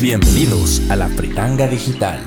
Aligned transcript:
Bienvenidos 0.00 0.80
a 0.88 0.96
la 0.96 1.08
Fritanga 1.08 1.66
Digital. 1.68 2.18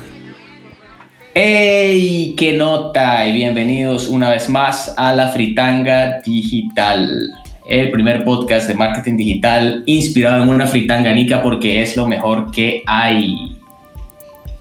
¡Hey! 1.34 2.36
¡Qué 2.38 2.54
nota! 2.54 3.26
Y 3.26 3.32
bienvenidos 3.32 4.08
una 4.08 4.30
vez 4.30 4.50
más 4.50 4.94
a 4.98 5.14
la 5.14 5.30
Fritanga 5.30 6.22
Digital, 6.22 7.41
el 7.66 7.92
primer 7.92 8.24
podcast 8.24 8.68
de 8.68 8.74
marketing 8.74 9.18
digital 9.18 9.84
inspirado 9.86 10.44
en 10.44 10.50
una 10.50 10.68
fritanga 10.68 11.14
nica 11.14 11.42
porque 11.42 11.82
es 11.82 11.96
lo 11.96 12.08
mejor 12.08 12.52
que 12.52 12.84
hay. 12.86 13.58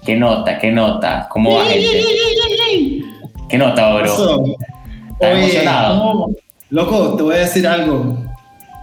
¡Qué 0.05 0.15
nota! 0.15 0.57
¡Qué 0.57 0.71
nota! 0.71 1.27
¿Cómo 1.29 1.55
va, 1.55 1.65
gente? 1.65 2.03
¿Qué 3.49 3.57
nota, 3.57 3.95
bro? 3.95 4.45
¿Estás 5.13 5.37
emocionado? 5.37 6.31
Loco, 6.69 7.15
te 7.15 7.23
voy 7.23 7.35
a 7.35 7.39
decir 7.39 7.67
algo. 7.67 8.17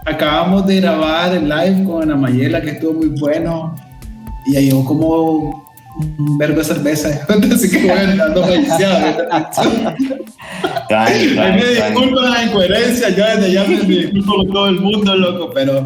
Acabamos 0.04 0.66
de 0.66 0.80
grabar 0.80 1.34
el 1.34 1.48
live 1.48 1.84
con 1.84 2.02
Ana 2.02 2.16
Mayela, 2.16 2.60
que 2.60 2.70
estuvo 2.70 2.94
muy 2.94 3.08
bueno 3.20 3.74
y 4.46 4.56
ahí 4.56 4.66
llegó 4.66 4.84
como 4.84 5.67
un 5.98 6.38
verbo 6.38 6.58
de 6.58 6.64
cerveza. 6.64 7.08
Así 7.52 7.70
que 7.70 7.86
bueno, 7.86 8.24
ando 8.24 8.44
felicidad. 8.44 9.28
me 10.90 11.64
disculpo 11.64 12.20
de 12.20 12.30
la 12.30 12.44
incoherencia, 12.44 13.08
ya 13.10 13.36
desde 13.36 13.52
ya 13.52 13.64
me 13.64 13.76
disculpo 13.76 14.36
con 14.36 14.52
todo 14.52 14.68
el 14.68 14.80
mundo, 14.80 15.16
loco, 15.16 15.50
pero 15.52 15.82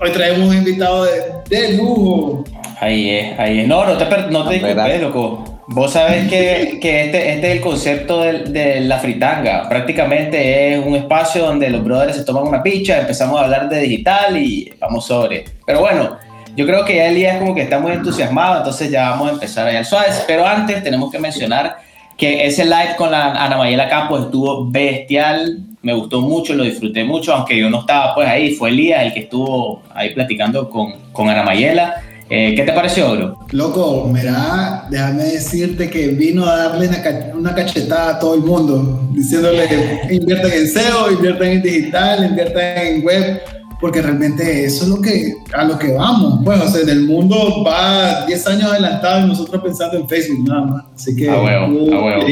hoy 0.00 0.10
traemos 0.10 0.48
un 0.48 0.56
invitado 0.56 1.04
de, 1.04 1.10
de 1.48 1.76
lujo. 1.76 2.44
Ahí 2.80 3.10
es, 3.10 3.38
ahí 3.38 3.60
es. 3.60 3.68
No, 3.68 3.84
no 3.84 3.96
te, 3.96 4.04
no 4.30 4.48
te 4.48 4.54
disculpes, 4.54 5.00
loco. 5.00 5.44
Vos 5.68 5.92
sabés 5.92 6.28
que, 6.28 6.78
que 6.80 7.04
este, 7.04 7.34
este, 7.34 7.50
es 7.50 7.56
el 7.56 7.60
concepto 7.60 8.20
de, 8.20 8.40
de, 8.44 8.80
la 8.80 8.98
fritanga. 8.98 9.68
Prácticamente 9.68 10.74
es 10.74 10.84
un 10.84 10.96
espacio 10.96 11.44
donde 11.46 11.70
los 11.70 11.84
brothers 11.84 12.16
se 12.16 12.24
toman 12.24 12.48
una 12.48 12.62
picha, 12.62 13.00
empezamos 13.00 13.40
a 13.40 13.44
hablar 13.44 13.68
de 13.68 13.80
digital 13.80 14.36
y 14.36 14.72
vamos 14.80 15.06
sobre. 15.06 15.44
Pero 15.64 15.80
bueno, 15.80 16.18
yo 16.56 16.66
creo 16.66 16.84
que 16.84 16.96
ya 16.96 17.06
Elías 17.06 17.38
como 17.38 17.54
que 17.54 17.62
está 17.62 17.78
muy 17.78 17.92
entusiasmado, 17.92 18.58
entonces 18.58 18.90
ya 18.90 19.10
vamos 19.10 19.30
a 19.30 19.32
empezar 19.32 19.66
allá 19.66 19.78
al 19.78 19.86
suaves. 19.86 20.24
Pero 20.26 20.46
antes 20.46 20.82
tenemos 20.82 21.10
que 21.10 21.18
mencionar 21.18 21.76
que 22.16 22.46
ese 22.46 22.64
live 22.64 22.94
con 22.96 23.10
la 23.10 23.32
Ana 23.32 23.56
Mayela 23.56 23.88
Campos 23.88 24.26
estuvo 24.26 24.70
bestial, 24.70 25.60
me 25.82 25.94
gustó 25.94 26.20
mucho, 26.20 26.54
lo 26.54 26.64
disfruté 26.64 27.04
mucho, 27.04 27.34
aunque 27.34 27.58
yo 27.58 27.70
no 27.70 27.80
estaba 27.80 28.14
pues 28.14 28.28
ahí, 28.28 28.54
fue 28.54 28.70
Elías 28.70 29.02
el 29.02 29.14
que 29.14 29.20
estuvo 29.20 29.82
ahí 29.94 30.14
platicando 30.14 30.68
con, 30.68 30.92
con 31.12 31.28
Ana 31.28 31.42
Mayela. 31.42 32.02
Eh, 32.34 32.54
¿Qué 32.54 32.62
te 32.62 32.72
pareció, 32.72 33.14
bro? 33.14 33.38
Loco, 33.50 34.08
mira, 34.10 34.86
déjame 34.88 35.24
decirte 35.24 35.90
que 35.90 36.08
vino 36.08 36.46
a 36.46 36.56
darle 36.56 36.88
una, 37.34 37.54
cachetada 37.54 38.16
a 38.16 38.18
todo 38.18 38.34
el 38.34 38.40
mundo, 38.40 39.00
diciéndole 39.12 39.68
que 40.08 40.14
inviertan 40.14 40.50
en 40.50 40.66
SEO, 40.66 41.12
inviertan 41.12 41.48
en 41.48 41.62
digital, 41.62 42.24
inviertan 42.24 42.78
en 42.78 43.04
web 43.04 43.42
porque 43.82 44.00
realmente 44.00 44.64
eso 44.64 44.84
es 44.84 44.90
lo 44.90 45.02
que, 45.02 45.34
a 45.52 45.64
lo 45.64 45.76
que 45.76 45.92
vamos. 45.92 46.38
Pues, 46.44 46.60
o 46.60 46.68
sea, 46.68 46.82
el 46.82 47.04
mundo 47.04 47.64
va 47.66 48.24
10 48.26 48.46
años 48.46 48.70
adelantado 48.70 49.26
y 49.26 49.28
nosotros 49.28 49.60
pensando 49.60 49.98
en 49.98 50.08
Facebook 50.08 50.48
nada 50.48 50.64
más. 50.64 50.84
Así 50.94 51.16
que, 51.16 51.28
a 51.28 51.42
huevo, 51.42 51.92
a 51.92 52.04
huevo. 52.04 52.26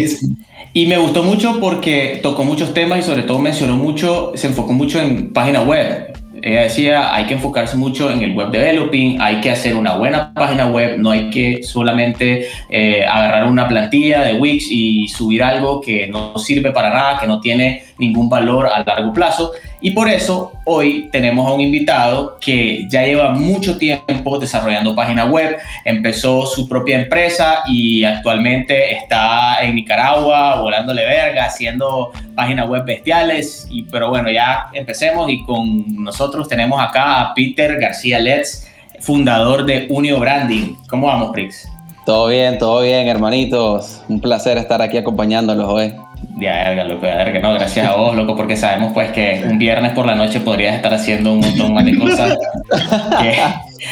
Y 0.73 0.87
me 0.87 0.97
gustó 0.97 1.25
mucho 1.25 1.59
porque 1.59 2.21
tocó 2.23 2.45
muchos 2.45 2.73
temas 2.73 3.01
y 3.01 3.03
sobre 3.03 3.25
todo 3.25 3.41
mencionó 3.41 3.77
mucho, 3.77 4.31
se 4.37 4.47
enfocó 4.47 4.73
mucho 4.73 5.01
en 5.01 5.33
página 5.33 5.63
web. 5.63 6.13
Ella 6.41 6.63
decía, 6.63 7.15
hay 7.15 7.27
que 7.27 7.35
enfocarse 7.35 7.77
mucho 7.77 8.11
en 8.13 8.23
el 8.23 8.33
web 8.33 8.53
developing, 8.53 9.21
hay 9.21 9.41
que 9.41 9.51
hacer 9.51 9.75
una 9.75 9.97
buena 9.97 10.33
página 10.33 10.69
web, 10.69 10.99
no 10.99 11.11
hay 11.11 11.31
que 11.31 11.65
solamente 11.65 12.47
eh, 12.71 13.05
agarrar 13.05 13.47
una 13.47 13.69
plantilla 13.69 14.23
de 14.23 14.35
Wix 14.35 14.69
y 14.71 15.09
subir 15.09 15.43
algo 15.43 15.81
que 15.81 16.07
no 16.07 16.39
sirve 16.39 16.71
para 16.71 16.91
nada, 16.91 17.19
que 17.19 17.27
no 17.27 17.41
tiene 17.41 17.83
ningún 18.01 18.29
valor 18.29 18.67
a 18.67 18.83
largo 18.83 19.13
plazo. 19.13 19.53
Y 19.81 19.93
por 19.93 20.09
eso 20.09 20.53
hoy 20.65 21.09
tenemos 21.13 21.47
a 21.47 21.53
un 21.53 21.61
invitado 21.61 22.39
que 22.41 22.87
ya 22.89 23.05
lleva 23.05 23.31
mucho 23.31 23.79
tiempo 23.79 24.39
desarrollando 24.39 24.95
página 24.95 25.27
web, 25.27 25.57
empezó 25.85 26.47
su 26.47 26.69
propia 26.69 27.01
empresa 27.01 27.63
y 27.67 28.05
actualmente 28.05 28.95
está 28.95 29.63
en 29.63 29.75
Nicaragua 29.75 30.61
volándole 30.61 31.05
verga, 31.05 31.45
haciendo 31.45 32.13
páginas 32.35 32.69
web 32.69 32.85
bestiales. 32.85 33.67
Y, 33.71 33.85
pero 33.85 34.09
bueno, 34.09 34.31
ya 34.31 34.69
empecemos 34.73 35.31
y 35.31 35.45
con 35.45 36.03
nosotros 36.03 36.49
tenemos 36.49 36.81
acá 36.83 37.21
a 37.21 37.35
Peter 37.35 37.79
García 37.79 38.19
Letts, 38.19 38.69
fundador 39.01 39.65
de 39.65 39.87
Unio 39.89 40.19
Branding. 40.19 40.75
¿Cómo 40.89 41.07
vamos, 41.07 41.31
Prix? 41.33 41.71
Todo 42.05 42.29
bien, 42.29 42.59
todo 42.59 42.83
bien, 42.83 43.09
hermanitos. 43.09 44.03
Un 44.09 44.21
placer 44.21 44.59
estar 44.59 44.81
aquí 44.83 44.97
acompañándolos 44.97 45.69
hoy. 45.69 45.95
Ya, 46.39 46.73
loco, 46.85 47.03
que 47.03 47.41
no, 47.41 47.55
gracias 47.55 47.87
a 47.87 47.97
vos, 47.97 48.15
loco, 48.15 48.37
porque 48.37 48.57
sabemos 48.57 48.93
pues 48.93 49.11
que 49.13 49.43
un 49.47 49.59
viernes 49.59 49.93
por 49.93 50.07
la 50.07 50.15
noche 50.15 50.41
podrías 50.41 50.75
estar 50.75 50.93
haciendo 50.93 51.33
un 51.33 51.41
montón 51.41 51.75
más 51.75 51.85
de 51.85 51.99
cosas. 51.99 52.39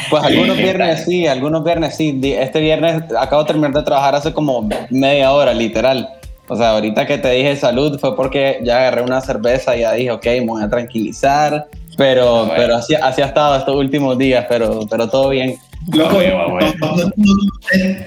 pues 0.09 0.23
algunos 0.23 0.57
viernes 0.57 1.05
sí, 1.05 1.27
algunos 1.27 1.63
viernes 1.63 1.95
sí. 1.95 2.19
Este 2.23 2.59
viernes 2.59 3.03
acabo 3.19 3.43
de 3.43 3.47
terminar 3.47 3.73
de 3.73 3.83
trabajar 3.83 4.15
hace 4.15 4.33
como 4.33 4.67
media 4.89 5.31
hora, 5.31 5.53
literal. 5.53 6.09
O 6.47 6.55
sea, 6.55 6.71
ahorita 6.71 7.05
que 7.05 7.19
te 7.19 7.29
dije 7.29 7.55
salud 7.55 7.99
fue 7.99 8.15
porque 8.15 8.59
ya 8.63 8.77
agarré 8.77 9.03
una 9.03 9.21
cerveza 9.21 9.75
y 9.75 9.81
ya 9.81 9.93
dije, 9.93 10.11
ok, 10.11 10.25
me 10.25 10.45
voy 10.45 10.63
a 10.63 10.69
tranquilizar. 10.69 11.67
Pero, 11.97 12.45
ah, 12.45 12.53
pero 12.55 12.77
así, 12.77 12.95
así 12.95 13.21
ha 13.21 13.25
estado 13.25 13.57
estos 13.57 13.75
últimos 13.75 14.17
días, 14.17 14.45
pero, 14.49 14.81
pero 14.89 15.09
todo 15.09 15.29
bien. 15.29 15.57
Loco, 15.91 16.19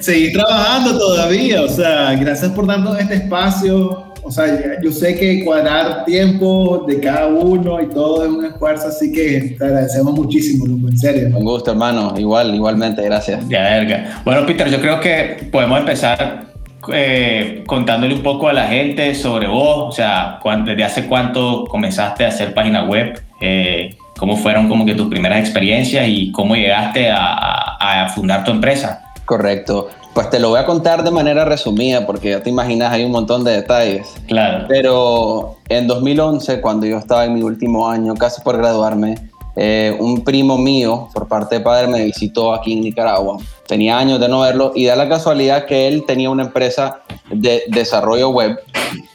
seguir 0.01 0.33
trabajando 0.33 0.99
todavía, 0.99 1.63
o 1.63 1.69
sea, 1.69 2.15
gracias 2.15 2.53
por 2.53 2.67
darnos 2.67 2.99
este 3.01 3.15
espacio 3.15 4.13
o 4.25 4.31
sea, 4.31 4.81
yo 4.81 4.93
sé 4.93 5.17
que 5.17 5.45
cuadrar 5.45 6.05
tiempo 6.05 6.85
de 6.87 7.01
cada 7.01 7.27
uno 7.27 7.83
y 7.83 7.89
todo 7.89 8.25
es 8.25 8.31
un 8.31 8.45
esfuerzo, 8.45 8.89
así 8.89 9.13
que 9.13 9.57
te 9.59 9.65
agradecemos 9.65 10.15
muchísimo, 10.15 10.65
Luco, 10.65 10.89
en 10.89 10.99
serio. 10.99 11.37
Un 11.37 11.45
gusto, 11.45 11.73
hermano. 11.73 12.15
Igual, 12.17 12.55
igualmente, 12.55 13.03
gracias. 13.03 13.47
Ya, 13.49 13.63
verga. 13.63 14.23
Bueno, 14.25 14.47
Peter, 14.47 14.71
yo 14.71 14.81
creo 14.81 15.01
que 15.01 15.49
podemos 15.51 15.81
empezar 15.81 16.53
eh, 16.93 17.65
contándole 17.67 18.15
un 18.15 18.23
poco 18.23 18.49
a 18.49 18.53
la 18.53 18.69
gente 18.69 19.13
sobre 19.17 19.49
vos, 19.49 19.89
o 19.89 19.93
sea, 19.93 20.39
desde 20.65 20.85
hace 20.85 21.07
cuánto 21.07 21.65
comenzaste 21.65 22.25
a 22.25 22.29
hacer 22.29 22.55
página 22.55 22.85
web, 22.85 23.21
eh, 23.41 23.97
cómo 24.19 24.37
fueron 24.37 24.69
como 24.69 24.85
que 24.85 24.95
tus 24.95 25.09
primeras 25.09 25.41
experiencias 25.41 26.07
y 26.09 26.33
cómo 26.33 26.55
llegaste 26.55 27.11
a 27.11 28.09
fundar 28.15 28.45
tu 28.45 28.51
empresa. 28.51 29.13
Correcto. 29.25 29.89
Pues 30.15 30.29
te 30.29 30.39
lo 30.39 30.51
voy 30.51 30.61
a 30.61 30.67
contar 30.67 31.03
de 31.05 31.11
manera 31.11 31.47
resumida 31.47 32.07
porque 32.07 32.31
ya 32.31 32.43
te 32.43 32.51
imaginas 32.51 32.93
hay 32.93 33.05
un 33.05 33.13
montón 33.13 33.45
de 33.45 33.53
detalles. 33.53 34.15
Claro. 34.27 34.67
Pero 34.69 35.57
en 35.69 35.87
2011, 35.87 36.61
cuando 36.61 36.85
yo 36.85 36.99
estaba 36.99 37.25
en 37.25 37.35
mi 37.35 37.43
último 37.43 37.89
año, 37.89 38.15
casi 38.15 38.43
por 38.43 38.59
graduarme, 38.59 39.15
eh, 39.57 39.97
un 39.99 40.23
primo 40.23 40.59
mío, 40.59 41.09
por 41.15 41.29
parte 41.29 41.57
de 41.57 41.61
padre, 41.63 41.87
me 41.87 42.05
visitó 42.05 42.53
aquí 42.53 42.75
en 42.75 42.83
Nicaragua. 42.83 43.39
Tenía 43.67 43.99
años 43.99 44.21
de 44.21 44.29
no 44.29 44.41
verlo 44.41 44.73
y 44.75 44.85
da 44.85 44.97
la 44.97 45.09
casualidad 45.09 45.65
que 45.65 45.89
él 45.89 46.05
tenía 46.07 46.29
una 46.29 46.43
empresa 46.43 47.01
de 47.31 47.63
desarrollo 47.69 48.29
web, 48.31 48.61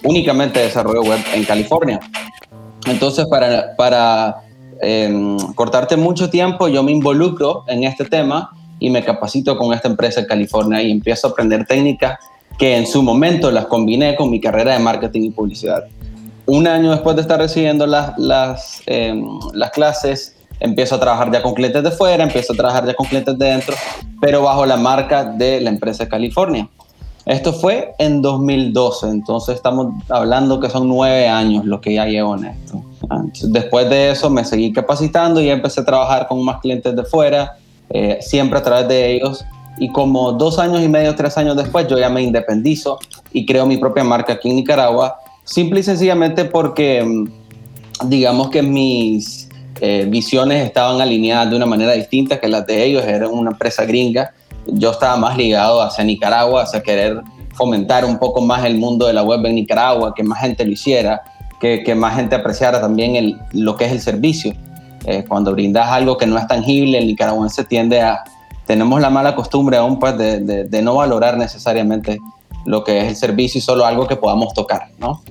únicamente 0.03 0.59
desarrollo 0.59 1.03
web 1.03 1.19
en 1.35 1.43
California. 1.43 1.99
Entonces, 2.87 3.27
para, 3.29 3.75
para 3.75 4.37
em, 4.81 5.37
cortarte 5.53 5.97
mucho 5.97 6.29
tiempo, 6.29 6.67
yo 6.67 6.83
me 6.83 6.91
involucro 6.91 7.63
en 7.67 7.83
este 7.83 8.05
tema 8.05 8.51
y 8.79 8.89
me 8.89 9.03
capacito 9.03 9.57
con 9.57 9.73
esta 9.73 9.87
empresa 9.87 10.19
en 10.19 10.27
California 10.27 10.81
y 10.81 10.91
empiezo 10.91 11.27
a 11.27 11.31
aprender 11.31 11.65
técnicas 11.65 12.19
que 12.57 12.75
en 12.75 12.87
su 12.87 13.03
momento 13.03 13.51
las 13.51 13.65
combiné 13.67 14.15
con 14.15 14.29
mi 14.29 14.39
carrera 14.39 14.73
de 14.73 14.79
marketing 14.79 15.21
y 15.21 15.29
publicidad. 15.31 15.85
Un 16.45 16.67
año 16.67 16.91
después 16.91 17.15
de 17.15 17.21
estar 17.21 17.39
recibiendo 17.39 17.85
las, 17.85 18.17
las, 18.17 18.81
em, 18.85 19.27
las 19.53 19.71
clases, 19.71 20.35
empiezo 20.59 20.95
a 20.95 20.99
trabajar 20.99 21.31
ya 21.31 21.41
con 21.41 21.53
clientes 21.53 21.83
de 21.83 21.91
fuera, 21.91 22.23
empiezo 22.23 22.53
a 22.53 22.55
trabajar 22.55 22.85
ya 22.85 22.93
con 22.93 23.05
clientes 23.05 23.37
de 23.37 23.45
dentro, 23.45 23.75
pero 24.21 24.41
bajo 24.41 24.65
la 24.65 24.77
marca 24.77 25.23
de 25.23 25.61
la 25.61 25.69
empresa 25.69 26.07
California. 26.07 26.67
Esto 27.27 27.51
fue 27.51 27.93
en 27.99 28.21
2012, 28.21 29.09
entonces 29.09 29.55
estamos 29.55 29.87
hablando 30.07 30.61
que 30.61 30.69
son 30.69 30.87
nueve 30.87 31.27
años 31.27 31.65
lo 31.65 31.81
que 31.81 31.93
ya 31.93 32.05
llevo 32.05 32.37
en 32.37 32.45
esto. 32.45 32.81
Después 33.49 33.89
de 33.89 34.11
eso 34.11 34.29
me 34.29 34.45
seguí 34.45 34.71
capacitando 34.71 35.41
y 35.41 35.49
empecé 35.49 35.81
a 35.81 35.85
trabajar 35.85 36.29
con 36.29 36.41
más 36.45 36.61
clientes 36.61 36.95
de 36.95 37.03
fuera, 37.03 37.57
eh, 37.89 38.19
siempre 38.21 38.59
a 38.59 38.63
través 38.63 38.87
de 38.87 39.11
ellos. 39.11 39.43
Y 39.77 39.91
como 39.91 40.31
dos 40.31 40.57
años 40.57 40.81
y 40.81 40.87
medio, 40.87 41.15
tres 41.15 41.37
años 41.37 41.57
después, 41.57 41.85
yo 41.89 41.99
ya 41.99 42.09
me 42.09 42.21
independizo 42.21 42.97
y 43.33 43.45
creo 43.45 43.65
mi 43.65 43.75
propia 43.75 44.05
marca 44.05 44.33
aquí 44.33 44.49
en 44.49 44.55
Nicaragua, 44.55 45.17
simple 45.43 45.81
y 45.81 45.83
sencillamente 45.83 46.45
porque, 46.45 47.03
mm, 47.03 48.07
digamos 48.07 48.49
que 48.51 48.61
mis 48.61 49.49
eh, 49.81 50.05
visiones 50.09 50.65
estaban 50.65 51.01
alineadas 51.01 51.49
de 51.49 51.57
una 51.57 51.65
manera 51.65 51.91
distinta 51.91 52.39
que 52.39 52.47
las 52.47 52.65
de 52.65 52.85
ellos, 52.85 53.03
eran 53.03 53.31
una 53.31 53.51
empresa 53.51 53.83
gringa, 53.83 54.33
yo 54.67 54.91
estaba 54.91 55.17
más 55.17 55.37
ligado 55.37 55.81
hacia 55.81 56.03
Nicaragua, 56.03 56.63
hacia 56.63 56.81
querer 56.81 57.21
fomentar 57.53 58.05
un 58.05 58.19
poco 58.19 58.41
más 58.41 58.65
el 58.65 58.77
mundo 58.77 59.07
de 59.07 59.13
la 59.13 59.23
web 59.23 59.45
en 59.45 59.55
Nicaragua, 59.55 60.13
que 60.13 60.23
más 60.23 60.39
gente 60.39 60.65
lo 60.65 60.71
hiciera. 60.71 61.21
que, 61.59 61.83
que 61.83 61.95
más 61.95 62.15
gente 62.15 62.35
apreciara 62.35 62.79
también 62.79 63.39
lo 63.51 63.75
que 63.75 63.85
es 63.85 63.91
el 63.91 64.01
servicio. 64.01 64.53
Eh, 65.05 65.25
cuando 65.27 65.51
brindas 65.53 65.87
algo 65.87 66.17
que 66.17 66.27
no 66.27 66.37
es 66.37 66.47
tangible, 66.47 66.97
el 66.97 67.07
nicaragüense 67.07 67.63
tiende 67.63 68.01
a, 68.01 68.23
tenemos 68.65 68.99
la 68.99 69.09
mala 69.09 69.35
costumbre 69.35 69.77
aún 69.77 69.99
pues 69.99 70.17
de, 70.17 70.39
de, 70.41 70.63
de, 70.65 70.81
no 70.81 70.95
valorar 70.95 71.37
necesariamente 71.37 72.19
lo 72.65 72.83
que 72.83 72.99
es 72.99 73.07
el 73.07 73.15
servicio 73.15 73.59
y 73.59 73.61
solo 73.61 73.85
algo 73.85 74.05
que 74.07 74.17
podamos 74.17 74.53
tocar, 74.53 74.89
¿no? 74.99 75.21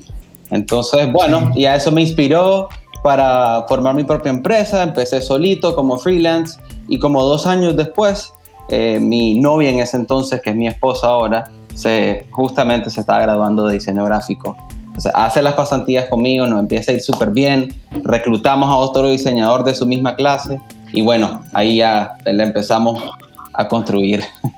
Entonces, 0.50 1.12
bueno, 1.12 1.52
y 1.54 1.66
a 1.66 1.74
eso 1.74 1.92
me 1.92 2.00
inspiró 2.00 2.68
para 3.02 3.66
formar 3.68 3.94
mi 3.94 4.04
propia 4.04 4.30
empresa, 4.30 4.82
empecé 4.82 5.20
solito 5.20 5.74
como 5.74 5.98
freelance 5.98 6.58
y 6.88 6.98
como 6.98 7.22
dos 7.22 7.46
años 7.46 7.76
después, 7.76 8.32
eh, 8.68 8.98
mi 9.00 9.38
novia 9.38 9.70
en 9.70 9.80
ese 9.80 9.96
entonces, 9.96 10.40
que 10.40 10.50
es 10.50 10.56
mi 10.56 10.66
esposa 10.66 11.08
ahora, 11.08 11.50
se, 11.74 12.26
justamente 12.30 12.90
se 12.90 13.00
está 13.00 13.20
graduando 13.20 13.66
de 13.66 13.74
diseño 13.74 14.04
gráfico. 14.04 14.56
O 14.96 15.00
sea, 15.00 15.12
hace 15.14 15.42
las 15.42 15.54
pasantías 15.54 16.06
conmigo, 16.06 16.46
nos 16.46 16.60
empieza 16.60 16.90
a 16.90 16.94
ir 16.94 17.02
súper 17.02 17.30
bien, 17.30 17.74
reclutamos 18.02 18.68
a 18.70 18.76
otro 18.76 19.10
diseñador 19.10 19.62
de 19.62 19.74
su 19.74 19.86
misma 19.86 20.16
clase 20.16 20.58
y 20.92 21.02
bueno, 21.02 21.42
ahí 21.52 21.76
ya 21.76 22.16
le 22.24 22.42
empezamos 22.42 23.02
a 23.52 23.68
construir. 23.68 24.22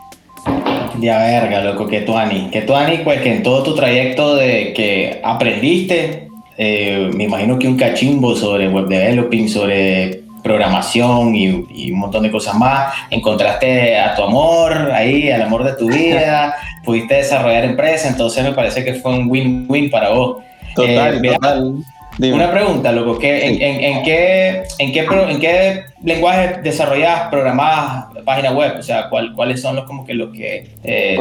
Ya 1.01 1.19
verga, 1.19 1.63
loco, 1.63 1.87
que 1.87 2.01
tú, 2.01 2.17
Ani. 2.17 2.51
Que 2.51 2.63
tú, 2.63 2.75
Ani, 2.75 2.99
pues 2.99 3.21
que 3.21 3.33
en 3.33 3.45
todo 3.45 3.63
tu 3.63 3.75
trayecto 3.77 4.35
de 4.35 4.73
que 4.75 5.21
aprendiste, 5.23 6.29
eh, 6.57 7.11
me 7.15 7.25
imagino 7.25 7.57
que 7.57 7.69
un 7.69 7.77
cachimbo 7.77 8.35
sobre 8.35 8.69
web 8.69 8.89
developing, 8.89 9.49
sobre 9.49 10.23
programación 10.43 11.35
y, 11.35 11.67
y, 11.71 11.91
un 11.93 12.01
montón 12.01 12.23
de 12.23 12.31
cosas 12.31 12.55
más. 12.55 12.95
Encontraste 13.11 13.99
a 13.99 14.15
tu 14.15 14.23
amor 14.23 14.91
ahí, 14.93 15.31
al 15.31 15.43
amor 15.43 15.65
de 15.65 15.73
tu 15.75 15.89
vida, 15.93 16.55
pudiste 16.85 17.15
desarrollar 17.15 17.65
empresa, 17.65 18.09
entonces 18.09 18.45
me 18.45 18.53
parece 18.53 18.85
que 18.85 18.95
fue 18.95 19.13
un 19.13 19.31
win-win 19.31 19.91
para 19.91 20.11
vos. 20.11 20.39
Total, 20.75 21.25
eh, 21.25 21.33
total. 21.33 21.75
Dime. 22.19 22.35
Una 22.35 22.51
pregunta, 22.51 22.91
loco, 22.91 23.17
¿qué, 23.17 23.47
en, 23.47 23.63
en, 23.63 23.81
en, 23.81 24.03
qué, 24.03 24.65
en, 24.79 24.93
qué, 24.93 25.01
¿en 25.01 25.39
qué 25.39 25.85
lenguaje 26.03 26.61
desarrollas, 26.65 27.29
programas 27.31 28.07
página 28.25 28.53
web? 28.53 28.75
O 28.79 28.83
sea, 28.83 29.09
¿cuál, 29.09 29.33
¿cuáles 29.35 29.63
son 29.63 29.77
los 29.77 29.85
como 29.85 30.05
que 30.05 30.15
los 30.15 30.35
que... 30.35 30.69
Eh... 30.83 31.17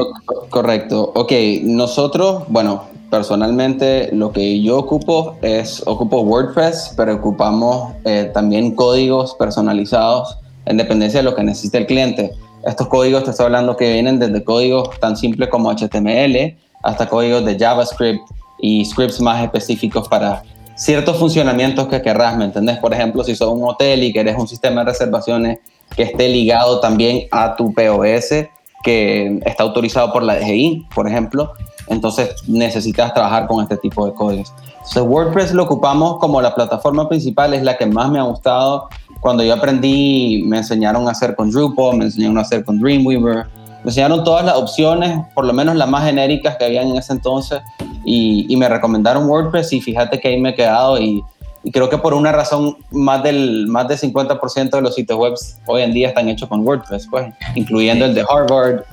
Correcto. 0.49 1.11
Ok, 1.13 1.31
nosotros, 1.61 2.45
bueno, 2.47 2.85
personalmente 3.09 4.09
lo 4.13 4.31
que 4.31 4.61
yo 4.61 4.77
ocupo 4.77 5.37
es, 5.41 5.83
ocupo 5.85 6.21
WordPress, 6.21 6.93
pero 6.95 7.15
ocupamos 7.15 7.93
eh, 8.05 8.29
también 8.33 8.75
códigos 8.75 9.35
personalizados 9.35 10.37
en 10.65 10.77
dependencia 10.77 11.19
de 11.19 11.23
lo 11.23 11.35
que 11.35 11.43
necesite 11.43 11.77
el 11.77 11.87
cliente. 11.87 12.31
Estos 12.65 12.87
códigos 12.87 13.23
te 13.23 13.31
estoy 13.31 13.45
hablando 13.45 13.77
que 13.77 13.93
vienen 13.93 14.19
desde 14.19 14.43
códigos 14.43 14.99
tan 14.99 15.15
simples 15.15 15.49
como 15.49 15.71
HTML 15.71 16.57
hasta 16.83 17.07
códigos 17.07 17.45
de 17.45 17.57
JavaScript 17.57 18.21
y 18.59 18.83
scripts 18.85 19.21
más 19.21 19.43
específicos 19.43 20.07
para 20.07 20.43
ciertos 20.75 21.17
funcionamientos 21.17 21.87
que 21.87 22.01
querrás, 22.01 22.37
¿me 22.37 22.45
entendés? 22.45 22.77
Por 22.77 22.93
ejemplo, 22.93 23.23
si 23.23 23.35
sos 23.35 23.49
un 23.49 23.63
hotel 23.63 24.03
y 24.03 24.13
querés 24.13 24.37
un 24.37 24.47
sistema 24.47 24.81
de 24.81 24.91
reservaciones 24.91 25.59
que 25.95 26.03
esté 26.03 26.29
ligado 26.29 26.79
también 26.79 27.27
a 27.31 27.55
tu 27.55 27.73
POS, 27.73 28.47
que 28.83 29.39
está 29.45 29.63
autorizado 29.63 30.11
por 30.13 30.23
la 30.23 30.35
DGI, 30.35 30.87
por 30.93 31.07
ejemplo, 31.07 31.53
entonces 31.87 32.35
necesitas 32.47 33.13
trabajar 33.13 33.47
con 33.47 33.61
este 33.61 33.77
tipo 33.77 34.05
de 34.05 34.13
códigos. 34.13 34.53
Entonces 34.77 35.03
WordPress 35.03 35.53
lo 35.53 35.63
ocupamos 35.63 36.17
como 36.19 36.41
la 36.41 36.53
plataforma 36.53 37.07
principal, 37.09 37.53
es 37.53 37.63
la 37.63 37.77
que 37.77 37.85
más 37.85 38.09
me 38.09 38.19
ha 38.19 38.23
gustado. 38.23 38.87
Cuando 39.19 39.43
yo 39.43 39.53
aprendí, 39.53 40.43
me 40.45 40.57
enseñaron 40.57 41.07
a 41.07 41.11
hacer 41.11 41.35
con 41.35 41.51
Drupal, 41.51 41.97
me 41.97 42.05
enseñaron 42.05 42.37
a 42.37 42.41
hacer 42.41 42.63
con 42.63 42.79
Dreamweaver, 42.79 43.47
me 43.83 43.89
enseñaron 43.89 44.23
todas 44.23 44.45
las 44.45 44.55
opciones, 44.55 45.19
por 45.33 45.45
lo 45.45 45.53
menos 45.53 45.75
las 45.75 45.89
más 45.89 46.05
genéricas 46.05 46.57
que 46.57 46.65
habían 46.65 46.87
en 46.89 46.97
ese 46.97 47.13
entonces, 47.13 47.61
y, 48.05 48.55
me 48.55 48.69
recomendaron 48.69 49.29
WordPress 49.29 49.73
y 49.73 49.81
fíjate 49.81 50.19
que 50.19 50.29
ahí 50.29 50.39
me 50.39 50.49
he 50.49 50.55
quedado 50.55 50.99
y, 51.01 51.23
y 51.67 51.71
creo 51.71 51.89
que 51.89 51.97
por 51.97 52.13
una 52.13 52.31
razón 52.31 52.77
más 52.91 53.21
del, 53.23 53.67
más 53.67 53.89
del 53.89 53.97
50% 53.97 54.69
de 54.69 54.81
los 54.81 54.95
sitios 54.95 55.19
web 55.19 55.33
hoy 55.65 55.81
en 55.81 55.91
día 55.91 56.07
están 56.07 56.29
hechos 56.29 56.47
con 56.47 56.65
WordPress, 56.65 57.09
pues, 57.11 57.25
incluyendo 57.55 58.05
el 58.05 58.15
de 58.15 58.21
Harvard 58.21 58.83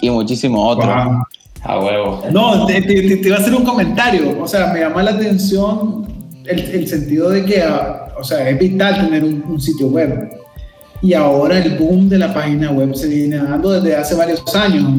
y 0.00 0.08
muchísimos 0.08 0.78
otros. 0.78 0.88
Wow. 1.04 1.22
A 1.64 1.78
huevo. 1.78 2.22
No, 2.32 2.64
te, 2.64 2.80
te, 2.80 3.18
te, 3.18 3.28
iba 3.28 3.36
a 3.36 3.38
hacer 3.38 3.54
un 3.54 3.64
comentario. 3.64 4.40
O 4.40 4.48
sea, 4.48 4.72
me 4.72 4.80
llama 4.80 5.02
la 5.02 5.10
atención 5.10 6.06
el, 6.46 6.58
el 6.58 6.88
sentido 6.88 7.28
de 7.28 7.44
que, 7.44 7.62
o 8.18 8.24
sea, 8.24 8.48
es 8.48 8.58
vital 8.58 9.04
tener 9.04 9.24
un, 9.24 9.44
un, 9.46 9.60
sitio 9.60 9.88
web. 9.88 10.30
Y 11.02 11.12
ahora 11.12 11.58
el 11.58 11.76
boom 11.76 12.08
de 12.08 12.16
la 12.16 12.32
página 12.32 12.70
web 12.70 12.94
se 12.94 13.08
viene 13.08 13.36
dando 13.36 13.72
desde 13.72 13.94
hace 13.94 14.14
varios 14.14 14.42
años. 14.56 14.90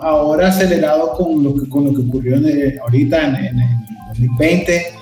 Ahora 0.00 0.48
acelerado 0.48 1.12
con 1.18 1.44
lo 1.44 1.54
que, 1.54 1.68
con 1.68 1.84
lo 1.84 1.92
que 1.92 2.00
ocurrió 2.00 2.36
en, 2.36 2.80
ahorita 2.80 3.26
en, 3.26 3.36
en, 3.36 3.60
en 3.60 3.86
2020. 4.08 4.97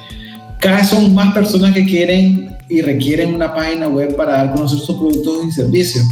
Cada 0.67 0.79
vez 0.79 0.89
son 0.89 1.15
más 1.15 1.33
personas 1.33 1.73
que 1.73 1.87
quieren 1.87 2.57
y 2.69 2.83
requieren 2.83 3.33
una 3.33 3.55
página 3.55 3.87
web 3.87 4.17
para 4.17 4.33
dar 4.33 4.49
a 4.49 4.53
conocer 4.53 4.81
sus 4.81 4.97
productos 4.97 5.45
y 5.47 5.53
servicios. 5.53 6.05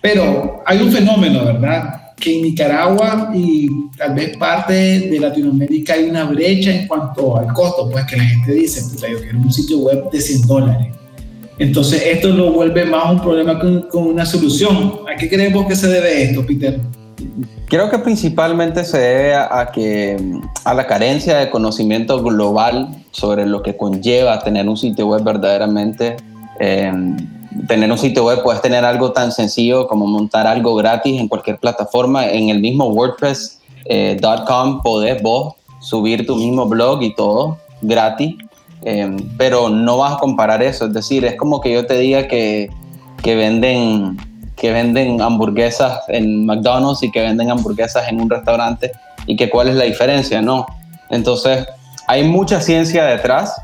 Pero 0.00 0.62
hay 0.64 0.80
un 0.80 0.92
fenómeno, 0.92 1.44
¿verdad? 1.44 2.12
que 2.16 2.36
en 2.36 2.42
Nicaragua 2.42 3.32
y 3.34 3.68
tal 3.98 4.14
vez 4.14 4.36
parte 4.36 4.72
de 4.72 5.18
Latinoamérica 5.18 5.94
hay 5.94 6.04
una 6.04 6.22
brecha 6.22 6.72
en 6.72 6.86
cuanto 6.86 7.36
al 7.36 7.52
costo, 7.52 7.90
pues 7.90 8.04
que 8.04 8.16
la 8.16 8.22
gente 8.22 8.52
dice, 8.52 8.80
puta, 8.94 9.08
yo 9.08 9.20
quiero 9.20 9.40
un 9.40 9.52
sitio 9.52 9.78
web 9.78 10.08
de 10.08 10.20
100 10.20 10.46
dólares. 10.46 10.94
Entonces 11.58 12.00
esto 12.06 12.28
lo 12.28 12.52
vuelve 12.52 12.84
más 12.84 13.10
un 13.10 13.22
problema 13.22 13.58
con, 13.58 13.88
con 13.88 14.04
una 14.04 14.24
solución. 14.24 15.00
¿A 15.12 15.16
qué 15.16 15.28
creemos 15.28 15.66
que 15.66 15.74
se 15.74 15.88
debe 15.88 16.22
esto, 16.22 16.46
Peter? 16.46 16.78
Creo 17.66 17.90
que 17.90 17.98
principalmente 17.98 18.84
se 18.84 18.98
debe 18.98 19.34
a, 19.34 19.60
a, 19.60 19.72
que 19.72 20.16
a 20.64 20.74
la 20.74 20.86
carencia 20.86 21.38
de 21.38 21.50
conocimiento 21.50 22.22
global 22.22 23.04
sobre 23.10 23.46
lo 23.46 23.62
que 23.62 23.76
conlleva 23.76 24.38
tener 24.40 24.68
un 24.68 24.76
sitio 24.76 25.06
web 25.06 25.22
verdaderamente 25.22 26.16
eh, 26.60 26.92
tener 27.66 27.90
un 27.90 27.98
sitio 27.98 28.24
web, 28.24 28.42
puedes 28.42 28.60
tener 28.62 28.84
algo 28.84 29.12
tan 29.12 29.32
sencillo 29.32 29.86
como 29.86 30.06
montar 30.06 30.46
algo 30.46 30.74
gratis 30.74 31.20
en 31.20 31.28
cualquier 31.28 31.58
plataforma. 31.58 32.26
En 32.26 32.48
el 32.48 32.60
mismo 32.60 32.86
WordPress.com 32.86 33.58
eh, 33.86 34.80
podés 34.82 35.22
vos 35.22 35.54
subir 35.80 36.26
tu 36.26 36.36
mismo 36.36 36.66
blog 36.66 37.02
y 37.02 37.14
todo 37.14 37.58
gratis, 37.82 38.36
eh, 38.84 39.16
pero 39.36 39.68
no 39.68 39.98
vas 39.98 40.14
a 40.14 40.18
comparar 40.18 40.62
eso. 40.62 40.86
Es 40.86 40.92
decir, 40.92 41.24
es 41.24 41.36
como 41.36 41.60
que 41.60 41.72
yo 41.72 41.86
te 41.86 41.98
diga 41.98 42.26
que, 42.26 42.70
que, 43.22 43.34
venden, 43.36 44.16
que 44.56 44.72
venden 44.72 45.20
hamburguesas 45.20 46.00
en 46.08 46.46
McDonald's 46.46 47.02
y 47.02 47.10
que 47.10 47.20
venden 47.20 47.50
hamburguesas 47.50 48.08
en 48.08 48.20
un 48.20 48.30
restaurante 48.30 48.92
y 49.26 49.36
que 49.36 49.50
cuál 49.50 49.68
es 49.68 49.74
la 49.76 49.84
diferencia, 49.84 50.42
¿no? 50.42 50.66
Entonces, 51.10 51.66
hay 52.06 52.24
mucha 52.24 52.60
ciencia 52.60 53.04
detrás. 53.04 53.60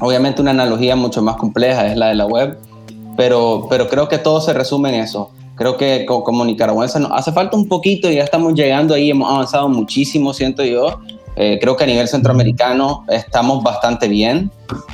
Obviamente 0.00 0.40
una 0.40 0.52
analogía 0.52 0.96
mucho 0.96 1.22
más 1.22 1.36
compleja 1.36 1.86
es 1.86 1.96
la 1.96 2.08
de 2.08 2.14
la 2.14 2.26
web, 2.26 2.58
pero, 3.16 3.66
pero 3.68 3.88
creo 3.88 4.08
que 4.08 4.18
todo 4.18 4.40
se 4.40 4.52
resume 4.52 4.90
en 4.90 4.96
eso. 4.96 5.30
Creo 5.56 5.76
que 5.76 6.04
como 6.06 6.44
nicaragüenses 6.44 7.00
nos 7.00 7.12
hace 7.12 7.30
falta 7.30 7.56
un 7.56 7.68
poquito 7.68 8.10
ya 8.10 8.24
estamos 8.24 8.54
llegando 8.54 8.94
ahí, 8.94 9.10
hemos 9.10 9.30
avanzado 9.30 9.68
muchísimo, 9.68 10.32
siento 10.32 10.64
yo. 10.64 11.00
Eh, 11.36 11.58
creo 11.60 11.76
que 11.76 11.84
a 11.84 11.86
nivel 11.86 12.08
centroamericano 12.08 13.04
estamos 13.08 13.62
bastante 13.62 14.08
bien 14.08 14.50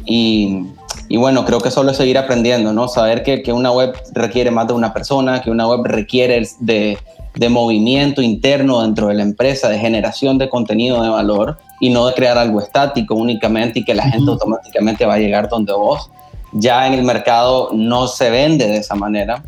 y, 0.06 0.66
y, 1.08 1.16
bueno, 1.16 1.44
creo 1.44 1.60
que 1.60 1.70
solo 1.70 1.90
es 1.90 1.96
seguir 1.96 2.18
aprendiendo, 2.18 2.72
¿no? 2.72 2.88
Saber 2.88 3.22
que, 3.22 3.42
que, 3.42 3.52
una 3.52 3.72
web 3.72 3.94
requiere 4.12 4.50
más 4.50 4.66
de 4.68 4.74
una 4.74 4.92
persona, 4.92 5.40
que 5.42 5.50
una 5.50 5.66
web 5.66 5.80
requiere 5.84 6.46
de, 6.60 6.98
de 7.34 7.48
movimiento 7.48 8.22
interno 8.22 8.82
dentro 8.82 9.08
de 9.08 9.14
la 9.14 9.22
empresa, 9.22 9.68
de 9.68 9.78
generación 9.78 10.38
de 10.38 10.48
contenido 10.48 11.02
de 11.02 11.08
valor 11.08 11.58
y 11.80 11.90
no 11.90 12.06
de 12.06 12.14
crear 12.14 12.38
algo 12.38 12.60
estático 12.60 13.14
únicamente 13.14 13.80
y 13.80 13.84
que 13.84 13.94
la 13.94 14.04
gente 14.04 14.30
automáticamente 14.30 15.06
va 15.06 15.14
a 15.14 15.18
llegar 15.18 15.48
donde 15.48 15.72
vos 15.72 16.10
ya 16.52 16.86
en 16.86 16.94
el 16.94 17.04
mercado 17.04 17.70
no 17.72 18.08
se 18.08 18.30
vende 18.30 18.66
de 18.66 18.78
esa 18.78 18.94
manera. 18.94 19.42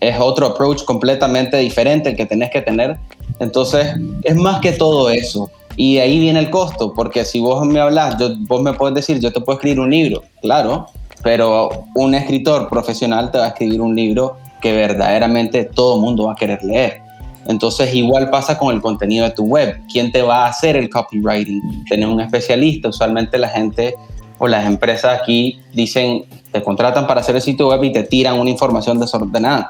Es 0.00 0.18
otro 0.20 0.46
approach 0.46 0.84
completamente 0.84 1.56
diferente 1.56 2.10
el 2.10 2.16
que 2.16 2.26
tenés 2.26 2.50
que 2.50 2.62
tener. 2.62 2.96
Entonces, 3.38 3.94
es 4.22 4.36
más 4.36 4.60
que 4.60 4.72
todo 4.72 5.10
eso. 5.10 5.50
Y 5.76 5.98
ahí 5.98 6.18
viene 6.18 6.40
el 6.40 6.50
costo, 6.50 6.94
porque 6.94 7.24
si 7.24 7.38
vos 7.38 7.64
me 7.66 7.80
hablas, 7.80 8.16
vos 8.40 8.62
me 8.62 8.72
puedes 8.72 8.94
decir, 8.94 9.20
yo 9.20 9.32
te 9.32 9.40
puedo 9.40 9.58
escribir 9.58 9.80
un 9.80 9.90
libro, 9.90 10.22
claro, 10.40 10.86
pero 11.22 11.68
un 11.94 12.14
escritor 12.14 12.68
profesional 12.68 13.30
te 13.30 13.38
va 13.38 13.44
a 13.44 13.48
escribir 13.48 13.80
un 13.80 13.94
libro 13.94 14.36
que 14.60 14.72
verdaderamente 14.72 15.64
todo 15.64 15.96
el 15.96 16.02
mundo 16.02 16.24
va 16.24 16.32
a 16.32 16.34
querer 16.34 16.62
leer. 16.64 17.02
Entonces, 17.48 17.94
igual 17.94 18.30
pasa 18.30 18.58
con 18.58 18.74
el 18.74 18.80
contenido 18.80 19.24
de 19.24 19.30
tu 19.30 19.44
web. 19.44 19.78
¿Quién 19.92 20.10
te 20.10 20.22
va 20.22 20.46
a 20.46 20.48
hacer 20.48 20.76
el 20.76 20.90
copywriting? 20.90 21.84
Tener 21.88 22.08
un 22.08 22.20
especialista. 22.20 22.88
Usualmente 22.88 23.38
la 23.38 23.48
gente 23.48 23.94
o 24.38 24.48
las 24.48 24.66
empresas 24.66 25.20
aquí 25.20 25.60
dicen, 25.72 26.24
te 26.52 26.62
contratan 26.62 27.06
para 27.06 27.20
hacer 27.20 27.36
el 27.36 27.42
sitio 27.42 27.68
web 27.68 27.84
y 27.84 27.92
te 27.92 28.02
tiran 28.02 28.38
una 28.38 28.50
información 28.50 28.98
desordenada. 28.98 29.68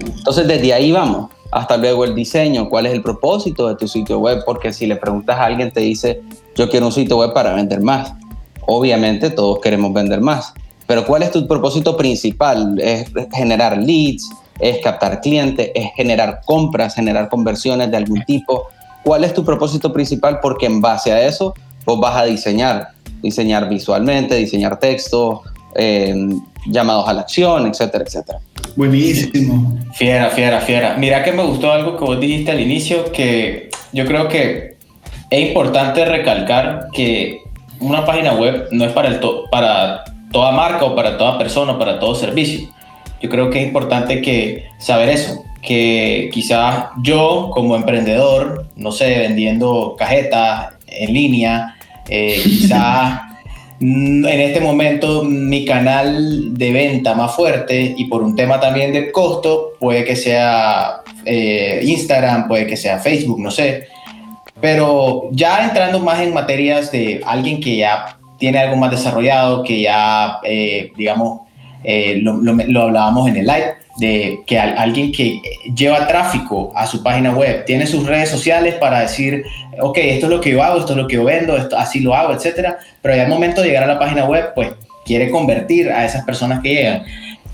Entonces, 0.00 0.48
desde 0.48 0.72
ahí 0.72 0.90
vamos. 0.90 1.30
Hasta 1.52 1.76
luego 1.76 2.04
el 2.04 2.14
diseño, 2.14 2.70
cuál 2.70 2.86
es 2.86 2.94
el 2.94 3.02
propósito 3.02 3.68
de 3.68 3.76
tu 3.76 3.86
sitio 3.86 4.18
web, 4.18 4.42
porque 4.46 4.72
si 4.72 4.86
le 4.86 4.96
preguntas 4.96 5.38
a 5.38 5.44
alguien 5.44 5.70
te 5.70 5.80
dice, 5.80 6.22
yo 6.56 6.68
quiero 6.70 6.86
un 6.86 6.92
sitio 6.92 7.18
web 7.18 7.34
para 7.34 7.52
vender 7.54 7.82
más. 7.82 8.14
Obviamente 8.66 9.28
todos 9.28 9.60
queremos 9.60 9.92
vender 9.92 10.22
más, 10.22 10.54
pero 10.86 11.04
¿cuál 11.04 11.22
es 11.22 11.30
tu 11.30 11.46
propósito 11.46 11.94
principal? 11.96 12.80
¿Es 12.80 13.10
generar 13.34 13.76
leads? 13.76 14.30
¿Es 14.58 14.78
captar 14.82 15.20
clientes? 15.20 15.70
¿Es 15.74 15.90
generar 15.94 16.40
compras? 16.46 16.94
¿Generar 16.94 17.28
conversiones 17.28 17.90
de 17.90 17.98
algún 17.98 18.24
tipo? 18.24 18.68
¿Cuál 19.04 19.24
es 19.24 19.34
tu 19.34 19.44
propósito 19.44 19.92
principal? 19.92 20.40
Porque 20.40 20.66
en 20.66 20.80
base 20.80 21.12
a 21.12 21.26
eso 21.26 21.54
vos 21.84 22.00
vas 22.00 22.16
a 22.16 22.24
diseñar, 22.24 22.88
diseñar 23.20 23.68
visualmente, 23.68 24.36
diseñar 24.36 24.78
textos, 24.78 25.40
eh, 25.74 26.14
llamados 26.66 27.08
a 27.08 27.12
la 27.12 27.22
acción, 27.22 27.66
etcétera, 27.66 28.04
etcétera. 28.06 28.38
Buenísimo. 28.76 29.78
Fiera, 29.94 30.30
fiera, 30.30 30.60
fiera. 30.60 30.96
Mira 30.96 31.22
que 31.22 31.32
me 31.32 31.42
gustó 31.42 31.72
algo 31.72 31.96
que 31.96 32.04
vos 32.04 32.20
dijiste 32.20 32.50
al 32.50 32.60
inicio, 32.60 33.12
que 33.12 33.70
yo 33.92 34.06
creo 34.06 34.28
que 34.28 34.76
es 35.30 35.48
importante 35.48 36.04
recalcar 36.04 36.88
que 36.92 37.42
una 37.80 38.04
página 38.04 38.34
web 38.34 38.68
no 38.70 38.84
es 38.84 38.92
para, 38.92 39.08
el 39.08 39.20
para 39.50 40.04
toda 40.30 40.52
marca 40.52 40.84
o 40.84 40.94
para 40.94 41.18
toda 41.18 41.38
persona 41.38 41.72
o 41.72 41.78
para 41.78 41.98
todo 41.98 42.14
servicio. 42.14 42.68
Yo 43.20 43.28
creo 43.28 43.50
que 43.50 43.60
es 43.60 43.66
importante 43.66 44.20
que 44.20 44.64
saber 44.78 45.10
eso, 45.10 45.44
que 45.60 46.30
quizás 46.32 46.86
yo 47.02 47.50
como 47.52 47.76
emprendedor, 47.76 48.66
no 48.76 48.90
sé, 48.90 49.18
vendiendo 49.18 49.94
cajetas 49.98 50.74
en 50.86 51.12
línea, 51.12 51.76
eh, 52.08 52.40
quizás 52.42 53.20
en 53.82 54.40
este 54.40 54.60
momento 54.60 55.24
mi 55.24 55.64
canal 55.64 56.56
de 56.56 56.72
venta 56.72 57.14
más 57.14 57.34
fuerte 57.34 57.94
y 57.96 58.04
por 58.04 58.22
un 58.22 58.36
tema 58.36 58.60
también 58.60 58.92
de 58.92 59.10
costo 59.10 59.72
puede 59.80 60.04
que 60.04 60.14
sea 60.14 61.02
eh, 61.24 61.80
Instagram, 61.82 62.46
puede 62.46 62.66
que 62.68 62.76
sea 62.76 63.00
Facebook, 63.00 63.40
no 63.40 63.50
sé. 63.50 63.88
Pero 64.60 65.28
ya 65.32 65.64
entrando 65.64 65.98
más 65.98 66.20
en 66.20 66.32
materias 66.32 66.92
de 66.92 67.22
alguien 67.26 67.60
que 67.60 67.76
ya 67.76 68.18
tiene 68.38 68.58
algo 68.58 68.76
más 68.76 68.92
desarrollado, 68.92 69.64
que 69.64 69.80
ya, 69.80 70.38
eh, 70.44 70.92
digamos, 70.96 71.40
eh, 71.84 72.20
lo, 72.22 72.34
lo, 72.34 72.82
hablábamos 72.82 73.28
en 73.28 73.36
el 73.36 73.46
live, 73.46 73.74
de 73.98 74.40
que 74.46 74.58
alguien 74.58 75.12
que 75.12 75.40
lleva 75.74 76.06
tráfico 76.06 76.72
a 76.74 76.86
su 76.86 77.02
página 77.02 77.32
web, 77.32 77.64
tiene 77.66 77.86
sus 77.86 78.06
redes 78.06 78.30
sociales 78.30 78.74
para 78.76 79.00
decir, 79.00 79.44
ok, 79.80 79.98
esto 79.98 80.26
es 80.26 80.32
lo 80.32 80.40
que 80.40 80.50
yo 80.50 80.62
hago, 80.62 80.80
esto 80.80 80.92
es 80.92 80.98
lo 80.98 81.06
que 81.06 81.16
yo 81.16 81.24
vendo, 81.24 81.56
esto, 81.56 81.76
así 81.76 82.00
lo 82.00 82.14
hago, 82.14 82.32
etcétera, 82.32 82.78
pero 83.02 83.14
ya 83.14 83.24
al 83.24 83.28
momento 83.28 83.60
de 83.60 83.68
llegar 83.68 83.84
a 83.84 83.94
la 83.94 83.98
página 83.98 84.24
web, 84.24 84.52
pues 84.54 84.72
quiere 85.04 85.30
convertir 85.30 85.90
a 85.90 86.04
esas 86.04 86.24
personas 86.24 86.60
que 86.60 86.74
llegan. 86.74 87.02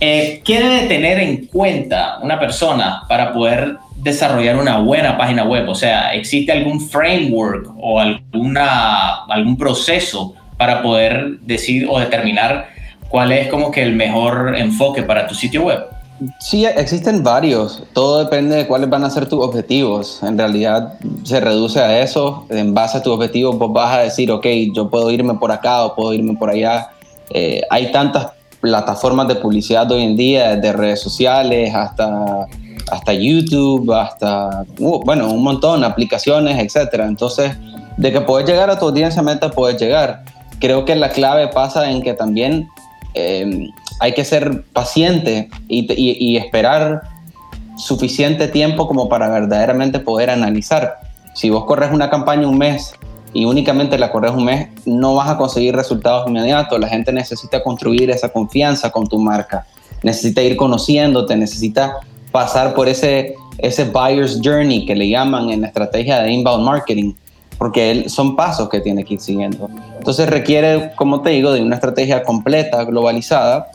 Eh, 0.00 0.42
¿Qué 0.44 0.60
debe 0.60 0.86
tener 0.86 1.18
en 1.18 1.46
cuenta 1.46 2.18
una 2.22 2.38
persona 2.38 3.02
para 3.08 3.32
poder 3.32 3.78
desarrollar 3.96 4.56
una 4.56 4.78
buena 4.78 5.18
página 5.18 5.42
web? 5.44 5.68
O 5.68 5.74
sea, 5.74 6.14
¿existe 6.14 6.52
algún 6.52 6.80
framework 6.88 7.74
o 7.80 7.98
alguna, 7.98 9.24
algún 9.24 9.56
proceso 9.56 10.34
para 10.56 10.82
poder 10.82 11.40
decir 11.40 11.86
o 11.90 11.98
determinar 11.98 12.68
cuál 13.08 13.32
es 13.32 13.48
como 13.48 13.70
que 13.70 13.82
el 13.82 13.94
mejor 13.94 14.54
enfoque 14.56 15.02
para 15.02 15.26
tu 15.26 15.34
sitio 15.34 15.64
web? 15.64 15.86
Sí, 16.40 16.64
existen 16.64 17.22
varios. 17.22 17.84
Todo 17.92 18.24
depende 18.24 18.56
de 18.56 18.66
cuáles 18.66 18.90
van 18.90 19.04
a 19.04 19.10
ser 19.10 19.28
tus 19.28 19.44
objetivos. 19.44 20.20
En 20.22 20.36
realidad 20.36 20.94
se 21.22 21.40
reduce 21.40 21.80
a 21.80 22.02
eso. 22.02 22.44
En 22.50 22.74
base 22.74 22.98
a 22.98 23.02
tus 23.02 23.14
objetivos 23.14 23.56
vos 23.56 23.72
vas 23.72 23.94
a 23.94 23.98
decir, 24.00 24.30
ok, 24.32 24.46
yo 24.74 24.90
puedo 24.90 25.10
irme 25.10 25.34
por 25.34 25.52
acá 25.52 25.84
o 25.84 25.94
puedo 25.94 26.12
irme 26.12 26.34
por 26.36 26.50
allá. 26.50 26.90
Eh, 27.30 27.62
hay 27.70 27.92
tantas 27.92 28.32
plataformas 28.60 29.28
de 29.28 29.36
publicidad 29.36 29.90
hoy 29.92 30.02
en 30.02 30.16
día, 30.16 30.56
desde 30.56 30.72
redes 30.72 31.00
sociales 31.00 31.72
hasta, 31.72 32.46
hasta 32.90 33.12
YouTube, 33.12 33.92
hasta, 33.92 34.64
uh, 34.80 35.04
bueno, 35.04 35.30
un 35.30 35.44
montón, 35.44 35.84
aplicaciones, 35.84 36.58
etcétera. 36.58 37.06
Entonces, 37.06 37.52
de 37.96 38.12
que 38.12 38.20
puedes 38.22 38.48
llegar 38.48 38.70
a 38.70 38.78
tu 38.78 38.86
audiencia 38.86 39.22
meta, 39.22 39.50
puedes 39.50 39.80
llegar. 39.80 40.24
Creo 40.58 40.84
que 40.84 40.96
la 40.96 41.10
clave 41.10 41.46
pasa 41.48 41.88
en 41.90 42.02
que 42.02 42.14
también 42.14 42.68
eh, 43.14 43.70
hay 44.00 44.14
que 44.14 44.24
ser 44.24 44.64
paciente 44.72 45.48
y, 45.68 45.86
y, 45.92 46.36
esperar 46.36 47.02
suficiente 47.76 48.48
tiempo 48.48 48.86
como 48.86 49.08
para 49.08 49.28
verdaderamente 49.28 49.98
poder 49.98 50.30
analizar. 50.30 50.98
Si 51.34 51.50
vos 51.50 51.64
corres 51.64 51.90
una 51.92 52.10
campaña 52.10 52.46
un 52.46 52.58
mes 52.58 52.94
y 53.32 53.44
únicamente 53.44 53.98
la 53.98 54.10
corres 54.10 54.32
un 54.32 54.44
mes, 54.44 54.68
no 54.84 55.14
vas 55.14 55.28
a 55.28 55.36
conseguir 55.36 55.74
resultados 55.74 56.28
inmediatos. 56.28 56.78
La 56.78 56.88
gente 56.88 57.12
necesita 57.12 57.62
construir 57.62 58.10
esa 58.10 58.30
confianza 58.30 58.90
con 58.90 59.06
tu 59.06 59.18
marca, 59.18 59.66
necesita 60.02 60.42
ir 60.42 60.56
conociéndote, 60.56 61.36
necesita 61.36 61.98
pasar 62.30 62.74
por 62.74 62.88
ese, 62.88 63.34
ese 63.58 63.84
buyer's 63.84 64.40
journey 64.42 64.84
que 64.86 64.94
le 64.94 65.08
llaman 65.08 65.50
en 65.50 65.62
la 65.62 65.68
estrategia 65.68 66.20
de 66.20 66.32
inbound 66.32 66.64
marketing, 66.64 67.14
porque 67.58 68.08
son 68.08 68.36
pasos 68.36 68.68
que 68.68 68.80
tiene 68.80 69.04
que 69.04 69.14
ir 69.14 69.20
siguiendo. 69.20 69.68
Entonces 69.98 70.30
requiere, 70.30 70.92
como 70.96 71.22
te 71.22 71.30
digo, 71.30 71.52
de 71.52 71.60
una 71.60 71.74
estrategia 71.74 72.22
completa, 72.22 72.84
globalizada, 72.84 73.66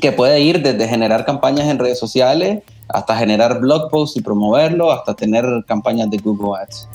que 0.00 0.12
puede 0.12 0.40
ir 0.40 0.62
desde 0.62 0.86
generar 0.86 1.24
campañas 1.24 1.68
en 1.68 1.78
redes 1.78 1.98
sociales 1.98 2.62
hasta 2.88 3.16
generar 3.16 3.60
blog 3.60 3.90
posts 3.90 4.18
y 4.18 4.20
promoverlo, 4.20 4.92
hasta 4.92 5.14
tener 5.14 5.44
campañas 5.66 6.10
de 6.10 6.18
Google 6.18 6.60
Ads. 6.62 6.88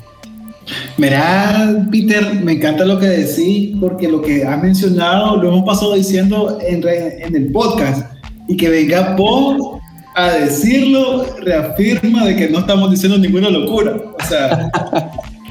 Mira, 0.97 1.87
Peter, 1.89 2.35
me 2.43 2.53
encanta 2.53 2.85
lo 2.85 2.99
que 2.99 3.07
decís, 3.07 3.75
porque 3.79 4.07
lo 4.07 4.21
que 4.21 4.45
has 4.45 4.61
mencionado 4.61 5.37
lo 5.37 5.49
hemos 5.49 5.65
pasado 5.65 5.95
diciendo 5.95 6.59
en, 6.61 6.87
en 6.87 7.35
el 7.35 7.51
podcast, 7.51 8.05
y 8.47 8.55
que 8.55 8.69
venga 8.69 9.15
vos 9.15 9.79
a 10.15 10.31
decirlo, 10.31 11.25
reafirma 11.41 12.25
de 12.25 12.35
que 12.35 12.49
no 12.49 12.59
estamos 12.59 12.91
diciendo 12.91 13.17
ninguna 13.17 13.49
locura. 13.49 13.95
O 14.19 14.27
sea, 14.27 14.69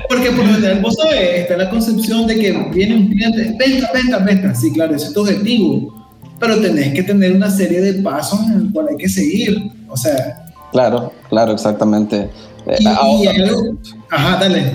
porque 0.08 0.30
por 0.30 0.46
lo 0.46 0.54
general 0.54 0.80
vos 0.80 0.94
sabés, 0.94 1.40
está 1.40 1.56
la 1.56 1.70
concepción 1.70 2.26
de 2.26 2.38
que 2.38 2.52
viene 2.72 2.96
un 2.96 3.08
cliente, 3.08 3.56
venta, 3.58 3.90
venta, 3.92 4.18
venta. 4.18 4.54
Sí, 4.54 4.72
claro, 4.72 4.94
ese 4.94 5.06
es 5.06 5.12
tu 5.12 5.20
objetivo, 5.20 5.94
pero 6.38 6.58
tenés 6.60 6.94
que 6.94 7.02
tener 7.02 7.32
una 7.32 7.50
serie 7.50 7.80
de 7.80 7.94
pasos 8.02 8.40
en 8.46 8.64
los 8.64 8.72
cuales 8.72 8.92
hay 8.92 8.98
que 8.98 9.08
seguir. 9.08 9.70
O 9.88 9.96
sea. 9.96 10.46
Claro, 10.72 11.12
claro, 11.28 11.52
exactamente. 11.52 12.30
Y, 12.78 12.84
y 12.84 13.26
algo, 13.26 13.76
ajá, 14.10 14.38
dale. 14.40 14.72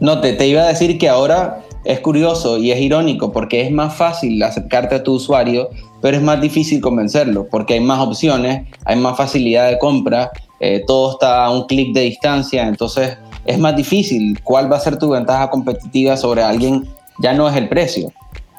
No, 0.00 0.20
te, 0.20 0.32
te 0.32 0.46
iba 0.46 0.62
a 0.62 0.68
decir 0.68 0.98
que 0.98 1.08
ahora 1.08 1.64
es 1.84 2.00
curioso 2.00 2.58
y 2.58 2.70
es 2.70 2.80
irónico 2.80 3.32
porque 3.32 3.62
es 3.62 3.70
más 3.70 3.94
fácil 3.94 4.42
acercarte 4.42 4.96
a 4.96 5.02
tu 5.02 5.14
usuario, 5.14 5.70
pero 6.00 6.16
es 6.16 6.22
más 6.22 6.40
difícil 6.40 6.80
convencerlo 6.80 7.48
porque 7.50 7.74
hay 7.74 7.80
más 7.80 8.00
opciones, 8.00 8.66
hay 8.84 8.96
más 8.96 9.16
facilidad 9.16 9.70
de 9.70 9.78
compra, 9.78 10.30
eh, 10.60 10.84
todo 10.86 11.12
está 11.12 11.44
a 11.44 11.50
un 11.50 11.66
clic 11.66 11.94
de 11.94 12.02
distancia, 12.02 12.66
entonces 12.66 13.16
es 13.48 13.58
más 13.58 13.74
difícil. 13.74 14.38
¿Cuál 14.42 14.70
va 14.70 14.76
a 14.76 14.80
ser 14.80 14.98
tu 14.98 15.08
ventaja 15.08 15.48
competitiva 15.48 16.18
sobre 16.18 16.42
alguien? 16.42 16.86
Ya 17.20 17.32
no 17.32 17.48
es 17.48 17.56
el 17.56 17.68
precio. 17.68 18.12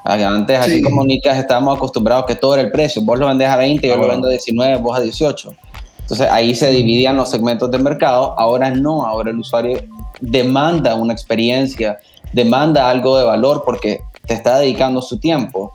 Antes, 0.04 0.58
aquí 0.58 0.82
como 0.82 1.04
Nicas, 1.04 1.38
estábamos 1.38 1.76
acostumbrados 1.76 2.26
que 2.26 2.34
todo 2.34 2.54
era 2.54 2.62
el 2.62 2.72
precio. 2.72 3.00
Vos 3.02 3.16
lo 3.16 3.28
vendés 3.28 3.48
a 3.48 3.56
20, 3.56 3.86
yo 3.86 3.96
lo 3.96 4.08
vendo 4.08 4.26
a 4.26 4.30
19, 4.30 4.78
vos 4.78 4.98
a 4.98 5.00
18. 5.00 5.54
Entonces 6.00 6.26
ahí 6.28 6.56
se 6.56 6.70
dividían 6.70 7.16
los 7.16 7.30
segmentos 7.30 7.70
del 7.70 7.84
mercado. 7.84 8.34
Ahora 8.36 8.70
no, 8.70 9.06
ahora 9.06 9.30
el 9.30 9.38
usuario 9.38 9.80
demanda 10.20 10.96
una 10.96 11.12
experiencia, 11.12 12.00
demanda 12.32 12.90
algo 12.90 13.16
de 13.16 13.24
valor 13.24 13.62
porque 13.64 14.00
te 14.26 14.34
está 14.34 14.58
dedicando 14.58 15.02
su 15.02 15.20
tiempo. 15.20 15.70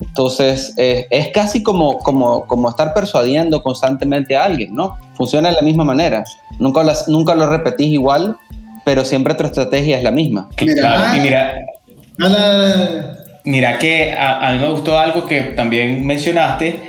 Entonces, 0.00 0.74
eh, 0.76 1.06
es 1.10 1.28
casi 1.28 1.62
como, 1.62 1.98
como, 1.98 2.46
como 2.46 2.68
estar 2.68 2.92
persuadiendo 2.92 3.62
constantemente 3.62 4.36
a 4.36 4.44
alguien, 4.44 4.74
¿no? 4.74 4.98
Funciona 5.14 5.48
de 5.48 5.54
la 5.54 5.62
misma 5.62 5.84
manera. 5.84 6.24
Nunca, 6.58 6.82
las, 6.82 7.08
nunca 7.08 7.34
lo 7.34 7.48
repetís 7.48 7.88
igual, 7.88 8.36
pero 8.84 9.04
siempre 9.04 9.34
tu 9.34 9.44
estrategia 9.44 9.98
es 9.98 10.02
la 10.02 10.10
misma. 10.10 10.48
Mira, 10.60 11.16
y 11.16 11.20
mira, 11.20 11.54
mira 13.44 13.78
que 13.78 14.12
a, 14.12 14.52
mí 14.52 14.58
me 14.58 14.68
gustó 14.68 14.98
algo 14.98 15.24
que 15.26 15.40
también 15.42 16.06
mencionaste 16.06 16.80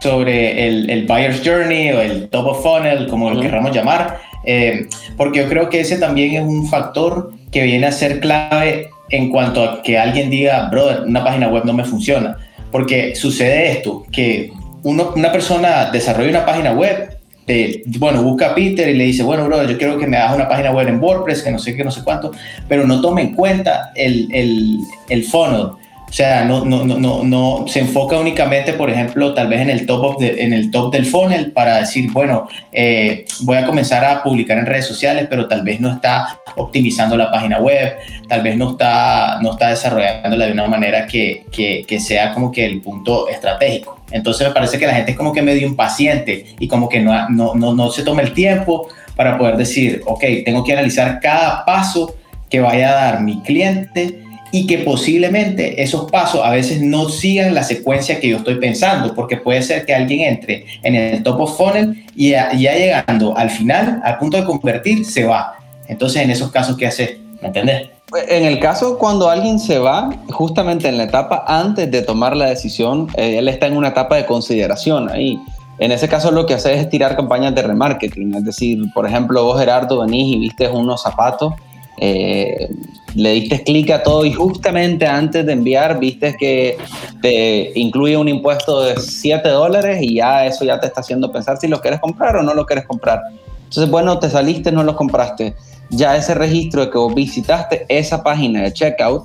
sobre 0.00 0.68
el, 0.68 0.88
el 0.88 1.06
buyer's 1.06 1.42
journey 1.44 1.90
o 1.90 2.00
el 2.00 2.28
top 2.28 2.46
of 2.46 2.62
funnel, 2.62 3.08
como 3.08 3.30
lo 3.30 3.40
queramos 3.40 3.72
llamar 3.72 4.20
eh, 4.44 4.88
porque 5.16 5.40
yo 5.40 5.48
creo 5.48 5.70
que 5.70 5.80
ese 5.80 5.98
también 5.98 6.34
es 6.34 6.42
un 6.42 6.68
factor 6.68 7.32
que 7.50 7.62
viene 7.62 7.86
a 7.86 7.92
ser 7.92 8.20
clave 8.20 8.90
en 9.10 9.30
cuanto 9.30 9.62
a 9.62 9.82
que 9.82 9.98
alguien 9.98 10.30
diga, 10.30 10.68
brother, 10.68 11.02
una 11.06 11.24
página 11.24 11.48
web 11.48 11.64
no 11.64 11.72
me 11.72 11.84
funciona. 11.84 12.36
Porque 12.70 13.14
sucede 13.14 13.70
esto, 13.70 14.04
que 14.10 14.52
una 14.82 15.32
persona 15.32 15.90
desarrolla 15.90 16.30
una 16.30 16.46
página 16.46 16.72
web, 16.72 17.16
eh, 17.46 17.82
bueno, 17.86 18.22
busca 18.22 18.50
a 18.50 18.54
Peter 18.54 18.88
y 18.88 18.94
le 18.94 19.04
dice, 19.04 19.22
bueno, 19.22 19.44
brother, 19.44 19.68
yo 19.68 19.78
quiero 19.78 19.98
que 19.98 20.06
me 20.06 20.16
hagas 20.16 20.34
una 20.34 20.48
página 20.48 20.70
web 20.72 20.88
en 20.88 21.02
WordPress, 21.02 21.42
que 21.42 21.50
no 21.50 21.58
sé 21.58 21.76
qué, 21.76 21.84
no 21.84 21.90
sé 21.90 22.02
cuánto, 22.02 22.32
pero 22.68 22.86
no 22.86 23.00
tome 23.00 23.22
en 23.22 23.34
cuenta 23.34 23.92
el, 23.94 24.28
el, 24.32 24.78
el 25.08 25.24
funnel 25.24 25.68
o 26.14 26.16
sea, 26.16 26.44
no, 26.44 26.64
no, 26.64 26.84
no, 26.84 27.24
no, 27.24 27.64
se 27.66 27.80
enfoca 27.80 28.16
únicamente, 28.16 28.74
por 28.74 28.88
ejemplo, 28.88 29.34
tal 29.34 29.48
vez 29.48 29.62
en 29.62 29.68
el 29.68 29.84
top, 29.84 30.22
en 30.22 30.52
el 30.52 30.70
top 30.70 30.92
del 30.92 31.06
funnel 31.06 31.50
para 31.50 31.78
decir, 31.78 32.08
bueno, 32.12 32.46
eh, 32.70 33.24
voy 33.40 33.56
a 33.56 33.66
comenzar 33.66 34.04
a 34.04 34.22
publicar 34.22 34.58
en 34.58 34.64
redes 34.64 34.86
sociales, 34.86 35.26
pero 35.28 35.48
tal 35.48 35.62
vez 35.62 35.80
no 35.80 35.90
está 35.90 36.38
optimizando 36.54 37.16
la 37.16 37.32
página 37.32 37.58
web, 37.58 37.96
tal 38.28 38.42
vez 38.42 38.56
no 38.56 38.70
está, 38.70 39.40
no 39.42 39.54
está 39.54 39.70
desarrollándola 39.70 40.46
de 40.46 40.52
una 40.52 40.68
manera 40.68 41.04
que, 41.08 41.46
que, 41.50 41.84
que 41.84 41.98
sea 41.98 42.32
como 42.32 42.52
que 42.52 42.64
el 42.64 42.80
punto 42.80 43.28
estratégico. 43.28 43.98
Entonces 44.12 44.46
me 44.46 44.54
parece 44.54 44.78
que 44.78 44.86
la 44.86 44.94
gente 44.94 45.10
es 45.10 45.16
como 45.16 45.32
que 45.32 45.42
medio 45.42 45.66
impaciente 45.66 46.46
y 46.60 46.68
como 46.68 46.88
que 46.88 47.00
no, 47.00 47.28
no, 47.28 47.56
no, 47.56 47.74
no 47.74 47.90
se 47.90 48.04
toma 48.04 48.22
el 48.22 48.32
tiempo 48.32 48.86
para 49.16 49.36
poder 49.36 49.56
decir, 49.56 50.00
ok, 50.06 50.22
tengo 50.44 50.62
que 50.62 50.74
analizar 50.74 51.18
cada 51.18 51.64
paso 51.64 52.14
que 52.48 52.60
vaya 52.60 52.90
a 52.90 53.04
dar 53.04 53.20
mi 53.22 53.42
cliente 53.42 54.22
y 54.54 54.68
que 54.68 54.78
posiblemente 54.78 55.82
esos 55.82 56.08
pasos 56.08 56.40
a 56.44 56.50
veces 56.50 56.80
no 56.80 57.08
sigan 57.08 57.56
la 57.56 57.64
secuencia 57.64 58.20
que 58.20 58.28
yo 58.28 58.36
estoy 58.36 58.54
pensando, 58.60 59.12
porque 59.12 59.36
puede 59.36 59.60
ser 59.62 59.84
que 59.84 59.92
alguien 59.92 60.20
entre 60.20 60.64
en 60.84 60.94
el 60.94 61.24
top 61.24 61.40
of 61.40 61.56
funnel 61.56 62.04
y 62.14 62.30
ya, 62.30 62.52
llegando 62.52 63.36
al 63.36 63.50
final, 63.50 64.00
al 64.04 64.16
punto 64.16 64.36
de 64.36 64.44
convertir, 64.44 65.04
se 65.06 65.24
va. 65.24 65.54
Entonces, 65.88 66.22
en 66.22 66.30
esos 66.30 66.52
casos, 66.52 66.76
¿qué 66.76 66.86
haces? 66.86 67.16
¿Me 67.42 67.48
entiendes? 67.48 67.88
En 68.28 68.44
el 68.44 68.60
caso 68.60 68.96
cuando 68.96 69.28
alguien 69.28 69.58
se 69.58 69.80
va, 69.80 70.10
justamente 70.30 70.88
en 70.88 70.98
la 70.98 71.04
etapa 71.04 71.44
antes 71.48 71.90
de 71.90 72.02
tomar 72.02 72.36
la 72.36 72.46
decisión, 72.46 73.08
eh, 73.16 73.38
él 73.38 73.48
está 73.48 73.66
en 73.66 73.76
una 73.76 73.88
etapa 73.88 74.14
de 74.14 74.24
consideración 74.24 75.10
ahí. 75.10 75.36
En 75.80 75.90
ese 75.90 76.06
caso 76.06 76.30
lo 76.30 76.46
que 76.46 76.54
haces 76.54 76.78
es 76.78 76.88
tirar 76.88 77.16
campañas 77.16 77.56
de 77.56 77.62
remarketing, 77.62 78.36
es 78.36 78.44
decir, 78.44 78.78
por 78.94 79.04
ejemplo, 79.04 79.42
vos 79.42 79.58
Gerardo 79.58 80.02
venís 80.02 80.36
y 80.36 80.38
viste 80.38 80.68
unos 80.68 81.02
zapatos, 81.02 81.54
eh, 81.98 82.68
le 83.14 83.32
diste 83.32 83.62
clic 83.62 83.90
a 83.90 84.02
todo 84.02 84.24
y 84.24 84.32
justamente 84.32 85.06
antes 85.06 85.46
de 85.46 85.52
enviar 85.52 85.98
viste 85.98 86.36
que 86.38 86.76
te 87.22 87.72
incluye 87.78 88.16
un 88.16 88.28
impuesto 88.28 88.82
de 88.82 89.00
7 89.00 89.48
dólares 89.48 89.98
y 90.02 90.16
ya 90.16 90.46
eso 90.46 90.64
ya 90.64 90.80
te 90.80 90.86
está 90.86 91.00
haciendo 91.00 91.30
pensar 91.30 91.56
si 91.58 91.68
lo 91.68 91.80
quieres 91.80 92.00
comprar 92.00 92.36
o 92.36 92.42
no 92.42 92.54
lo 92.54 92.66
quieres 92.66 92.86
comprar. 92.86 93.20
Entonces, 93.64 93.90
bueno, 93.90 94.18
te 94.18 94.30
saliste, 94.30 94.70
no 94.70 94.82
lo 94.82 94.94
compraste. 94.94 95.54
Ya 95.90 96.16
ese 96.16 96.34
registro 96.34 96.82
de 96.82 96.90
que 96.90 96.98
vos 96.98 97.14
visitaste 97.14 97.86
esa 97.88 98.22
página 98.22 98.62
de 98.62 98.72
checkout 98.72 99.24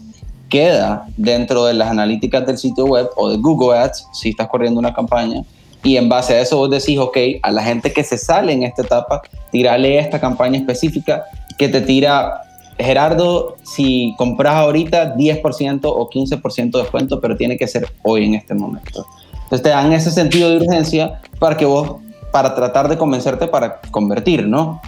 queda 0.50 1.06
dentro 1.18 1.66
de 1.66 1.74
las 1.74 1.90
analíticas 1.90 2.46
del 2.46 2.58
sitio 2.58 2.86
web 2.86 3.10
o 3.16 3.30
de 3.30 3.38
Google 3.38 3.78
Ads 3.78 4.08
si 4.14 4.30
estás 4.30 4.48
corriendo 4.48 4.80
una 4.80 4.94
campaña 4.94 5.44
y 5.84 5.98
en 5.98 6.10
base 6.10 6.36
a 6.36 6.42
eso 6.42 6.58
vos 6.58 6.70
decís, 6.70 6.98
ok, 6.98 7.18
a 7.42 7.52
la 7.52 7.64
gente 7.64 7.94
que 7.94 8.04
se 8.04 8.18
sale 8.18 8.52
en 8.52 8.64
esta 8.64 8.82
etapa, 8.82 9.22
tirale 9.52 9.98
esta 9.98 10.20
campaña 10.20 10.58
específica 10.60 11.24
que 11.58 11.70
te 11.70 11.82
tira, 11.82 12.42
Gerardo, 12.80 13.58
si 13.64 14.16
compras 14.18 14.56
ahorita 14.56 15.16
10% 15.16 15.82
o 15.84 16.10
15% 16.10 16.72
de 16.72 16.80
descuento, 16.80 17.20
pero 17.20 17.36
tiene 17.36 17.58
que 17.58 17.68
ser 17.68 17.88
hoy 18.04 18.26
en 18.26 18.36
este 18.36 18.54
momento. 18.54 19.06
Entonces 19.34 19.64
te 19.64 19.70
dan 19.70 19.92
ese 19.94 20.12
sentido 20.12 20.50
de 20.50 20.58
urgencia 20.58 21.22
para 21.40 21.58
que 21.58 21.66
vos, 21.66 21.98
para 22.32 22.56
tratar 22.56 22.88
de 22.88 22.98
convencerte 22.98 23.48
para 23.48 23.82
convertir, 23.92 24.48
¿no? 24.48 24.82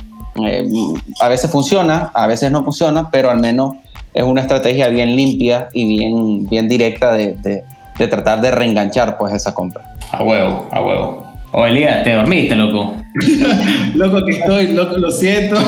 Eh, 0.46 0.68
a 1.20 1.28
veces 1.28 1.52
funciona, 1.52 2.12
a 2.14 2.28
veces 2.28 2.52
no 2.52 2.64
funciona, 2.64 3.10
pero 3.12 3.30
al 3.30 3.40
menos 3.40 3.76
es 4.14 4.24
una 4.24 4.42
estrategia 4.42 4.88
bien 4.88 5.16
limpia 5.16 5.70
y 5.74 5.86
bien, 5.86 6.48
bien 6.48 6.70
directa 6.70 7.14
de, 7.14 7.34
de, 7.36 7.64
de 7.98 8.08
tratar 8.08 8.40
de 8.42 8.52
reenganchar 8.52 9.18
pues 9.18 9.34
esa 9.34 9.54
compra. 9.54 9.96
A 10.12 10.24
huevo, 10.24 10.68
a 10.72 10.82
huevo. 10.82 11.31
O 11.54 11.66
Elías, 11.66 12.04
¿te 12.06 12.14
dormiste, 12.14 12.56
loco? 12.56 12.96
loco 13.96 14.26
que 14.26 14.32
estoy, 14.32 14.68
loco, 14.68 14.98
lo 14.98 15.12
siento. 15.12 15.58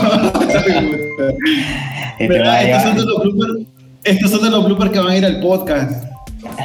estos, 2.19 2.83
son 2.83 2.95
de 2.95 3.03
los 3.03 3.21
bloopers, 3.21 3.67
estos 4.05 4.31
son 4.31 4.43
de 4.43 4.49
los 4.49 4.65
bloopers 4.65 4.91
que 4.91 4.99
van 4.99 5.09
a 5.09 5.17
ir 5.17 5.25
al 5.25 5.41
podcast. 5.41 6.05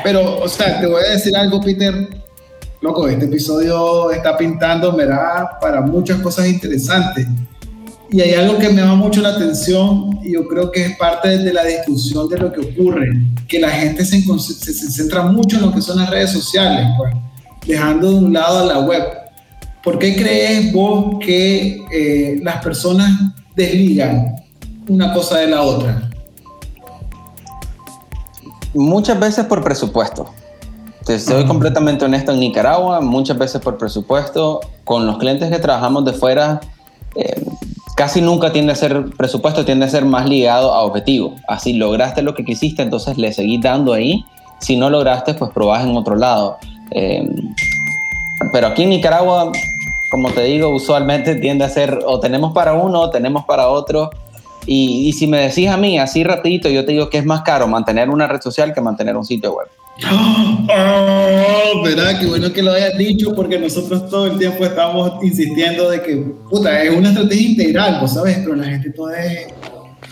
Pero, 0.04 0.38
o 0.38 0.48
sea, 0.48 0.78
te 0.80 0.86
voy 0.86 1.02
a 1.02 1.14
decir 1.14 1.36
algo, 1.36 1.60
Peter. 1.60 2.08
Loco, 2.80 3.08
este 3.08 3.24
episodio 3.24 4.12
está 4.12 4.36
pintando, 4.36 4.92
me 4.92 5.04
da 5.04 5.58
para 5.60 5.80
muchas 5.80 6.20
cosas 6.20 6.46
interesantes. 6.46 7.26
Y 8.10 8.20
hay 8.20 8.34
algo 8.34 8.56
que 8.56 8.68
me 8.68 8.80
llama 8.80 8.94
mucho 8.94 9.20
la 9.20 9.30
atención 9.30 10.20
y 10.22 10.34
yo 10.34 10.46
creo 10.46 10.70
que 10.70 10.84
es 10.86 10.96
parte 10.96 11.38
de 11.38 11.52
la 11.52 11.64
discusión 11.64 12.28
de 12.28 12.38
lo 12.38 12.52
que 12.52 12.60
ocurre, 12.60 13.08
que 13.48 13.58
la 13.58 13.70
gente 13.70 14.04
se, 14.04 14.22
se, 14.22 14.72
se 14.72 14.90
centra 14.92 15.24
mucho 15.24 15.56
en 15.56 15.62
lo 15.62 15.72
que 15.72 15.82
son 15.82 15.98
las 15.98 16.08
redes 16.08 16.30
sociales. 16.30 16.86
Pues 16.96 17.12
dejando 17.68 18.10
de 18.10 18.18
un 18.18 18.32
lado 18.32 18.60
a 18.60 18.64
la 18.64 18.80
web. 18.80 19.04
¿Por 19.84 19.98
qué 19.98 20.16
crees 20.16 20.72
vos 20.72 21.16
que 21.20 21.80
eh, 21.92 22.40
las 22.42 22.62
personas 22.64 23.12
desligan 23.54 24.34
una 24.88 25.12
cosa 25.12 25.38
de 25.38 25.48
la 25.48 25.62
otra? 25.62 26.10
Muchas 28.74 29.20
veces 29.20 29.44
por 29.46 29.62
presupuesto. 29.62 30.30
Te 31.04 31.18
soy 31.18 31.46
completamente 31.46 32.04
honesto, 32.04 32.32
en 32.32 32.40
Nicaragua, 32.40 33.00
muchas 33.00 33.38
veces 33.38 33.60
por 33.62 33.78
presupuesto, 33.78 34.60
con 34.84 35.06
los 35.06 35.16
clientes 35.18 35.50
que 35.50 35.58
trabajamos 35.58 36.04
de 36.04 36.12
fuera, 36.12 36.60
eh, 37.14 37.42
casi 37.96 38.20
nunca 38.20 38.52
tiende 38.52 38.72
a 38.72 38.76
ser 38.76 39.10
presupuesto, 39.16 39.64
tiende 39.64 39.86
a 39.86 39.88
ser 39.88 40.04
más 40.04 40.28
ligado 40.28 40.72
a 40.74 40.82
objetivo. 40.82 41.34
Así 41.48 41.72
lograste 41.72 42.20
lo 42.20 42.34
que 42.34 42.44
quisiste, 42.44 42.82
entonces 42.82 43.16
le 43.16 43.32
seguís 43.32 43.62
dando 43.62 43.94
ahí. 43.94 44.24
Si 44.60 44.76
no 44.76 44.90
lograste, 44.90 45.34
pues 45.34 45.50
probás 45.52 45.84
en 45.84 45.96
otro 45.96 46.14
lado. 46.14 46.58
Eh, 46.90 47.28
pero 48.52 48.68
aquí 48.68 48.84
en 48.84 48.90
Nicaragua, 48.90 49.52
como 50.08 50.30
te 50.30 50.42
digo, 50.44 50.68
usualmente 50.68 51.34
tiende 51.34 51.64
a 51.64 51.68
ser 51.68 51.98
o 52.06 52.20
tenemos 52.20 52.52
para 52.52 52.74
uno 52.74 53.00
o 53.00 53.10
tenemos 53.10 53.44
para 53.44 53.68
otro. 53.68 54.10
Y, 54.70 55.14
si 55.14 55.26
me 55.26 55.40
decís 55.40 55.68
a 55.68 55.78
mí 55.78 55.98
así 55.98 56.22
rapidito, 56.24 56.68
yo 56.68 56.84
te 56.84 56.92
digo 56.92 57.08
que 57.08 57.16
es 57.16 57.24
más 57.24 57.40
caro 57.40 57.66
mantener 57.66 58.10
una 58.10 58.28
red 58.28 58.42
social 58.42 58.74
que 58.74 58.82
mantener 58.82 59.16
un 59.16 59.24
sitio 59.24 59.54
web. 59.54 59.68
Oh, 60.70 61.82
¿Verdad? 61.82 62.20
Qué 62.20 62.26
bueno 62.26 62.52
que 62.52 62.62
lo 62.62 62.72
hayas 62.72 62.96
dicho 62.98 63.34
porque 63.34 63.58
nosotros 63.58 64.08
todo 64.08 64.26
el 64.26 64.38
tiempo 64.38 64.64
estamos 64.64 65.12
insistiendo 65.22 65.88
de 65.90 66.02
que, 66.02 66.16
puta, 66.50 66.82
es 66.82 66.94
una 66.94 67.08
estrategia 67.08 67.48
integral, 67.48 67.98
vos 68.00 68.12
sabes, 68.12 68.38
pero 68.38 68.54
la 68.54 68.66
gente 68.66 68.90
todo 68.90 69.10
es 69.10 69.48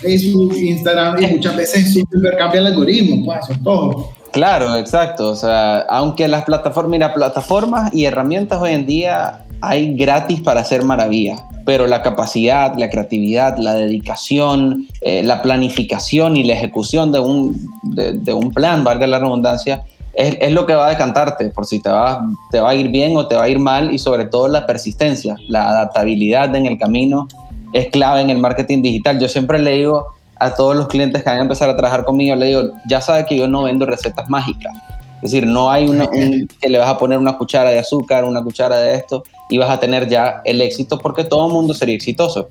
Facebook, 0.00 0.54
Instagram 0.56 1.22
y 1.22 1.26
muchas 1.26 1.56
veces 1.56 1.92
super 1.92 2.36
cambia 2.36 2.60
el 2.60 2.66
algoritmo, 2.68 3.24
pues 3.24 3.44
eso 3.44 3.52
es 3.52 3.62
todo. 3.62 4.10
Claro, 4.36 4.76
exacto. 4.76 5.30
O 5.30 5.34
sea, 5.34 5.78
aunque 5.88 6.28
las 6.28 6.44
plataformas, 6.44 7.94
y 7.94 8.04
herramientas 8.04 8.60
hoy 8.60 8.72
en 8.72 8.84
día 8.84 9.46
hay 9.62 9.94
gratis 9.94 10.42
para 10.42 10.60
hacer 10.60 10.84
maravillas, 10.84 11.42
pero 11.64 11.86
la 11.86 12.02
capacidad, 12.02 12.76
la 12.76 12.90
creatividad, 12.90 13.56
la 13.56 13.72
dedicación, 13.72 14.88
eh, 15.00 15.22
la 15.22 15.40
planificación 15.40 16.36
y 16.36 16.44
la 16.44 16.52
ejecución 16.52 17.12
de 17.12 17.20
un, 17.20 17.66
de, 17.82 18.34
un 18.34 18.52
plan, 18.52 18.84
valga 18.84 19.06
la 19.06 19.20
redundancia, 19.20 19.84
es, 20.12 20.52
lo 20.52 20.66
que 20.66 20.74
va 20.74 20.88
a 20.88 20.90
decantarte 20.90 21.48
por 21.48 21.64
si 21.64 21.80
te 21.80 21.88
va 21.88 22.20
a 22.52 22.74
ir 22.74 22.88
bien 22.88 23.16
o 23.16 23.26
te 23.26 23.36
va 23.36 23.44
a 23.44 23.48
ir 23.48 23.58
mal 23.58 23.90
y 23.94 23.98
sobre 23.98 24.26
todo 24.26 24.48
la 24.48 24.66
persistencia, 24.66 25.36
la 25.48 25.70
adaptabilidad 25.70 26.54
en 26.54 26.66
el 26.66 26.76
camino 26.78 27.26
es 27.72 27.88
clave 27.88 28.20
en 28.20 28.28
el 28.28 28.36
marketing 28.36 28.82
digital. 28.82 29.18
Yo 29.18 29.28
siempre 29.28 29.58
le 29.58 29.78
digo 29.78 30.15
a 30.38 30.54
todos 30.54 30.76
los 30.76 30.88
clientes 30.88 31.22
que 31.22 31.30
van 31.30 31.38
a 31.38 31.42
empezar 31.42 31.68
a 31.70 31.76
trabajar 31.76 32.04
conmigo, 32.04 32.36
le 32.36 32.46
digo, 32.46 32.62
ya 32.88 33.00
sabes 33.00 33.26
que 33.26 33.36
yo 33.36 33.48
no 33.48 33.64
vendo 33.64 33.86
recetas 33.86 34.28
mágicas. 34.28 34.74
Es 35.16 35.32
decir, 35.32 35.46
no 35.46 35.70
hay 35.70 35.88
una, 35.88 36.08
que 36.08 36.68
le 36.68 36.78
vas 36.78 36.88
a 36.88 36.98
poner 36.98 37.18
una 37.18 37.38
cuchara 37.38 37.70
de 37.70 37.78
azúcar, 37.78 38.24
una 38.24 38.42
cuchara 38.42 38.76
de 38.76 38.94
esto 38.94 39.24
y 39.48 39.58
vas 39.58 39.70
a 39.70 39.80
tener 39.80 40.08
ya 40.08 40.42
el 40.44 40.60
éxito 40.60 40.98
porque 40.98 41.24
todo 41.24 41.46
el 41.46 41.52
mundo 41.52 41.72
sería 41.72 41.94
exitoso. 41.94 42.46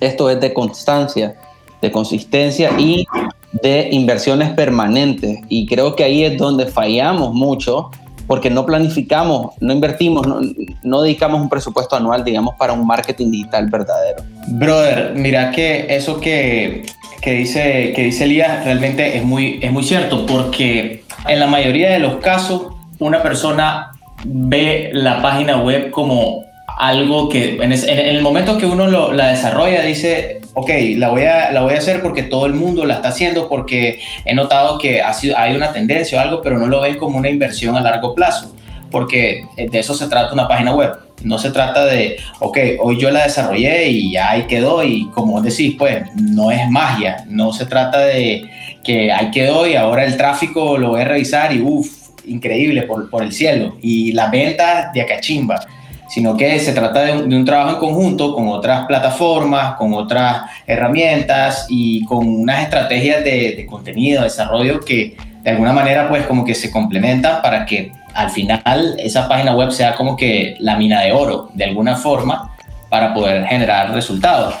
Esto 0.00 0.30
es 0.30 0.40
de 0.40 0.54
constancia, 0.54 1.36
de 1.82 1.90
consistencia 1.90 2.70
y 2.78 3.06
de 3.62 3.88
inversiones 3.92 4.50
permanentes. 4.54 5.38
Y 5.48 5.66
creo 5.66 5.94
que 5.94 6.04
ahí 6.04 6.24
es 6.24 6.38
donde 6.38 6.66
fallamos 6.66 7.34
mucho 7.34 7.90
porque 8.26 8.50
no 8.50 8.64
planificamos, 8.64 9.52
no 9.60 9.72
invertimos, 9.72 10.26
no, 10.82 11.02
dedicamos 11.02 11.40
un 11.40 11.48
presupuesto 11.48 11.96
anual, 11.96 12.24
digamos, 12.24 12.54
para 12.56 12.72
un 12.72 12.86
marketing 12.86 13.30
digital 13.30 13.68
verdadero. 13.68 14.22
Brother, 14.48 15.12
mira 15.14 15.50
que 15.50 15.86
eso 15.94 16.20
que, 16.20 16.86
que, 17.20 17.32
dice, 17.32 17.92
que 17.94 18.04
dice 18.04 18.24
Elías 18.24 18.64
realmente 18.64 19.16
es 19.16 19.24
muy, 19.24 19.58
es 19.62 19.72
muy 19.72 19.84
cierto, 19.84 20.26
porque 20.26 21.04
en 21.26 21.40
la 21.40 21.46
mayoría 21.46 21.90
de 21.90 21.98
los 21.98 22.16
casos 22.16 22.74
una 22.98 23.22
persona 23.22 23.92
ve 24.24 24.90
la 24.92 25.20
página 25.20 25.58
web 25.58 25.90
como 25.90 26.44
algo 26.78 27.28
que 27.28 27.56
en, 27.60 27.72
el 27.72 28.22
momento 28.22 28.58
que 28.58 28.66
uno 28.66 28.86
lo, 28.86 29.12
la 29.12 29.28
desarrolla 29.28 29.82
dice, 29.82 30.40
ok, 30.54 30.70
la 30.96 31.08
voy, 31.10 31.22
a, 31.22 31.50
la 31.50 31.62
voy 31.62 31.74
a 31.74 31.78
hacer 31.78 32.00
porque 32.00 32.22
todo 32.22 32.46
el 32.46 32.54
mundo 32.54 32.84
la 32.84 32.94
está 32.94 33.08
haciendo, 33.08 33.48
porque 33.48 34.00
he 34.24 34.34
notado 34.34 34.78
que 34.78 35.02
ha 35.02 35.12
sido, 35.12 35.36
hay 35.36 35.54
una 35.54 35.72
tendencia 35.72 36.18
o 36.18 36.20
algo, 36.20 36.42
pero 36.42 36.58
no 36.58 36.66
lo 36.66 36.80
ven 36.80 36.96
como 36.96 37.18
una 37.18 37.28
inversión 37.28 37.76
a 37.76 37.80
largo 37.80 38.14
plazo, 38.14 38.54
porque 38.90 39.44
de 39.56 39.78
eso 39.78 39.94
se 39.94 40.06
trata 40.08 40.32
una 40.32 40.48
página 40.48 40.74
web. 40.74 40.92
No 41.22 41.38
se 41.38 41.50
trata 41.50 41.86
de, 41.86 42.18
ok, 42.40 42.58
hoy 42.80 43.00
yo 43.00 43.10
la 43.10 43.24
desarrollé 43.24 43.88
y 43.88 44.12
ya 44.12 44.30
ahí 44.30 44.42
quedó 44.42 44.84
y 44.84 45.08
como 45.10 45.40
decís, 45.40 45.74
pues 45.78 46.02
no 46.14 46.50
es 46.50 46.68
magia, 46.68 47.24
no 47.28 47.52
se 47.52 47.66
trata 47.66 48.00
de 48.00 48.44
que 48.82 49.10
ahí 49.10 49.30
quedó 49.30 49.66
y 49.66 49.74
ahora 49.74 50.04
el 50.04 50.16
tráfico 50.16 50.76
lo 50.76 50.90
voy 50.90 51.00
a 51.00 51.04
revisar 51.04 51.54
y 51.54 51.62
uff, 51.62 52.10
increíble 52.26 52.82
por, 52.82 53.08
por 53.08 53.22
el 53.22 53.32
cielo. 53.32 53.76
Y 53.80 54.12
la 54.12 54.28
venta 54.28 54.90
de 54.92 55.00
acachimba 55.00 55.66
sino 56.14 56.36
que 56.36 56.60
se 56.60 56.72
trata 56.72 57.02
de 57.06 57.12
un, 57.12 57.44
trabajo 57.44 57.70
en 57.70 57.78
conjunto 57.78 58.36
con 58.36 58.46
otras 58.46 58.86
plataformas, 58.86 59.74
con 59.74 59.92
otras 59.94 60.42
herramientas 60.64 61.66
y 61.68 62.04
con 62.04 62.28
unas 62.28 62.62
estrategias 62.62 63.24
de, 63.24 63.66
contenido, 63.68 64.20
de 64.20 64.28
desarrollo 64.28 64.78
que 64.78 65.16
de 65.42 65.50
alguna 65.50 65.72
manera 65.72 66.08
pues 66.08 66.24
como 66.24 66.44
que 66.44 66.54
se 66.54 66.70
complementan 66.70 67.42
para 67.42 67.66
que 67.66 67.90
al 68.14 68.30
final 68.30 68.94
esa 69.00 69.26
página 69.26 69.56
web 69.56 69.72
sea 69.72 69.96
como 69.96 70.16
que 70.16 70.54
la 70.60 70.76
mina 70.76 71.00
de 71.00 71.10
oro 71.10 71.50
de 71.52 71.64
alguna 71.64 71.96
forma 71.96 72.54
para 72.88 73.12
poder 73.12 73.44
generar 73.46 73.92
resultados. 73.92 74.54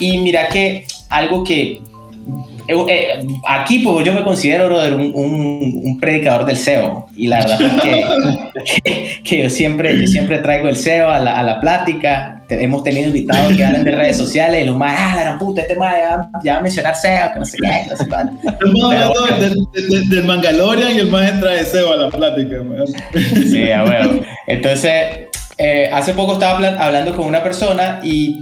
Y 0.00 0.18
mira 0.18 0.48
que 0.48 0.88
algo 1.08 1.44
que 1.44 1.82
eh, 2.68 2.74
eh, 2.88 3.26
aquí 3.46 3.80
pues 3.80 4.04
yo 4.04 4.12
me 4.12 4.22
considero 4.22 4.68
un, 4.96 5.82
un, 5.84 6.00
predicador 6.00 6.44
del 6.46 6.56
SEO 6.56 7.06
y 7.16 7.28
la 7.28 7.38
verdad 7.38 7.60
es 7.62 8.82
que, 8.82 9.22
que, 9.24 9.42
yo, 9.42 9.50
siempre, 9.50 9.98
yo 10.00 10.06
siempre 10.06 10.38
traigo 10.38 10.68
el 10.68 10.76
SEO 10.76 11.10
a 11.10 11.18
la, 11.18 11.38
a 11.38 11.42
la 11.42 11.60
plática. 11.60 12.44
Hemos 12.48 12.84
tenido 12.84 13.08
invitados 13.08 13.56
que 13.56 13.64
hablan 13.64 13.82
de 13.82 13.90
redes 13.90 14.16
sociales 14.16 14.62
y 14.62 14.66
los 14.66 14.76
más, 14.76 14.94
ah, 14.96 15.16
la 15.16 15.22
gran 15.22 15.38
puta, 15.38 15.62
este 15.62 15.74
más 15.74 15.94
ya, 16.44 16.52
va 16.52 16.58
a 16.58 16.62
mencionar 16.62 16.94
SEO, 16.94 17.32
que 17.32 17.38
no 17.40 17.44
sé 17.44 17.58
qué, 17.60 17.86
no 17.90 17.96
sé 17.96 18.08
cuánto. 18.08 18.56
del, 19.40 20.08
del, 20.08 20.24
Mangalorian 20.24 20.94
y 20.94 20.98
el 20.98 21.08
más 21.08 21.40
trae 21.40 21.64
SEO 21.64 21.92
a 21.92 21.96
la 21.96 22.10
plática. 22.10 22.56
Sí, 23.50 23.70
a. 23.70 23.84
Entonces, 24.46 25.28
eh, 25.58 25.90
hace 25.92 26.12
poco 26.12 26.34
estaba 26.34 26.68
hablando 26.78 27.16
con 27.16 27.26
una 27.26 27.42
persona 27.42 28.00
y 28.02 28.40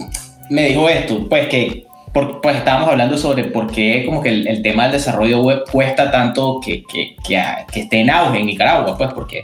me 0.51 0.69
dijo 0.69 0.89
esto, 0.89 1.27
pues 1.29 1.49
que 1.49 1.87
pues 2.15 2.57
estábamos 2.57 2.89
hablando 2.89 3.19
sobre 3.19 3.45
por 3.45 3.71
qué 3.71 4.05
como 4.07 4.23
que 4.23 4.29
el, 4.29 4.63
tema 4.63 4.85
del 4.85 4.93
desarrollo 4.93 5.43
web 5.43 5.65
cuesta 5.71 6.13
tanto 6.13 6.61
que, 6.61 6.85
que, 6.85 7.17
que, 7.27 7.81
esté 7.81 8.01
en 8.01 8.11
auge 8.11 8.39
en 8.39 8.47
Nicaragua, 8.47 8.97
pues 8.97 9.13
porque 9.13 9.43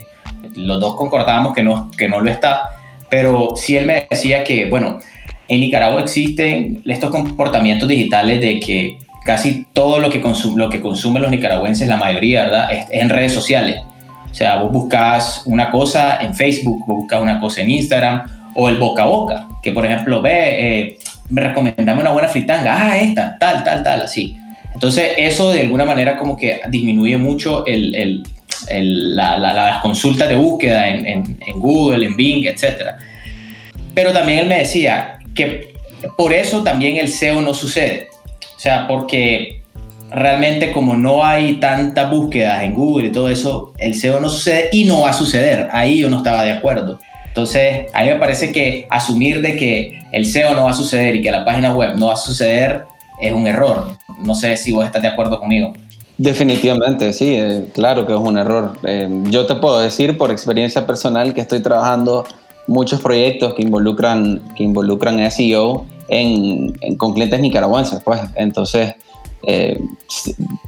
los 0.55 0.79
dos 0.79 0.95
concordábamos 0.95 1.53
que 1.53 1.63
no, 1.63 1.91
que 1.91 2.07
no 2.07 2.21
lo 2.21 2.31
está, 2.31 2.69
pero 3.09 3.55
sí 3.57 3.75
él 3.75 3.85
me 3.85 4.07
decía 4.09 4.45
que, 4.45 4.69
bueno, 4.69 4.99
en 5.49 5.59
Nicaragua 5.59 6.01
existen 6.01 6.81
estos 6.85 7.11
comportamientos 7.11 7.89
digitales 7.89 8.39
de 8.39 8.59
que 8.61 8.97
casi 9.25 9.67
todo 9.73 9.99
lo 9.99 10.09
que, 10.09 10.23
lo 10.55 10.69
que 10.69 10.79
consumen 10.79 11.21
los 11.21 11.31
nicaragüenses, 11.31 11.89
la 11.89 11.97
mayoría, 11.97 12.43
¿verdad?, 12.43 12.71
es, 12.71 12.85
en 12.89 13.09
redes 13.09 13.33
sociales. 13.33 13.81
O 14.31 14.33
sea, 14.33 14.61
vos 14.61 14.71
buscas 14.71 15.43
una 15.45 15.69
cosa 15.69 16.21
en 16.21 16.33
Facebook, 16.33 16.85
vos 16.87 16.99
buscas 16.99 17.21
una 17.21 17.39
cosa 17.41 17.61
en 17.61 17.69
Instagram 17.69 18.51
o 18.55 18.69
el 18.69 18.77
boca 18.77 19.03
a 19.03 19.07
boca, 19.07 19.47
que 19.61 19.73
por 19.73 19.85
ejemplo, 19.85 20.21
ve, 20.21 20.79
eh, 20.79 20.99
me 21.31 21.41
recomendame 21.41 22.01
una 22.01 22.11
buena 22.11 22.27
fritanga, 22.27 22.77
ah, 22.77 22.97
esta, 22.97 23.37
tal, 23.39 23.63
tal, 23.63 23.83
tal, 23.83 24.01
así. 24.01 24.37
Entonces, 24.73 25.13
eso 25.17 25.51
de 25.51 25.61
alguna 25.61 25.85
manera 25.85 26.17
como 26.17 26.37
que 26.37 26.61
disminuye 26.69 27.17
mucho 27.17 27.65
el, 27.65 27.95
el, 27.95 28.23
el, 28.67 29.15
la, 29.15 29.37
la, 29.37 29.53
las 29.53 29.81
consultas 29.81 30.29
de 30.29 30.35
búsqueda 30.35 30.87
en, 30.89 31.05
en, 31.05 31.37
en, 31.45 31.59
Google, 31.59 32.05
en 32.05 32.15
Bing, 32.15 32.45
etc. 32.45 32.95
Pero 33.93 34.11
también 34.11 34.39
él 34.39 34.47
me 34.47 34.59
decía 34.59 35.19
que 35.33 35.73
por 36.17 36.33
eso 36.33 36.63
también 36.63 36.97
el 36.97 37.07
SEO 37.07 37.41
no 37.41 37.53
sucede. 37.53 38.09
O 38.55 38.59
sea, 38.59 38.87
porque 38.87 39.61
realmente 40.09 40.71
como 40.71 40.95
no 40.95 41.23
hay 41.23 41.55
tantas 41.55 42.09
búsquedas 42.09 42.63
en 42.63 42.73
Google 42.73 43.07
y 43.07 43.11
todo 43.11 43.29
eso, 43.29 43.73
el 43.77 43.95
SEO 43.95 44.19
no 44.19 44.29
sucede 44.29 44.69
y 44.71 44.83
no 44.83 45.01
va 45.01 45.11
a 45.11 45.13
suceder. 45.13 45.69
Ahí 45.71 45.99
yo 45.99 46.09
no 46.09 46.17
estaba 46.17 46.43
de 46.43 46.51
acuerdo. 46.51 46.99
Entonces, 47.31 47.85
a 47.93 48.03
mí 48.03 48.09
me 48.09 48.15
parece 48.17 48.51
que 48.51 48.87
asumir 48.89 49.41
de 49.41 49.55
que 49.55 50.03
el 50.11 50.25
SEO 50.25 50.53
no 50.53 50.65
va 50.65 50.71
a 50.71 50.73
suceder 50.73 51.15
y 51.15 51.21
que 51.21 51.31
la 51.31 51.45
página 51.45 51.73
web 51.73 51.95
no 51.95 52.07
va 52.07 52.13
a 52.13 52.17
suceder 52.17 52.83
es 53.21 53.31
un 53.31 53.47
error. 53.47 53.97
No 54.19 54.35
sé 54.35 54.57
si 54.57 54.73
vos 54.73 54.85
estás 54.85 55.01
de 55.01 55.07
acuerdo 55.07 55.39
conmigo. 55.39 55.71
Definitivamente, 56.17 57.13
sí, 57.13 57.35
eh, 57.35 57.67
claro 57.73 58.05
que 58.05 58.11
es 58.11 58.19
un 58.19 58.37
error. 58.37 58.77
Eh, 58.83 59.07
yo 59.29 59.45
te 59.45 59.55
puedo 59.55 59.79
decir 59.79 60.17
por 60.17 60.29
experiencia 60.29 60.85
personal 60.85 61.33
que 61.33 61.39
estoy 61.39 61.61
trabajando 61.61 62.25
muchos 62.67 62.99
proyectos 62.99 63.53
que 63.53 63.61
involucran, 63.61 64.41
que 64.55 64.63
involucran 64.63 65.31
SEO 65.31 65.85
en, 66.09 66.73
con 66.97 67.13
clientes 67.13 67.39
nicaragüenses. 67.39 68.01
Pues. 68.03 68.19
Entonces, 68.35 68.93
eh, 69.43 69.79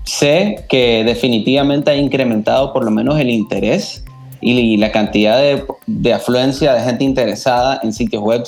sé 0.05 0.63
que 0.69 1.03
definitivamente 1.03 1.91
ha 1.91 1.97
incrementado 1.97 2.71
por 2.71 2.85
lo 2.85 2.91
menos 2.91 3.19
el 3.19 3.29
interés 3.29 4.05
y 4.43 4.77
la 4.77 4.91
cantidad 4.91 5.39
de, 5.87 6.13
afluencia 6.13 6.73
de 6.73 6.81
gente 6.81 7.03
interesada 7.03 7.79
en 7.83 7.93
sitios 7.93 8.21
web 8.21 8.43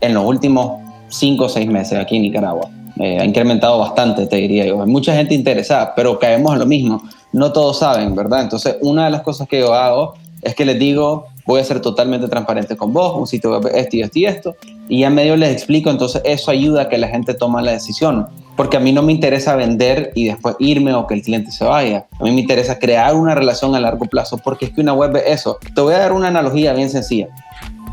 en 0.00 0.14
los 0.14 0.24
últimos 0.24 0.80
cinco 1.08 1.44
o 1.44 1.48
seis 1.48 1.66
meses 1.66 1.98
aquí 1.98 2.16
en 2.16 2.22
Nicaragua. 2.22 2.68
Eh, 3.00 3.18
ha 3.20 3.24
incrementado 3.24 3.78
bastante, 3.78 4.26
te 4.26 4.36
diría 4.36 4.66
yo. 4.66 4.82
Hay 4.82 4.88
mucha 4.88 5.14
gente 5.14 5.34
interesada, 5.34 5.94
pero 5.94 6.18
caemos 6.18 6.52
en 6.52 6.58
lo 6.58 6.66
mismo. 6.66 7.02
No 7.32 7.52
todos 7.52 7.78
saben, 7.78 8.14
¿verdad? 8.14 8.42
Entonces, 8.42 8.76
una 8.82 9.06
de 9.06 9.10
las 9.10 9.22
cosas 9.22 9.48
que 9.48 9.60
yo 9.60 9.72
hago 9.72 10.14
es 10.42 10.54
que 10.54 10.64
les 10.64 10.78
digo, 10.78 11.26
voy 11.46 11.60
a 11.60 11.64
ser 11.64 11.80
totalmente 11.80 12.28
transparente 12.28 12.76
con 12.76 12.92
vos, 12.92 13.16
un 13.16 13.26
sitio 13.26 13.50
web, 13.50 13.70
esto 13.74 13.96
y 13.96 14.02
esto 14.02 14.18
y 14.18 14.26
esto, 14.26 14.56
y 14.88 15.02
en 15.02 15.14
medio 15.14 15.36
les 15.36 15.50
explico, 15.50 15.90
entonces 15.90 16.22
eso 16.24 16.50
ayuda 16.50 16.82
a 16.82 16.88
que 16.88 16.98
la 16.98 17.08
gente 17.08 17.34
tome 17.34 17.62
la 17.62 17.72
decisión, 17.72 18.28
porque 18.58 18.76
a 18.76 18.80
mí 18.80 18.90
no 18.90 19.04
me 19.04 19.12
interesa 19.12 19.54
vender 19.54 20.10
y 20.16 20.24
después 20.24 20.56
irme 20.58 20.92
o 20.92 21.06
que 21.06 21.14
el 21.14 21.22
cliente 21.22 21.52
se 21.52 21.64
vaya, 21.64 22.06
a 22.18 22.24
mí 22.24 22.32
me 22.32 22.40
interesa 22.40 22.76
crear 22.80 23.14
una 23.14 23.32
relación 23.36 23.76
a 23.76 23.80
largo 23.80 24.06
plazo, 24.06 24.36
porque 24.36 24.64
es 24.64 24.72
que 24.72 24.80
una 24.80 24.92
web 24.94 25.14
es 25.14 25.26
eso. 25.28 25.58
Te 25.76 25.80
voy 25.80 25.94
a 25.94 25.98
dar 25.98 26.12
una 26.12 26.26
analogía 26.26 26.72
bien 26.72 26.90
sencilla. 26.90 27.28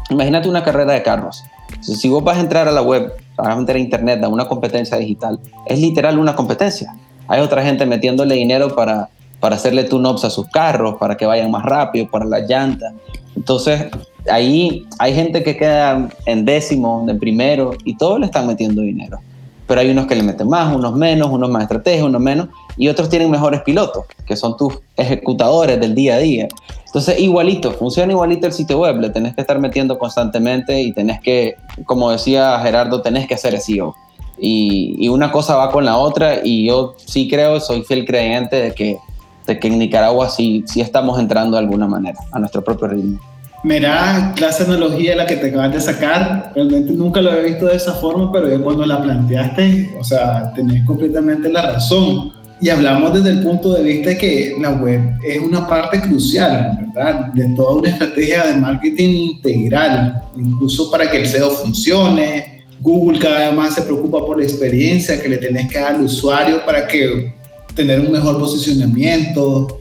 Imagínate 0.09 0.49
una 0.49 0.63
carrera 0.63 0.93
de 0.93 1.03
carros. 1.03 1.43
Si 1.81 2.09
vos 2.09 2.23
vas 2.23 2.37
a 2.37 2.39
entrar 2.39 2.67
a 2.67 2.71
la 2.71 2.81
web, 2.81 3.13
vas 3.37 3.47
a 3.47 3.53
entrar 3.53 3.77
a 3.77 3.79
internet, 3.79 4.23
a 4.23 4.27
una 4.27 4.47
competencia 4.47 4.97
digital, 4.97 5.39
es 5.67 5.79
literal 5.79 6.17
una 6.17 6.35
competencia. 6.35 6.95
Hay 7.27 7.41
otra 7.41 7.63
gente 7.63 7.85
metiéndole 7.85 8.33
dinero 8.33 8.73
para, 8.73 9.09
para 9.39 9.57
hacerle 9.57 9.83
tune-ups 9.83 10.25
a 10.25 10.31
sus 10.31 10.49
carros, 10.49 10.95
para 10.99 11.15
que 11.15 11.27
vayan 11.27 11.51
más 11.51 11.63
rápido, 11.63 12.09
para 12.09 12.25
las 12.25 12.49
llantas. 12.49 12.91
Entonces, 13.35 13.85
ahí 14.31 14.87
hay 14.97 15.13
gente 15.13 15.43
que 15.43 15.57
queda 15.57 16.09
en 16.25 16.43
décimo, 16.43 17.05
en 17.07 17.19
primero, 17.19 17.73
y 17.83 17.95
todos 17.97 18.19
le 18.19 18.25
están 18.25 18.47
metiendo 18.47 18.81
dinero. 18.81 19.19
Pero 19.67 19.81
hay 19.81 19.89
unos 19.89 20.05
que 20.05 20.15
le 20.15 20.23
meten 20.23 20.47
más, 20.47 20.75
unos 20.75 20.95
menos, 20.95 21.29
unos 21.31 21.49
más 21.49 21.63
estrategia, 21.63 22.05
unos 22.05 22.21
menos, 22.21 22.49
y 22.77 22.87
otros 22.87 23.09
tienen 23.09 23.31
mejores 23.31 23.61
pilotos, 23.61 24.05
que 24.25 24.35
son 24.35 24.55
tus 24.57 24.79
ejecutadores 24.95 25.79
del 25.79 25.95
día 25.95 26.15
a 26.15 26.19
día. 26.19 26.47
Entonces, 26.85 27.19
igualito, 27.19 27.71
funciona 27.71 28.11
igualito 28.11 28.47
el 28.47 28.53
sitio 28.53 28.79
web, 28.79 28.99
le 28.99 29.09
tenés 29.09 29.33
que 29.35 29.41
estar 29.41 29.59
metiendo 29.59 29.97
constantemente 29.97 30.81
y 30.81 30.93
tenés 30.93 31.19
que, 31.21 31.55
como 31.85 32.11
decía 32.11 32.59
Gerardo, 32.61 33.01
tenés 33.01 33.27
que 33.27 33.33
hacer 33.33 33.59
SEO. 33.59 33.95
Y, 34.37 34.95
y 34.99 35.09
una 35.09 35.31
cosa 35.31 35.55
va 35.55 35.71
con 35.71 35.85
la 35.85 35.97
otra, 35.97 36.41
y 36.43 36.67
yo 36.67 36.95
sí 36.97 37.27
creo, 37.27 37.59
soy 37.59 37.83
fiel 37.83 38.05
creyente 38.05 38.55
de 38.57 38.73
que 38.73 38.97
de 39.45 39.59
que 39.59 39.67
en 39.67 39.79
Nicaragua 39.79 40.29
sí, 40.29 40.63
sí 40.67 40.81
estamos 40.81 41.19
entrando 41.19 41.57
de 41.57 41.63
alguna 41.63 41.87
manera 41.87 42.19
a 42.31 42.39
nuestro 42.39 42.63
propio 42.63 42.87
ritmo. 42.87 43.19
Mira, 43.65 44.31
clase 44.35 44.61
analogía 44.61 45.15
la 45.15 45.25
que 45.25 45.37
te 45.37 45.47
acabas 45.47 45.73
de 45.73 45.81
sacar, 45.81 46.51
realmente 46.53 46.93
nunca 46.93 47.19
lo 47.19 47.31
había 47.31 47.45
visto 47.45 47.65
de 47.65 47.77
esa 47.77 47.95
forma, 47.95 48.31
pero 48.31 48.47
yo 48.47 48.63
cuando 48.63 48.85
la 48.85 49.01
planteaste, 49.01 49.95
o 49.99 50.03
sea, 50.03 50.53
tenés 50.53 50.85
completamente 50.85 51.49
la 51.51 51.71
razón. 51.71 52.31
Y 52.61 52.69
hablamos 52.69 53.15
desde 53.15 53.31
el 53.31 53.41
punto 53.41 53.73
de 53.73 53.81
vista 53.81 54.09
de 54.11 54.17
que 54.19 54.55
la 54.61 54.69
web 54.69 55.17
es 55.27 55.41
una 55.41 55.67
parte 55.67 55.99
crucial, 55.99 56.77
¿verdad? 56.93 57.33
De 57.33 57.55
toda 57.55 57.73
una 57.77 57.89
estrategia 57.89 58.45
de 58.45 58.57
marketing 58.57 59.09
integral, 59.09 60.21
incluso 60.37 60.91
para 60.91 61.09
que 61.09 61.21
el 61.21 61.27
SEO 61.27 61.49
funcione. 61.49 62.65
Google 62.81 63.17
cada 63.17 63.47
vez 63.47 63.57
más 63.57 63.73
se 63.73 63.81
preocupa 63.81 64.23
por 64.23 64.37
la 64.37 64.43
experiencia 64.43 65.19
que 65.19 65.27
le 65.27 65.37
tenés 65.37 65.71
que 65.71 65.79
dar 65.79 65.95
al 65.95 66.01
usuario 66.01 66.63
para 66.67 66.85
que 66.85 67.33
tener 67.73 67.99
un 67.99 68.11
mejor 68.11 68.37
posicionamiento. 68.37 69.79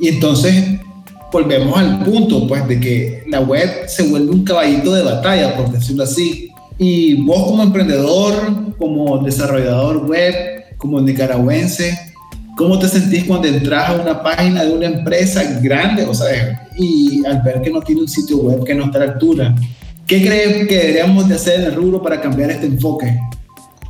Y 0.00 0.08
entonces 0.08 0.77
volvemos 1.30 1.76
al 1.76 2.04
punto, 2.04 2.46
pues, 2.46 2.66
de 2.66 2.80
que 2.80 3.24
la 3.28 3.40
web 3.40 3.86
se 3.86 4.04
vuelve 4.04 4.30
un 4.30 4.44
caballito 4.44 4.94
de 4.94 5.02
batalla, 5.02 5.56
por 5.56 5.70
decirlo 5.70 6.04
así. 6.04 6.50
Y 6.78 7.22
vos 7.22 7.44
como 7.44 7.62
emprendedor, 7.62 8.76
como 8.78 9.18
desarrollador 9.18 10.06
web, 10.06 10.34
como 10.78 11.00
nicaragüense, 11.00 11.98
¿cómo 12.56 12.78
te 12.78 12.88
sentís 12.88 13.24
cuando 13.24 13.48
entras 13.48 13.90
a 13.90 13.94
una 13.94 14.22
página 14.22 14.64
de 14.64 14.72
una 14.72 14.86
empresa 14.86 15.58
grande, 15.60 16.04
o 16.04 16.14
sea, 16.14 16.68
y 16.76 17.24
al 17.26 17.42
ver 17.42 17.60
que 17.60 17.70
no 17.70 17.80
tiene 17.80 18.02
un 18.02 18.08
sitio 18.08 18.38
web 18.38 18.64
que 18.64 18.74
no 18.74 18.84
está 18.84 18.98
a 18.98 19.06
la 19.06 19.12
altura? 19.12 19.54
¿Qué 20.06 20.24
crees 20.24 20.66
que 20.68 20.76
deberíamos 20.76 21.28
de 21.28 21.34
hacer 21.34 21.60
en 21.60 21.66
el 21.66 21.74
rubro 21.74 22.00
para 22.00 22.20
cambiar 22.20 22.50
este 22.50 22.66
enfoque? 22.66 23.18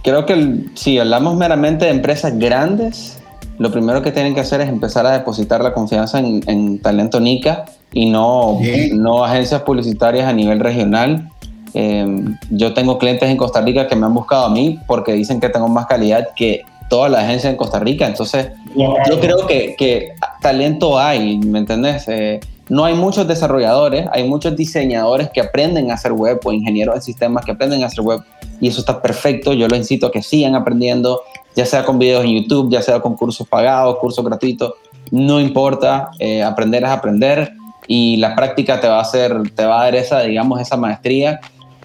Creo 0.03 0.25
que 0.25 0.65
si 0.75 0.99
hablamos 0.99 1.37
meramente 1.37 1.85
de 1.85 1.91
empresas 1.91 2.37
grandes, 2.39 3.18
lo 3.59 3.71
primero 3.71 4.03
que 4.03 4.13
tienen 4.13 4.35
que 4.35 4.41
hacer 4.41 4.61
es 4.61 4.69
empezar 4.69 5.07
a 5.07 5.13
depositar 5.13 5.63
la 5.63 5.73
confianza 5.73 6.19
en, 6.21 6.79
talento 6.81 7.21
NICA 7.21 7.65
y 7.93 8.07
no, 8.07 8.59
no 8.93 9.25
agencias 9.25 9.63
publicitarias 9.63 10.27
a 10.27 10.33
nivel 10.33 10.61
regional. 10.61 11.29
Em, 11.75 12.39
yo 12.51 12.73
tengo 12.73 12.99
clientes 12.99 13.29
en 13.29 13.37
Costa 13.37 13.61
Rica 13.61 13.89
que 13.89 13.97
me 13.97 14.07
han 14.07 14.15
buscado 14.15 14.47
a 14.47 14.51
mí 14.51 14.79
porque 14.87 15.13
dicen 15.13 15.41
que 15.41 15.49
tengo 15.49 15.69
más 15.69 15.87
calidad 15.87 16.29
que 16.35 16.63
todas 16.89 17.11
las 17.11 17.25
agencias 17.25 17.53
en 17.53 17.57
Costa 17.57 17.79
Rica. 17.79 18.07
Entonces, 18.07 18.49
yo 18.75 19.21
creo 19.21 19.47
que, 19.47 19.75
que, 19.77 20.13
talento 20.41 20.99
hay, 20.99 21.39
¿me 21.39 21.59
entendés? 21.59 22.07
Eh, 22.09 22.41
no 22.69 22.85
hay 22.85 22.95
muchos 22.95 23.27
desarrolladores, 23.27 24.07
hay 24.13 24.29
muchos 24.29 24.55
diseñadores 24.55 25.31
que 25.31 25.41
aprenden 25.41 25.91
a 25.91 25.95
hacer 25.95 26.13
web 26.13 26.39
o 26.45 26.53
ingenieros 26.53 26.95
de 26.97 27.01
sistemas 27.01 27.45
que 27.45 27.53
aprenden 27.53 27.83
a 27.83 27.87
hacer 27.87 28.03
web 28.03 28.21
y 28.61 28.69
eso 28.69 28.81
está 28.81 29.01
perfecto. 29.01 29.53
Yo 29.53 29.69
los 29.69 29.79
incito 29.79 30.09
a 30.09 30.13
que 30.13 30.23
sigan 30.23 30.55
aprendiendo, 30.55 31.23
ya 31.59 31.67
sea 31.67 31.85
con 31.85 31.99
videos 31.99 32.25
en 32.25 32.41
YouTube, 32.41 32.71
ya 32.71 32.81
sea 32.81 33.01
con 33.01 33.17
cursos 33.17 33.45
pagados, 33.49 33.99
cursos 33.99 34.25
gratuitos, 34.25 34.75
no 35.11 35.41
importa, 35.41 36.13
eh, 36.21 36.41
aprender 36.41 36.85
es 36.85 36.89
aprender 36.89 37.53
y 37.89 38.17
la 38.19 38.37
práctica 38.37 38.81
te 38.81 38.87
va 38.87 38.99
a 38.99 39.01
hacer, 39.01 39.37
te 39.57 39.67
va 39.67 39.81
a 39.81 39.85
dar 39.87 39.97
esa, 39.97 40.21
digamos, 40.21 40.61
esa 40.61 40.77
maestría, 40.77 41.41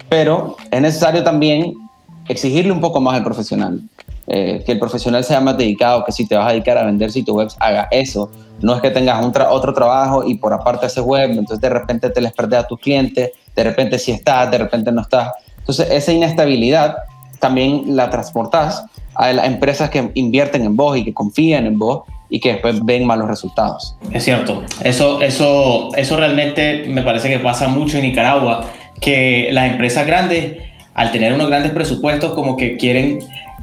pero 0.08 0.54
es 0.70 0.80
necesario 0.80 1.24
también 1.24 1.74
exigirle 2.28 2.70
un 2.70 2.80
poco 2.80 3.00
más 3.00 3.16
al 3.16 3.24
profesional. 3.24 3.80
Eh, 4.28 4.62
que 4.64 4.72
el 4.72 4.78
profesional 4.78 5.24
sea 5.24 5.40
más 5.40 5.58
dedicado, 5.58 6.04
que 6.04 6.12
si 6.12 6.24
te 6.24 6.36
vas 6.36 6.46
a 6.46 6.52
dedicar 6.52 6.78
a 6.78 6.84
vender 6.84 7.10
sitios 7.10 7.36
web, 7.36 7.48
haga 7.58 7.88
eso. 7.90 8.30
No 8.60 8.76
es 8.76 8.80
que 8.80 8.92
tengas 8.92 9.24
un 9.24 9.32
otro 9.50 9.74
trabajo 9.74 10.24
y 10.24 10.36
por 10.36 10.52
aparte 10.52 10.86
haces 10.86 11.02
web, 11.02 11.30
entonces 11.30 11.60
de 11.60 11.68
repente 11.68 12.10
te 12.10 12.20
les 12.20 12.32
perdes 12.32 12.60
a 12.60 12.66
tus 12.68 12.78
clientes, 12.78 13.32
de 13.56 13.64
repente 13.64 13.98
sí 13.98 14.12
estás, 14.12 14.52
de 14.52 14.58
repente 14.58 14.92
no 14.92 15.00
estás. 15.00 15.32
Entonces 15.58 15.90
esa 15.90 16.12
inestabilidad 16.12 16.94
también 17.40 17.96
la 17.96 18.08
transportas 18.08 18.84
a 19.14 19.32
las 19.32 19.46
empresas 19.46 19.90
que 19.90 20.10
invierten 20.14 20.64
en 20.64 20.76
vos 20.76 20.96
y 20.96 21.04
que 21.04 21.14
confían 21.14 21.66
en 21.66 21.78
vos 21.78 22.02
y 22.28 22.40
que 22.40 22.52
después 22.52 22.84
ven 22.84 23.06
malos 23.06 23.28
resultados. 23.28 23.96
Es 24.12 24.24
cierto, 24.24 24.64
eso, 24.82 25.20
eso, 25.20 25.94
eso 25.94 26.16
realmente 26.16 26.84
me 26.88 27.02
parece 27.02 27.28
que 27.28 27.38
pasa 27.38 27.68
mucho 27.68 27.98
en 27.98 28.04
Nicaragua, 28.04 28.70
que 29.00 29.48
las 29.52 29.70
empresas 29.70 30.06
grandes, 30.06 30.56
al 30.94 31.12
tener 31.12 31.32
unos 31.32 31.48
grandes 31.48 31.72
presupuestos, 31.72 32.32
como 32.32 32.56
que 32.56 32.76
quieren 32.76 33.20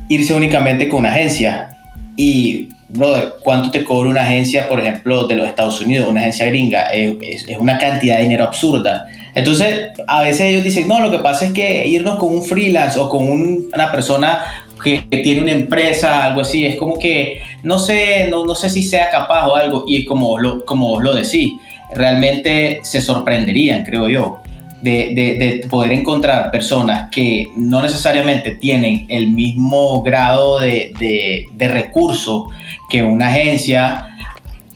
irse 0.08 0.34
únicamente 0.34 0.88
con 0.88 1.00
una 1.00 1.10
agencia 1.10 1.78
y 2.16 2.70
brother, 2.90 3.34
¿cuánto 3.42 3.72
te 3.72 3.84
cobra 3.84 4.10
una 4.10 4.22
agencia, 4.22 4.68
por 4.68 4.80
ejemplo, 4.80 5.26
de 5.28 5.36
los 5.36 5.48
Estados 5.48 5.82
Unidos, 5.82 6.08
una 6.10 6.22
agencia 6.22 6.46
gringa? 6.48 6.84
Es, 6.92 7.48
es, 7.48 7.58
una 7.58 7.78
cantidad 7.78 8.18
de 8.18 8.24
dinero 8.24 8.44
absurda. 8.44 9.08
Entonces, 9.34 9.90
a 10.08 10.22
veces 10.22 10.42
ellos 10.42 10.64
dicen, 10.64 10.88
no, 10.88 11.00
lo 11.00 11.10
que 11.10 11.20
pasa 11.20 11.46
es 11.46 11.54
que 11.54 11.88
irnos 11.88 12.20
con 12.20 12.36
un 12.36 12.44
freelance 12.44 13.00
o 13.00 13.10
con 13.10 13.30
una 13.74 13.92
persona 13.92 14.44
que, 14.82 15.00
tiene 15.24 15.42
una 15.42 15.52
empresa, 15.52 16.26
algo 16.26 16.42
así, 16.42 16.66
es 16.66 16.76
como 16.76 16.98
que 16.98 17.42
no 17.64 17.80
sé, 17.80 18.28
no, 18.30 18.46
no 18.46 18.56
sé 18.56 18.70
si 18.70 18.84
sea 18.84 19.10
capaz 19.10 19.48
o 19.48 19.56
algo, 19.56 19.86
y 19.88 20.06
como 20.06 20.40
lo, 20.40 20.66
como 20.66 21.00
lo 21.00 21.14
decís, 21.14 21.54
realmente 21.94 22.80
se 22.84 23.02
sorprenderían, 23.02 23.84
creo 23.84 24.10
yo. 24.10 24.38
De, 24.82 25.14
de, 25.14 25.68
poder 25.70 25.92
encontrar 25.92 26.50
personas 26.50 27.12
que 27.12 27.50
no 27.56 27.84
necesariamente 27.84 28.56
tienen 28.56 29.06
el 29.10 29.28
mismo 29.28 30.02
grado 30.02 30.60
de, 30.60 31.46
de 31.54 31.68
recurso 31.68 32.50
que 32.90 33.04
una 33.04 33.28
agencia 33.28 34.12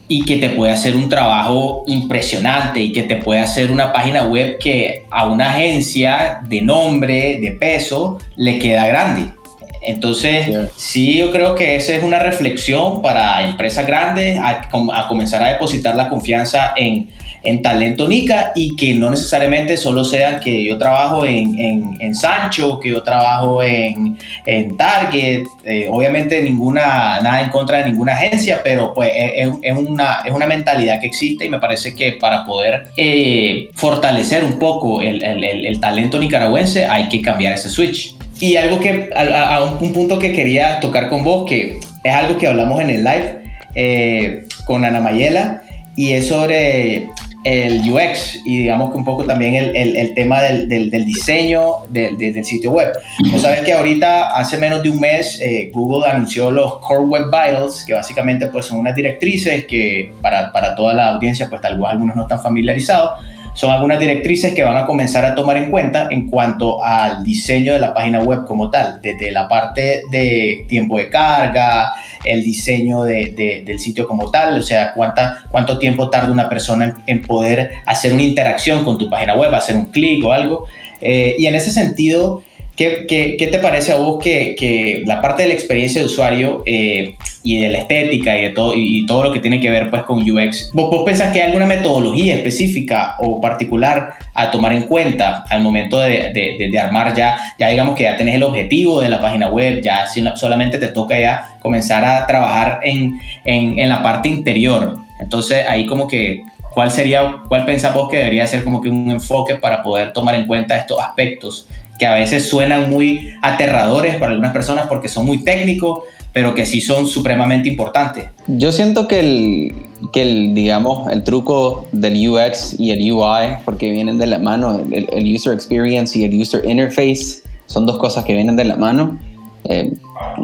y 0.08 0.24
que 0.24 0.36
te 0.36 0.50
puede 0.50 0.72
hacer 0.72 0.94
un 0.94 1.08
trabajo 1.08 1.82
impresionante 1.86 2.80
y 2.80 2.92
que 2.92 3.02
te 3.02 3.16
puede 3.16 3.40
hacer 3.40 3.72
una 3.72 3.92
página 3.92 4.24
web 4.24 4.58
que 4.58 5.04
a 5.10 5.26
una 5.26 5.50
agencia 5.50 6.40
de 6.46 6.62
nombre, 6.62 7.38
de 7.40 7.52
peso, 7.52 8.18
le 8.36 8.58
queda 8.58 8.86
grande. 8.86 9.32
Entonces, 9.82 10.70
sí, 10.76 11.18
yo 11.18 11.30
creo 11.30 11.54
que 11.54 11.76
esa 11.76 11.94
es 11.94 12.02
una 12.02 12.18
reflexión 12.18 13.02
para 13.02 13.46
empresas 13.48 13.86
grandes 13.86 14.38
a, 14.38 14.68
comenzar 15.08 15.42
a 15.42 15.48
depositar 15.48 15.94
la 15.94 16.08
confianza 16.08 16.72
en, 16.76 17.08
en 17.42 17.62
talento 17.62 18.08
Nica 18.08 18.52
y 18.54 18.74
que 18.76 18.94
no 18.94 19.10
necesariamente 19.10 19.76
solo 19.76 20.04
sea 20.04 20.40
que 20.40 20.64
yo 20.64 20.76
trabajo 20.76 21.24
en, 21.24 21.96
en, 22.00 22.14
Sancho, 22.14 22.80
que 22.80 22.90
yo 22.90 23.02
trabajo 23.02 23.62
en, 23.62 24.18
en 24.44 24.76
Target, 24.76 25.44
eh, 25.64 25.88
obviamente 25.90 26.40
ninguna, 26.42 27.20
nada 27.20 27.42
en 27.42 27.50
contra 27.50 27.78
de 27.78 27.90
ninguna 27.90 28.14
agencia, 28.14 28.60
pero 28.64 28.92
pues 28.94 29.12
es, 29.14 29.48
es, 29.62 29.76
una, 29.76 30.22
es 30.24 30.32
una 30.32 30.46
mentalidad 30.46 31.00
que 31.00 31.06
existe 31.06 31.44
y 31.44 31.48
me 31.48 31.60
parece 31.60 31.94
que 31.94 32.12
para 32.12 32.44
poder 32.44 32.88
eh, 32.96 33.68
fortalecer 33.74 34.44
un 34.44 34.58
poco 34.58 35.00
el, 35.00 35.22
el, 35.22 35.44
el 35.44 35.80
talento 35.80 36.18
nicaragüense 36.18 36.86
hay 36.86 37.08
que 37.08 37.22
cambiar 37.22 37.52
ese 37.54 37.68
switch. 37.68 38.16
Y 38.38 38.56
algo 38.56 38.78
que, 38.80 39.10
a, 39.14 39.64
un, 39.64 39.92
punto 39.92 40.18
que 40.18 40.32
quería 40.32 40.80
tocar 40.80 41.08
con 41.08 41.24
vos, 41.24 41.48
que 41.48 41.80
es 42.04 42.14
algo 42.14 42.38
que 42.38 42.46
hablamos 42.46 42.80
en 42.80 42.90
el 42.90 43.04
live 43.04 43.38
eh, 43.74 44.44
con 44.64 44.84
Ana 44.84 45.00
Mayela, 45.00 45.62
y 45.96 46.12
es 46.12 46.28
sobre 46.28 47.08
el 47.46 47.80
UX 47.88 48.40
y 48.44 48.58
digamos 48.58 48.90
que 48.90 48.98
un 48.98 49.04
poco 49.04 49.24
también 49.24 49.54
el, 49.54 49.96
el, 49.96 50.14
tema 50.14 50.42
del, 50.42 50.68
del, 50.68 51.04
diseño 51.04 51.86
del 51.88 52.44
sitio 52.44 52.72
web. 52.72 52.92
Vos 53.30 53.40
sabes 53.40 53.60
que 53.60 53.72
ahorita, 53.72 54.36
hace 54.36 54.58
menos 54.58 54.82
de 54.82 54.90
un 54.90 54.98
mes, 54.98 55.40
eh, 55.40 55.70
Google 55.72 56.10
anunció 56.10 56.50
los 56.50 56.78
Core 56.78 57.04
Web 57.04 57.26
Vitals, 57.26 57.84
que 57.86 57.94
básicamente 57.94 58.48
pues 58.48 58.66
son 58.66 58.80
unas 58.80 58.96
directrices 58.96 59.64
que 59.64 60.12
para, 60.20 60.52
para 60.52 60.74
toda 60.74 60.92
la 60.92 61.14
audiencia, 61.14 61.48
pues 61.48 61.60
tal 61.60 61.78
vez 61.78 61.88
algunos 61.88 62.16
no 62.16 62.22
están 62.22 62.42
familiarizados, 62.42 63.20
son 63.56 63.70
algunas 63.70 63.98
directrices 63.98 64.52
que 64.52 64.62
van 64.62 64.76
a 64.76 64.84
comenzar 64.84 65.24
a 65.24 65.34
tomar 65.34 65.56
en 65.56 65.70
cuenta 65.70 66.08
en 66.10 66.28
cuanto 66.28 66.84
al 66.84 67.24
diseño 67.24 67.72
de 67.72 67.78
la 67.78 67.94
página 67.94 68.20
web 68.20 68.44
como 68.44 68.70
tal, 68.70 69.00
desde 69.00 69.30
la 69.30 69.48
parte 69.48 70.02
de 70.10 70.66
tiempo 70.68 70.98
de 70.98 71.08
carga, 71.08 71.94
el 72.22 72.44
diseño 72.44 73.04
de, 73.04 73.62
del 73.64 73.78
sitio 73.78 74.06
como 74.06 74.30
tal, 74.30 74.58
o 74.58 74.62
sea, 74.62 74.92
cuánta, 74.92 75.44
cuánto 75.50 75.78
tiempo 75.78 76.10
tarda 76.10 76.30
una 76.30 76.50
persona 76.50 77.02
en, 77.06 77.22
poder 77.22 77.76
hacer 77.86 78.12
una 78.12 78.22
interacción 78.22 78.84
con 78.84 78.98
tu 78.98 79.08
página 79.08 79.34
web, 79.34 79.54
hacer 79.54 79.74
un 79.74 79.86
clic 79.86 80.22
o 80.22 80.32
algo. 80.32 80.66
Eh, 81.00 81.36
y 81.38 81.46
en 81.46 81.54
ese 81.54 81.70
sentido, 81.70 82.42
¿Qué, 82.76 83.06
qué, 83.08 83.48
te 83.50 83.58
parece 83.58 83.92
a 83.92 83.96
vos 83.96 84.22
que, 84.22 84.54
que, 84.54 85.02
la 85.06 85.22
parte 85.22 85.42
de 85.42 85.48
la 85.48 85.54
experiencia 85.54 86.02
de 86.02 86.06
usuario 86.06 86.62
eh, 86.66 87.16
y 87.42 87.58
de 87.58 87.70
la 87.70 87.78
estética 87.78 88.36
y 88.36 88.42
de 88.42 88.50
todo, 88.50 88.74
y, 88.76 89.06
todo 89.06 89.24
lo 89.24 89.32
que 89.32 89.40
tiene 89.40 89.60
que 89.60 89.70
ver 89.70 89.88
pues, 89.88 90.02
con 90.02 90.18
UX, 90.18 90.72
¿vos, 90.74 90.90
vos 90.90 91.02
pensás 91.04 91.32
que 91.32 91.40
hay 91.40 91.46
alguna 91.46 91.64
metodología 91.64 92.34
específica 92.34 93.16
o 93.18 93.40
particular 93.40 94.16
a 94.34 94.50
tomar 94.50 94.74
en 94.74 94.82
cuenta 94.82 95.46
al 95.48 95.62
momento 95.62 95.98
de, 96.00 96.32
de, 96.34 96.68
de, 96.70 96.78
armar 96.78 97.16
ya, 97.16 97.54
ya 97.58 97.68
digamos 97.68 97.96
que 97.96 98.02
ya 98.02 98.16
tenés 98.18 98.34
el 98.34 98.42
objetivo 98.42 99.00
de 99.00 99.08
la 99.08 99.22
página 99.22 99.48
web, 99.48 99.80
ya 99.80 100.06
solamente 100.34 100.76
te 100.76 100.88
toca 100.88 101.18
ya 101.18 101.56
comenzar 101.62 102.04
a 102.04 102.26
trabajar 102.26 102.80
en, 102.82 103.18
en, 103.46 103.78
en 103.78 103.88
la 103.88 104.02
parte 104.02 104.28
interior? 104.28 104.98
Entonces 105.18 105.64
ahí 105.66 105.86
como 105.86 106.06
que 106.06 106.42
¿cuál 106.74 106.90
sería, 106.90 107.38
cuál 107.48 107.64
pensás 107.64 107.94
vos 107.94 108.10
que 108.10 108.18
debería 108.18 108.46
ser 108.46 108.62
como 108.62 108.82
que 108.82 108.90
un 108.90 109.10
enfoque 109.10 109.54
para 109.54 109.82
poder 109.82 110.12
tomar 110.12 110.34
en 110.34 110.46
cuenta 110.46 110.76
estos 110.76 111.00
aspectos 111.00 111.66
que 111.98 112.06
a 112.06 112.14
veces 112.14 112.48
suenan 112.48 112.90
muy 112.90 113.34
aterradores 113.42 114.16
para 114.16 114.32
algunas 114.32 114.52
personas 114.52 114.86
porque 114.86 115.08
son 115.08 115.26
muy 115.26 115.42
técnicos, 115.42 116.00
pero 116.32 116.54
que 116.54 116.66
sí 116.66 116.80
son 116.80 117.06
supremamente 117.06 117.68
importantes. 117.68 118.26
Yo 118.46 118.70
siento 118.72 119.08
que 119.08 119.20
el, 119.20 119.74
que 120.12 120.22
el 120.22 120.54
digamos, 120.54 121.10
el 121.10 121.22
truco 121.22 121.86
del 121.92 122.28
UX 122.28 122.78
y 122.78 122.90
el 122.90 123.10
UI, 123.10 123.58
porque 123.64 123.90
vienen 123.90 124.18
de 124.18 124.26
la 124.26 124.38
mano, 124.38 124.80
el, 124.90 125.34
User 125.34 125.54
Experience 125.54 126.18
y 126.18 126.24
el 126.24 126.40
User 126.40 126.68
Interface, 126.68 127.42
son 127.66 127.86
dos 127.86 127.98
cosas 127.98 128.24
que 128.24 128.34
vienen 128.34 128.56
de 128.56 128.64
la 128.64 128.76
mano. 128.76 129.18
Eh, 129.64 129.92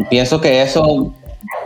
pienso 0.08 0.40
que 0.40 0.62
eso 0.62 1.14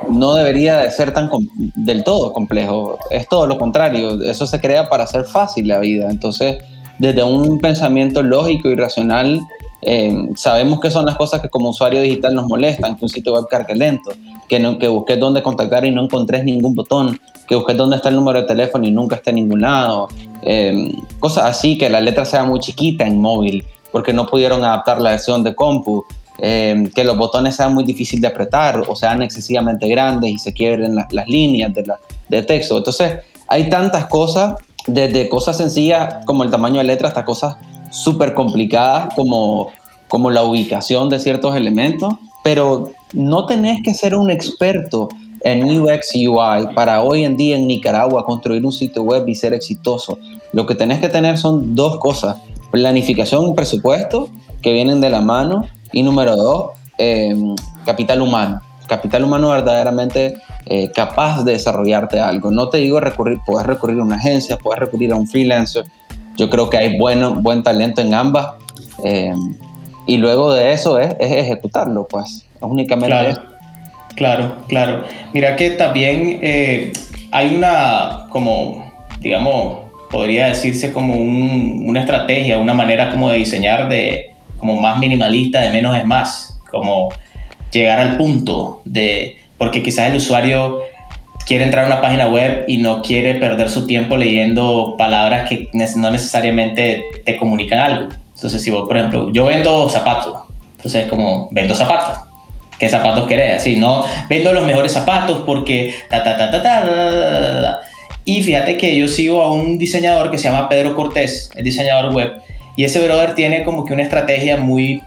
no 0.09 0.35
debería 0.35 0.79
de 0.79 0.91
ser 0.91 1.13
tan 1.13 1.31
del 1.77 2.05
todo 2.05 2.33
complejo, 2.33 2.99
es 3.11 3.29
todo 3.29 3.47
lo 3.47 3.59
contrario, 3.59 4.23
eso 4.23 4.47
se 4.47 4.61
crea 4.61 4.89
para 4.89 5.05
hacer 5.05 5.25
fácil 5.25 5.69
la 5.69 5.79
vida, 5.79 6.11
entonces 6.11 6.59
desde 6.99 7.23
un 7.23 7.59
pensamiento 7.59 8.23
lógico 8.23 8.69
y 8.71 8.75
racional 8.75 9.41
eh, 9.83 10.31
sabemos 10.37 10.81
que 10.81 10.91
son 10.91 11.07
las 11.07 11.17
cosas 11.17 11.41
que 11.41 11.49
como 11.49 11.71
usuario 11.71 12.01
digital 12.01 12.35
nos 12.35 12.47
molestan, 12.47 12.97
que 12.97 13.05
un 13.05 13.09
sitio 13.09 13.35
web 13.35 13.47
cargue 13.49 13.75
lento, 13.75 14.13
que, 14.49 14.59
no, 14.59 14.79
que 14.79 14.89
busques 14.89 15.19
dónde 15.19 15.43
contactar 15.43 15.85
y 15.85 15.91
no 15.91 16.05
encontres 16.05 16.45
ningún 16.45 16.75
botón, 16.75 17.21
que 17.47 17.55
busques 17.55 17.77
dónde 17.77 17.97
está 17.97 18.09
el 18.09 18.17
número 18.17 18.41
de 18.41 18.47
teléfono 18.47 18.87
y 18.87 18.91
nunca 18.91 19.17
esté 19.17 19.31
en 19.31 19.37
ningún 19.37 19.61
lado, 19.61 20.09
eh, 20.43 20.95
cosas 21.21 21.45
así, 21.45 21.79
que 21.79 21.89
la 21.89 22.01
letra 22.01 22.25
sea 22.25 22.45
muy 22.45 22.61
chiquita 22.61 23.07
en 23.07 23.21
móvil, 23.21 23.65
porque 23.93 24.13
no 24.13 24.27
pudieron 24.27 24.65
adaptar 24.65 25.01
la 25.01 25.11
versión 25.11 25.45
de 25.45 25.55
compu, 25.55 26.05
eh, 26.39 26.91
que 26.95 27.05
los 27.05 27.17
botones 27.17 27.57
sean 27.57 27.75
muy 27.75 27.85
difíciles 27.85 28.21
de 28.21 28.29
apretar 28.29 28.83
o 28.87 28.95
sean 28.95 29.23
excesivamente 29.23 29.89
grandes 29.89 30.31
y 30.31 30.39
se 30.39 30.53
quiebren 30.53 30.95
las 30.95 31.29
líneas 31.29 31.73
de, 31.73 31.85
de 32.29 32.43
texto. 32.43 32.77
Entonces, 32.77 33.21
hay 33.49 33.71
tantas 33.71 34.07
cosas, 34.07 34.57
desde 34.87 35.29
cosas 35.29 35.57
sencillas 35.57 36.25
como 36.27 36.45
el 36.45 36.51
tamaño 36.51 36.79
de 36.79 36.85
letra 36.85 37.09
hasta 37.09 37.25
cosas 37.25 37.57
súper 38.03 38.35
complicadas 38.35 39.15
como, 39.15 39.71
como 40.09 40.31
la 40.31 40.43
ubicación 40.43 41.09
de 41.09 41.19
ciertos 41.19 41.57
elementos, 41.57 42.15
pero 42.45 42.93
no 43.13 43.47
tenés 43.47 43.83
que 43.83 43.95
ser 43.95 44.15
un 44.15 44.31
experto 44.31 45.09
en 45.41 45.81
UX 45.81 46.15
UI 46.15 46.75
para 46.75 47.03
hoy 47.03 47.25
en 47.25 47.37
día 47.37 47.57
en 47.57 47.67
Nicaragua 47.67 48.25
construir 48.25 48.65
un 48.65 48.73
sitio 48.73 49.03
web 49.03 49.27
y 49.29 49.35
ser 49.35 49.55
exitoso. 49.55 50.19
Lo 50.53 50.67
que 50.67 50.75
tenés 50.75 51.01
que 51.01 51.09
tener 51.09 51.39
son 51.39 51.75
dos 51.75 51.99
cosas, 51.99 52.37
planificación 52.71 53.49
y 53.49 53.55
presupuesto 53.55 54.29
que 54.61 54.73
vienen 54.73 55.01
de 55.01 55.11
la 55.11 55.21
mano 55.21 55.67
y 55.93 56.03
número 56.03 56.37
dos, 56.37 56.71
em, 56.99 57.55
capital 57.85 58.23
humano. 58.23 58.61
Capital 58.87 59.25
humano 59.25 59.51
verdaderamente 59.51 60.37
eh, 60.67 60.91
capaz 60.91 61.45
de 61.45 61.53
desarrollarte 61.53 62.19
algo. 62.19 62.51
No 62.51 62.69
te 62.69 62.79
digo 62.79 62.99
recurrir, 62.99 63.39
puedes 63.47 63.67
recurrir 63.67 64.01
a 64.01 64.03
una 64.03 64.17
agencia, 64.17 64.59
puedes 64.59 64.81
recurrir 64.81 65.13
a 65.13 65.17
un 65.17 65.29
freelancer, 65.29 65.85
yo 66.37 66.51
creo 66.51 66.71
que 66.71 66.79
hay 66.79 66.99
bueno, 66.99 67.35
buen 67.35 67.63
talento 67.63 68.01
en 68.01 68.15
ambas. 68.15 68.55
Eh, 69.05 69.35
y 70.07 70.17
luego 70.19 70.53
de 70.55 70.73
eso 70.73 70.99
es, 70.99 71.15
ejecutarlo, 71.19 72.07
pues. 72.09 72.47
únicamente 72.61 73.09
claro, 73.17 73.43
Claro, 74.15 74.57
claro. 74.69 75.05
Mira 75.33 75.57
que 75.57 75.71
también 75.71 76.39
eh, 76.43 76.93
hay 77.33 77.55
una, 77.55 78.27
como, 78.31 78.91
digamos, 79.21 79.81
podría 80.11 80.47
decirse 80.47 80.93
como 80.93 81.15
una 81.15 82.01
estrategia, 82.01 82.59
una 82.59 82.73
manera 82.73 83.11
como 83.11 83.31
de 83.31 83.39
diseñar 83.39 83.89
de, 83.89 84.31
como 84.59 84.81
más 84.81 84.99
minimalista, 84.99 85.61
de 85.61 85.71
menos 85.71 85.97
es 85.97 86.07
más, 86.07 86.59
como 86.71 87.11
llegar 87.71 87.99
al 87.99 88.17
punto 88.17 88.81
de, 88.85 89.37
porque 89.59 89.83
quizás 89.83 90.11
el 90.11 90.17
usuario 90.17 90.81
quiere 91.47 91.65
entrar 91.65 91.85
a 91.85 91.87
una 91.87 92.01
página 92.01 92.29
web 92.29 92.65
y 92.67 92.79
no 92.79 93.01
quiere 93.01 93.37
perder 93.37 93.71
su 93.71 93.87
tiempo 93.87 94.17
leyendo 94.17 94.97
palabras 94.99 95.49
que 95.49 95.69
no 95.73 96.11
necesariamente 96.11 97.05
te 97.25 97.37
comunican 97.37 97.79
algo. 97.79 98.09
Entonces, 98.35 98.61
si 98.63 98.71
vos, 98.71 98.87
por 98.87 98.97
ejemplo, 98.97 99.31
yo 99.33 99.47
vendo 99.47 99.89
zapatos, 99.89 100.43
entonces 100.77 101.07
como, 101.09 101.49
vendo 101.53 101.75
zapatos. 101.75 102.19
¿Qué 102.79 102.91
zapatos 102.91 103.27
querés? 103.27 103.57
Así, 103.63 103.77
no, 103.77 104.05
vendo 104.29 104.53
los 104.53 104.67
mejores 104.67 104.93
zapatos 104.93 105.39
porque 105.47 105.95
ta, 106.11 106.23
ta, 106.23 106.37
ta, 106.37 106.51
ta, 106.51 106.63
ta, 106.63 107.81
Y 108.27 108.43
fíjate 108.43 108.77
que 108.77 108.95
yo 108.95 109.09
sigo 109.09 109.41
a 109.41 109.51
un 109.51 109.79
diseñador 109.79 110.31
que 110.31 110.37
se 110.37 110.51
llama 110.51 110.69
Pedro 110.69 110.95
Cortés, 110.95 111.51
el 111.55 111.65
diseñador 111.65 112.13
web, 112.13 112.35
y 112.77 112.85
ese 112.85 113.03
brother 113.03 113.35
tiene 113.35 113.65
como 113.65 113.87
que 113.87 113.95
una 113.95 114.03
estrategia 114.03 114.59
muy 114.59 115.03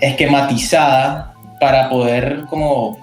esquematizada 0.00 1.32
para 1.58 1.88
poder 1.88 2.42
como 2.50 2.98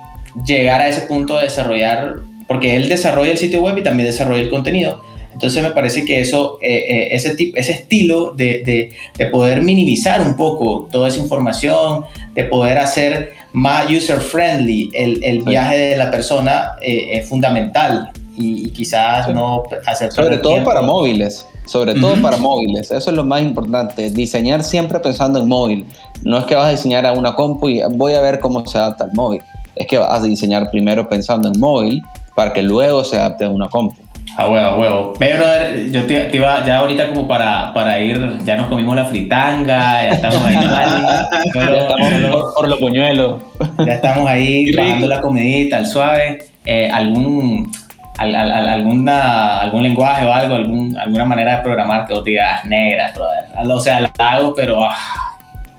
llegar 0.46 0.82
a 0.82 0.88
ese 0.88 1.02
punto 1.02 1.38
de 1.38 1.46
desarrollar 1.46 2.18
porque 2.52 2.76
él 2.76 2.90
desarrolla 2.90 3.32
el 3.32 3.38
sitio 3.38 3.62
web 3.62 3.78
y 3.78 3.82
también 3.82 4.08
desarrolla 4.08 4.42
el 4.42 4.50
contenido. 4.50 5.02
Entonces 5.32 5.64
me 5.64 5.72
parece 5.72 6.04
que 6.04 6.20
eso, 6.20 6.60
eh, 6.62 6.84
eh, 6.86 7.08
ese, 7.12 7.34
tipo, 7.34 7.58
ese 7.58 7.72
estilo 7.72 8.34
de, 8.36 8.92
de, 9.18 9.26
poder 9.28 9.62
minimizar 9.62 10.20
un 10.20 10.36
poco 10.36 10.90
toda 10.92 11.08
esa 11.08 11.20
información, 11.20 12.04
de 12.34 12.44
poder 12.44 12.78
hacer 12.78 13.32
más 13.54 13.90
user-friendly, 13.90 14.92
el, 14.94 15.24
el, 15.24 15.44
viaje 15.44 15.78
de 15.78 15.96
la 15.96 16.12
persona 16.12 16.74
eh, 16.82 17.20
es 17.20 17.30
fundamental. 17.30 18.12
Y, 18.36 18.70
quizás 18.72 19.34
no 19.34 19.64
hacer... 19.86 20.12
Sobre 20.12 20.38
todo 20.38 20.62
para 20.66 20.82
móviles, 20.82 21.48
sobre 21.66 21.94
todo 21.94 22.22
para 22.22 22.36
móviles, 22.36 22.92
eso 22.92 23.12
es 23.12 23.16
lo 23.16 23.24
más 23.24 23.42
importante, 23.44 24.10
diseñar 24.10 24.62
siempre 24.62 25.00
pensando 25.00 25.40
en 25.40 25.48
móvil. 25.48 25.86
No 26.24 26.38
es 26.38 26.44
que 26.44 26.56
vas 26.56 26.66
a 26.66 26.72
diseñar 26.72 27.06
a 27.06 27.14
una 27.14 27.34
compu 27.34 27.70
y 27.70 27.82
voy 27.92 28.12
a 28.12 28.20
ver 28.20 28.42
cómo 28.42 28.68
se 28.68 28.78
adapta 28.78 29.06
al 29.06 29.14
móvil, 29.14 29.42
es 29.74 29.88
que 29.88 29.98
vas 29.98 30.22
a 30.22 30.24
diseñar 30.26 30.70
primero 30.70 31.08
pensando 31.08 31.48
en 31.48 31.58
móvil 31.58 32.04
para 32.36 32.54
que 32.54 32.62
luego 32.62 33.04
se 33.04 33.18
adapte 33.18 33.46
a 33.46 33.50
una 33.50 33.68
compu. 33.70 34.02
A 34.38 34.48
huevo, 34.48 34.66
a 34.66 34.78
huevo. 34.78 35.14
Pero 35.20 35.44
yo 35.92 36.06
te, 36.06 36.30
iba 36.34 36.66
ya 36.66 36.78
ahorita 36.78 37.10
como 37.10 37.28
para, 37.28 37.74
para 37.74 38.00
ir, 38.00 38.40
ya 38.46 38.56
nos 38.56 38.68
comimos 38.68 38.96
la 38.96 39.06
fritanga, 39.06 40.04
ya 40.04 40.10
estamos 40.10 40.44
ahí, 40.46 40.56
ya 40.62 41.42
estamos 41.46 42.54
por, 42.54 42.68
los 42.68 42.80
puñuelos. 42.80 43.42
Ya 43.86 43.94
estamos 43.94 44.28
ahí 44.30 44.72
bajando 44.76 45.08
la 45.08 45.22
comidita, 45.22 45.78
al 45.78 45.88
suave. 45.88 46.46
Eh, 46.64 46.90
algún, 46.92 47.72
alguna, 48.18 49.60
algún 49.60 49.84
lenguaje 49.84 50.26
o 50.26 50.34
algo, 50.34 50.56
algún, 50.56 50.98
alguna 50.98 51.26
manera 51.26 51.58
de 51.58 51.64
programar 51.64 52.06
que 52.06 52.14
vos 52.14 52.24
digas 52.24 52.64
negras, 52.66 53.14
o 53.58 53.80
sea, 53.80 54.00
la 54.00 54.12
hago, 54.18 54.54
pero 54.56 54.84
ah, 54.84 54.96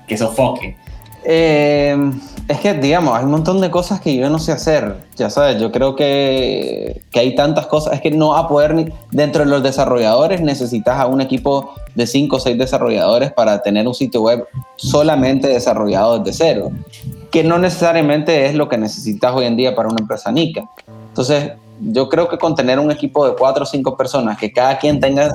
que 0.07 0.17
sofoque. 0.17 0.75
Eh, 1.25 1.95
es 2.47 2.59
que, 2.59 2.73
digamos, 2.73 3.17
hay 3.17 3.23
un 3.23 3.31
montón 3.31 3.61
de 3.61 3.71
cosas 3.71 4.01
que 4.01 4.15
yo 4.15 4.29
no 4.29 4.37
sé 4.37 4.51
hacer. 4.51 4.97
Ya 5.15 5.29
sabes, 5.29 5.61
yo 5.61 5.71
creo 5.71 5.95
que, 5.95 7.01
que 7.11 7.19
hay 7.19 7.35
tantas 7.35 7.67
cosas. 7.67 7.93
Es 7.93 8.01
que 8.01 8.11
no 8.11 8.35
a 8.35 8.49
poder, 8.49 8.73
ni, 8.73 8.87
dentro 9.11 9.45
de 9.45 9.49
los 9.49 9.63
desarrolladores, 9.63 10.41
necesitas 10.41 10.99
a 10.99 11.05
un 11.05 11.21
equipo 11.21 11.73
de 11.95 12.05
5 12.05 12.35
o 12.35 12.39
6 12.39 12.57
desarrolladores 12.57 13.31
para 13.31 13.61
tener 13.61 13.87
un 13.87 13.93
sitio 13.93 14.23
web 14.23 14.45
solamente 14.75 15.47
desarrollado 15.47 16.19
desde 16.19 16.33
cero. 16.37 16.71
Que 17.31 17.43
no 17.43 17.57
necesariamente 17.57 18.45
es 18.45 18.55
lo 18.55 18.67
que 18.67 18.77
necesitas 18.77 19.33
hoy 19.33 19.45
en 19.45 19.55
día 19.55 19.73
para 19.73 19.87
una 19.87 20.01
empresa 20.01 20.31
NICA. 20.31 20.69
Entonces, 21.09 21.53
yo 21.79 22.09
creo 22.09 22.27
que 22.27 22.37
con 22.37 22.55
tener 22.55 22.77
un 22.77 22.91
equipo 22.91 23.25
de 23.25 23.35
4 23.35 23.63
o 23.63 23.65
5 23.65 23.95
personas, 23.95 24.37
que 24.37 24.51
cada 24.51 24.77
quien 24.77 24.99
tenga 24.99 25.33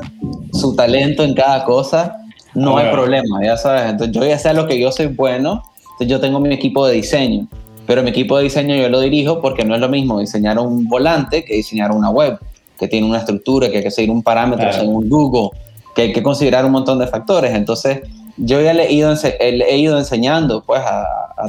su 0.52 0.76
talento 0.76 1.22
en 1.22 1.34
cada 1.34 1.64
cosa, 1.64 2.16
no 2.54 2.76
hay 2.76 2.90
problema, 2.90 3.42
ya 3.42 3.56
sabes. 3.56 3.90
Entonces, 3.90 4.14
yo 4.14 4.24
ya 4.24 4.38
sé 4.38 4.52
lo 4.52 4.66
que 4.66 4.78
yo 4.78 4.92
soy 4.92 5.06
bueno 5.06 5.62
yo 6.06 6.20
tengo 6.20 6.40
mi 6.40 6.52
equipo 6.52 6.86
de 6.86 6.94
diseño, 6.94 7.46
pero 7.86 8.02
mi 8.02 8.10
equipo 8.10 8.36
de 8.36 8.44
diseño 8.44 8.76
yo 8.76 8.88
lo 8.88 9.00
dirijo 9.00 9.40
porque 9.40 9.64
no 9.64 9.74
es 9.74 9.80
lo 9.80 9.88
mismo 9.88 10.20
diseñar 10.20 10.58
un 10.58 10.86
volante 10.88 11.44
que 11.44 11.54
diseñar 11.54 11.90
una 11.90 12.10
web, 12.10 12.38
que 12.78 12.86
tiene 12.86 13.06
una 13.06 13.18
estructura, 13.18 13.70
que 13.70 13.78
hay 13.78 13.82
que 13.82 13.90
seguir 13.90 14.10
un 14.10 14.22
parámetro 14.22 14.72
según 14.72 15.08
Google, 15.08 15.50
que 15.94 16.02
hay 16.02 16.12
que 16.12 16.22
considerar 16.22 16.64
un 16.64 16.72
montón 16.72 16.98
de 16.98 17.06
factores. 17.06 17.54
Entonces, 17.54 18.00
yo 18.36 18.60
ya 18.60 18.72
le 18.72 18.86
he 18.86 18.92
ido, 18.92 19.14
he 19.40 19.78
ido 19.78 19.98
enseñando 19.98 20.62
pues 20.62 20.80
a, 20.80 21.06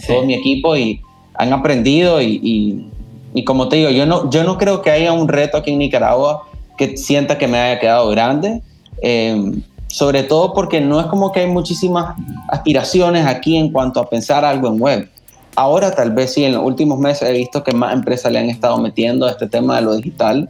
todo 0.08 0.24
mi 0.24 0.34
equipo 0.34 0.76
y 0.76 1.02
han 1.36 1.54
aprendido 1.54 2.22
y, 2.22 2.90
y, 3.34 3.44
como 3.44 3.70
te 3.70 3.78
digo, 3.78 3.90
yo 3.90 4.06
no, 4.06 4.30
yo 4.30 4.44
no 4.44 4.58
creo 4.58 4.82
que 4.82 4.92
haya 4.92 5.14
un 5.14 5.28
reto 5.28 5.58
aquí 5.58 5.72
en 5.72 5.80
Nicaragua 5.80 6.44
que 6.78 6.98
sienta 6.98 7.38
que 7.38 7.48
me 7.48 7.60
haya 7.60 7.80
quedado 7.80 8.10
grande. 8.10 8.62
Eh, 9.02 9.54
sobre 9.90 10.24
todo 10.24 10.54
porque 10.54 10.80
no 10.80 11.00
es 11.00 11.08
como 11.08 11.32
que 11.32 11.42
hay 11.42 11.48
muchísimas 11.48 12.16
aspiraciones 12.48 13.26
aquí 13.26 13.58
en 13.58 13.72
cuanto 13.72 14.00
a 14.00 14.08
pensar 14.08 14.46
algo 14.46 14.68
en 14.68 14.80
web. 14.80 15.10
Ahora 15.56 15.92
tal 15.92 16.12
vez 16.12 16.34
sí, 16.34 16.46
en 16.46 16.54
los 16.54 16.64
últimos 16.64 17.00
meses 17.00 17.28
he 17.28 17.34
visto 17.34 17.64
que 17.64 17.74
más 17.74 17.94
empresas 17.94 18.32
le 18.32 18.40
han 18.40 18.50
estado 18.50 18.78
metiendo 18.78 19.26
a 19.26 19.32
este 19.32 19.48
tema 19.48 19.78
de 19.78 19.82
lo 19.82 19.96
digital 19.96 20.48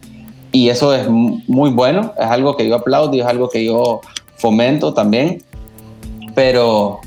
y 0.51 0.69
eso 0.69 0.93
es 0.93 1.07
muy 1.09 1.71
bueno, 1.71 2.13
es 2.17 2.25
algo 2.25 2.55
que 2.57 2.67
yo 2.67 2.75
aplaudo 2.75 3.15
y 3.15 3.21
es 3.21 3.25
algo 3.25 3.49
que 3.49 3.65
yo 3.65 4.01
fomento 4.35 4.93
también, 4.93 5.41
pero, 6.35 6.99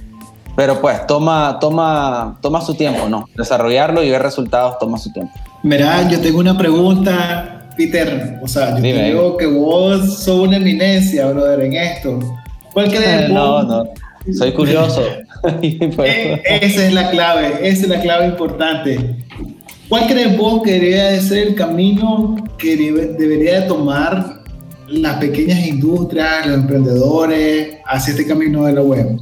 pero 0.57 0.81
pues 0.81 1.07
toma, 1.07 1.59
toma, 1.61 2.39
toma 2.41 2.61
su 2.63 2.75
tiempo, 2.75 3.09
¿no? 3.09 3.29
Desarrollarlo 3.37 4.03
y 4.03 4.11
ver 4.11 4.23
resultados 4.23 4.79
toma 4.79 4.97
su 4.99 5.13
tiempo. 5.13 5.33
Mira, 5.63 6.09
yo 6.09 6.21
tengo 6.21 6.39
una 6.39 6.57
pregunta 6.57 7.62
Peter, 7.77 8.39
o 8.43 8.49
sea, 8.49 8.77
yo 8.77 8.83
te 8.83 9.05
digo 9.05 9.37
que 9.37 9.47
vos 9.47 10.23
sos 10.23 10.47
una 10.47 10.57
eminencia, 10.57 11.27
brother, 11.29 11.61
en 11.61 11.75
esto. 11.75 12.19
¿Cuál 12.73 12.89
crees 12.91 13.31
No, 13.31 13.63
no, 13.63 13.85
soy 14.37 14.53
curioso. 14.53 15.03
Eh, 15.43 16.41
esa 16.63 16.87
es 16.87 16.93
la 16.93 17.11
clave, 17.11 17.69
esa 17.69 17.83
es 17.83 17.89
la 17.89 18.01
clave 18.01 18.27
importante. 18.27 19.17
¿Cuál 19.89 20.07
crees 20.07 20.39
vos 20.39 20.63
que 20.63 20.73
debería 20.73 21.21
ser 21.21 21.49
el 21.49 21.55
camino 21.55 22.37
que 22.57 22.77
debería 22.77 23.61
de 23.61 23.67
tomar 23.67 24.43
las 24.87 25.17
pequeñas 25.17 25.67
industrias, 25.67 26.47
los 26.47 26.59
emprendedores 26.59 27.79
hacia 27.87 28.13
este 28.13 28.27
camino 28.27 28.65
de 28.65 28.73
la 28.73 28.83
web? 28.83 29.19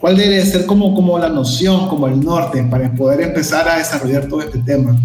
¿Cuál 0.00 0.16
debería 0.16 0.44
ser 0.46 0.64
como, 0.64 0.94
como 0.94 1.18
la 1.18 1.28
noción, 1.28 1.88
como 1.88 2.08
el 2.08 2.18
norte 2.20 2.62
para 2.64 2.90
poder 2.94 3.20
empezar 3.20 3.68
a 3.68 3.78
desarrollar 3.78 4.26
todo 4.26 4.40
este 4.40 4.58
tema? 4.60 4.96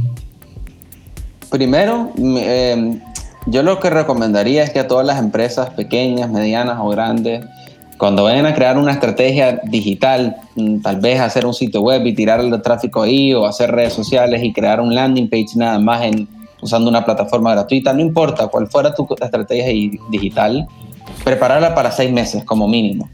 Primero, 1.54 2.10
em, 2.18 3.00
yo 3.46 3.62
lo 3.62 3.80
que 3.80 3.92
recomendaría 3.92 4.63
es 4.63 4.72
que 4.72 4.80
a 4.80 4.88
todas 4.88 5.06
las 5.06 5.20
empresas 5.20 5.70
pequeñas, 5.70 6.28
medianas 6.32 6.80
o 6.82 6.89
grandes, 6.89 7.46
cuando 8.00 8.24
vayan 8.24 8.48
a 8.48 8.56
crear 8.56 8.76
una 8.76 8.92
estrategia 8.92 9.62
digital, 9.66 10.36
mm, 10.56 10.82
tal 10.82 11.00
vez 11.00 11.20
hacer 11.20 11.46
un 11.46 11.54
sitio 11.54 11.82
web 11.82 12.04
y 12.08 12.16
tirar 12.16 12.39
el 12.39 12.60
tráfico 12.63 13.04
ahí 13.04 13.36
o 13.36 13.46
hacer 13.46 13.70
redes 13.70 13.94
sociales 13.94 14.44
y 14.44 14.52
crear 14.52 14.82
un 14.82 14.96
landing 14.96 15.30
page 15.30 15.50
nada 15.56 15.78
más 15.78 16.02
en, 16.02 16.28
usando 16.60 16.89
una 16.89 17.06
plataforma 17.06 17.52
gratuita, 17.52 17.94
no 17.94 18.02
importa 18.02 18.48
cuál 18.48 18.66
fuera 18.66 18.92
tu 18.92 19.08
estrategia 19.22 19.68
digital, 20.10 20.68
prepararla 21.24 21.76
para 21.76 21.92
seis 21.92 22.12
meses 22.12 22.44
como 22.46 22.68
mínimo 22.68 23.08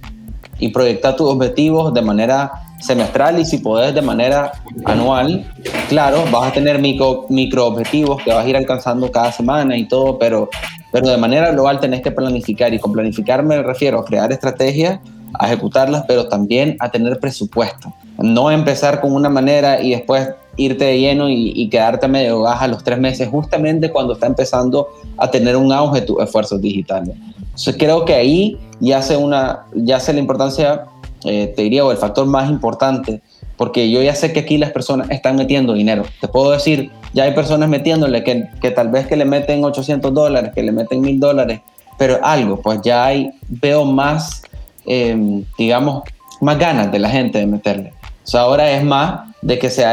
y 0.60 0.70
proyectar 0.70 1.18
tus 1.18 1.28
objetivos 1.28 1.94
de 1.94 2.02
manera 2.02 2.54
semestral 2.80 3.40
y 3.40 3.46
si 3.46 3.58
podés 3.60 3.94
de 3.94 4.02
manera 4.02 4.52
anual, 4.86 5.46
claro, 5.90 6.24
vas 6.32 6.50
a 6.50 6.54
tener 6.54 6.80
micro, 6.80 7.26
micro 7.30 7.68
objetivos 7.68 8.22
que 8.24 8.34
vas 8.34 8.46
a 8.46 8.50
ir 8.50 8.58
alcanzando 8.58 9.12
cada 9.12 9.32
semana 9.32 9.78
y 9.78 9.88
todo, 9.88 10.18
pero, 10.18 10.50
pero 10.92 11.10
de 11.10 11.18
manera 11.18 11.52
global 11.52 11.80
tenés 11.80 12.02
que 12.02 12.12
planificar 12.12 12.74
y 12.74 12.80
con 12.80 12.92
planificar 12.92 13.44
me 13.44 13.62
refiero 13.62 14.00
a 14.00 14.06
crear 14.06 14.32
estrategias, 14.32 15.00
a 15.34 15.48
ejecutarlas, 15.48 16.06
pero 16.08 16.28
también 16.28 16.76
a 16.80 16.90
tener 16.90 17.20
presupuesto. 17.20 17.94
No 18.18 18.52
empezar 18.52 19.00
con 19.02 19.14
una 19.14 19.30
manera 19.30 19.82
y 19.82 19.92
después 19.92 20.30
irte 20.58 20.86
de 20.86 21.00
lleno 21.00 21.30
y, 21.30 21.70
quedarte 21.70 22.08
medio 22.08 22.42
baja 22.42 22.68
los 22.68 22.84
tres 22.84 23.00
meses, 23.00 23.30
justamente 23.30 23.90
cuando 23.90 24.14
está 24.14 24.28
empezando 24.28 24.90
a 25.18 25.32
tener 25.32 25.56
un 25.56 25.72
auge 25.72 26.02
tus 26.02 26.22
esfuerzos 26.22 26.62
digitales. 26.62 27.16
Entonces 27.38 27.76
creo 27.78 28.04
que 28.04 28.14
ahí 28.14 28.58
ya 28.80 28.98
hace, 28.98 29.16
una, 29.16 29.66
ya 29.74 29.98
hace 29.98 30.14
la 30.14 30.20
importancia 30.20 30.86
eh, 31.26 31.54
te 31.56 31.64
diría, 31.64 31.86
o 31.86 31.92
el 31.92 31.98
factor 31.98 32.26
más 32.26 32.50
importante, 32.50 33.22
porque 33.58 33.92
yo 33.92 34.02
ya 34.02 34.16
sé 34.16 34.32
que 34.32 34.42
aquí 34.42 34.58
las 34.58 34.72
personas 34.72 35.10
están 35.12 35.36
metiendo 35.36 35.74
dinero. 35.74 36.04
Te 36.22 36.28
puedo 36.28 36.52
decir, 36.52 36.92
ya 37.14 37.24
hay 37.24 37.34
personas 37.34 37.70
metiéndole 37.70 38.24
que, 38.24 38.48
que 38.62 38.72
tal 38.72 38.90
vez 38.90 39.08
que 39.08 39.16
le 39.16 39.26
meten 39.26 39.64
800 39.64 40.14
dólares, 40.14 40.52
que 40.56 40.64
le 40.64 40.72
meten 40.72 41.02
1000 41.02 41.20
dólares, 41.20 41.62
pero 41.98 42.20
algo, 42.24 42.62
pues 42.62 42.82
ya 42.82 43.06
hay, 43.06 43.32
veo 43.50 43.84
más, 43.84 44.44
em, 44.86 45.44
digamos, 45.58 46.04
más 46.40 46.58
ganas 46.58 46.92
de 46.92 47.00
la 47.00 47.10
gente 47.10 47.40
de 47.40 47.46
meterle. 47.46 47.94
O 48.24 48.28
sea, 48.28 48.42
ahora 48.42 48.72
es 48.72 48.84
más 48.84 49.30
de 49.42 49.60
que 49.60 49.70
se 49.70 49.86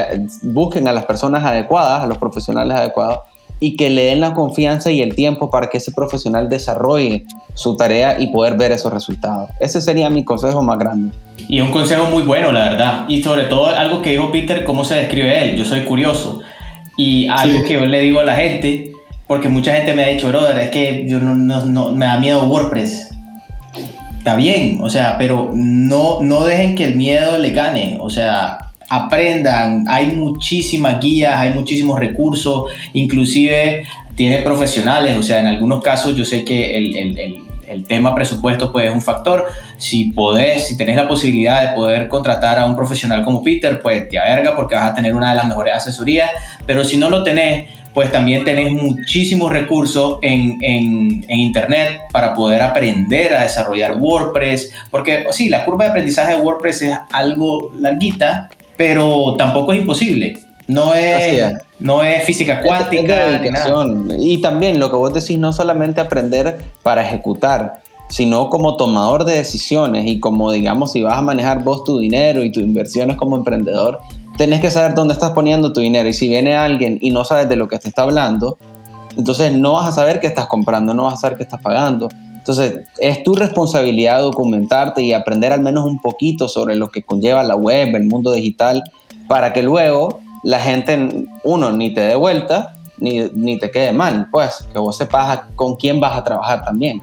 busquen 0.43 0.87
a 0.87 0.93
las 0.93 1.05
personas 1.05 1.45
adecuadas, 1.45 2.05
a 2.05 2.07
los 2.07 2.19
profesionales 2.19 2.77
adecuados, 2.77 3.21
y 3.59 3.77
que 3.77 3.91
le 3.91 4.05
den 4.07 4.21
la 4.21 4.35
confianza 4.35 4.91
y 4.91 5.01
el 5.01 5.15
tiempo 5.15 5.51
para 5.51 5.69
que 5.69 5.79
ese 5.79 5.93
profesional 5.93 6.49
desarrolle 6.49 7.25
su 7.55 7.77
tarea 7.77 8.21
y 8.21 8.29
poder 8.29 8.57
ver 8.57 8.73
esos 8.73 8.93
resultados. 8.93 9.51
Ese 9.61 9.81
sería 9.81 10.11
mi 10.11 10.25
consejo 10.25 10.63
más 10.63 10.79
grande. 10.79 11.17
Y 11.49 11.61
un 11.61 11.71
consejo 11.71 12.07
muy 12.07 12.23
bueno, 12.23 12.53
la 12.53 12.71
verdad. 12.71 13.05
Y 13.09 13.23
sobre 13.23 13.45
todo 13.45 13.67
algo 13.67 14.03
que 14.03 14.11
dijo 14.11 14.31
Peter, 14.31 14.65
cómo 14.65 14.85
se 14.85 14.97
describe 14.97 15.43
él. 15.43 15.57
Yo 15.57 15.65
soy 15.65 15.83
curioso. 15.83 16.41
Y 16.97 17.29
algo 17.29 17.63
que 17.65 17.75
yo 17.75 17.87
le 17.87 18.01
digo 18.01 18.21
a 18.21 18.25
la 18.25 18.37
gente, 18.37 18.93
porque 19.27 19.49
mucha 19.49 19.75
gente 19.75 19.95
me 19.95 20.05
ha 20.05 20.09
dicho, 20.09 20.29
brother, 20.29 20.59
es 20.59 20.71
que 20.71 21.07
yo 21.07 21.19
no, 21.19 21.35
no, 21.35 21.93
me 21.93 22.07
da 22.07 22.19
miedo 22.19 22.45
WordPress. 22.45 23.11
Está 24.19 24.35
bien, 24.35 24.81
o 24.83 24.91
sea, 24.91 25.17
pero 25.19 25.53
no, 25.55 26.21
no 26.21 26.45
dejen 26.45 26.75
que 26.75 26.85
el 26.85 26.97
miedo 26.97 27.39
le 27.39 27.51
gane. 27.51 27.99
O 28.01 28.11
sea, 28.11 28.66
aprendan, 28.89 29.85
hay 29.89 30.07
muchísimas 30.07 31.01
guías, 31.01 31.35
hay 31.35 31.51
muchísimos 31.53 31.99
recursos, 31.99 32.71
inclusive 32.93 33.85
tiene 34.15 34.39
profesionales, 34.39 35.17
o 35.17 35.23
sea, 35.23 35.41
en 35.41 35.47
algunos 35.47 35.83
casos 35.83 36.17
yo 36.17 36.25
sé 36.25 36.45
que 36.45 36.77
el, 36.77 36.97
el, 36.97 37.43
el, 37.69 37.85
tema 37.85 38.15
presupuesto 38.15 38.73
pues 38.73 38.87
es 38.87 38.95
un 38.95 39.03
factor, 39.03 39.47
si 39.77 40.13
podés, 40.13 40.69
si 40.69 40.77
tenés 40.77 40.97
la 40.97 41.07
posibilidad 41.07 41.69
de 41.69 41.77
poder 41.77 42.09
contratar 42.09 42.59
a 42.59 42.67
un 42.67 42.77
profesional 42.77 43.25
como 43.25 43.43
Peter, 43.43 43.83
pues 43.83 44.09
te 44.09 44.19
averga 44.19 44.57
porque 44.57 44.75
vas 44.75 44.91
a 44.91 44.95
tener 44.95 45.15
una 45.15 45.31
de 45.31 45.37
las 45.37 45.47
mejores 45.47 45.75
asesorías, 45.75 46.31
pero 46.65 46.85
si 46.85 46.97
no 46.97 47.11
lo 47.11 47.23
tenés, 47.23 47.69
pues 47.97 48.13
también 48.13 48.45
tenés 48.45 48.73
muchísimos 48.73 49.51
recursos 49.51 50.19
en, 50.21 50.59
en, 50.63 51.25
en, 51.29 51.41
Internet 51.41 52.03
para 52.13 52.35
poder 52.35 52.61
aprender 52.61 53.35
a 53.35 53.43
desarrollar 53.43 53.97
WordPress, 53.97 54.71
porque 54.91 55.25
sí, 55.31 55.49
la 55.49 55.65
curva 55.65 55.85
de 55.85 55.91
aprendizaje 55.93 56.35
de 56.35 56.43
WordPress 56.43 56.83
es 56.83 56.99
algo 57.11 57.73
larguita, 57.75 58.51
pero 58.77 59.35
tampoco 59.37 59.73
es 59.73 59.81
imposible. 59.81 60.39
No 60.69 60.95
es, 60.95 61.55
no 61.79 62.03
es 62.03 62.25
física 62.25 62.61
cuántica. 62.63 63.41
y 64.19 64.41
también 64.41 64.81
lo 64.81 64.91
que 64.91 64.97
vos 64.97 65.15
decís, 65.15 65.39
no 65.39 65.53
solamente 65.53 66.01
aprender 66.01 66.59
para 66.83 67.07
ejecutar, 67.07 67.83
sino 68.09 68.51
como 68.51 68.77
tomador 68.77 69.25
de 69.25 69.35
decisiones 69.35 70.07
y 70.07 70.21
como, 70.21 70.51
digamos, 70.53 70.93
si 70.93 71.03
vas 71.03 71.19
a 71.19 71.23
manejar 71.23 71.63
vos 71.63 71.85
tu 71.85 71.99
dinero 71.99 72.43
y 72.43 72.51
tus 72.51 72.63
inversiones 72.63 73.17
como 73.17 73.37
emprendedor, 73.37 74.01
tenés 74.37 74.61
que 74.61 74.71
saber 74.71 74.95
dónde 74.95 75.15
estás 75.15 75.31
poniendo 75.31 75.73
tu 75.73 75.81
dinero. 75.81 76.09
Y 76.09 76.13
si 76.13 76.29
viene 76.29 76.57
alguien 76.57 76.99
y 77.01 77.11
no 77.11 77.25
sabes 77.25 77.49
de 77.49 77.57
lo 77.57 77.69
que 77.69 77.79
te 77.79 77.89
está 77.89 78.03
hablando, 78.03 78.59
entonces 79.17 79.53
no 79.53 79.73
vas 79.73 79.89
a 79.89 79.93
saber 79.93 80.21
qué 80.21 80.27
estás 80.27 80.47
comprando, 80.47 80.95
no 80.95 81.05
vas 81.05 81.15
a 81.15 81.17
saber 81.19 81.37
qué 81.37 81.45
estás 81.45 81.61
pagando. 81.61 82.09
Entonces, 82.47 82.87
es 82.99 83.25
tu 83.25 83.35
responsabilidad 83.35 84.21
documentarte 84.21 85.03
y 85.03 85.13
aprender 85.13 85.53
al 85.53 85.63
menos 85.63 85.85
un 85.85 86.01
poquito 86.01 86.47
sobre 86.47 86.77
lo 86.77 86.91
que 86.91 87.03
conlleva 87.03 87.43
la 87.43 87.57
web, 87.57 87.97
el 87.97 88.05
mundo 88.05 88.31
digital, 88.31 88.85
para 89.27 89.53
que 89.53 89.65
luego 89.65 90.21
la 90.45 90.61
gente, 90.61 91.27
uno, 91.43 91.73
ni 91.73 91.93
te 91.93 92.03
dé 92.03 92.15
vuelta, 92.15 92.77
ni, 92.99 93.29
ni 93.35 93.59
te 93.59 93.73
quede 93.73 93.91
mal, 93.91 94.29
pues, 94.31 94.65
que 94.73 94.79
vos 94.79 94.97
sepas 94.97 95.41
con 95.57 95.75
quién 95.75 95.99
vas 95.99 96.17
a 96.17 96.23
trabajar 96.23 96.65
también. 96.65 97.03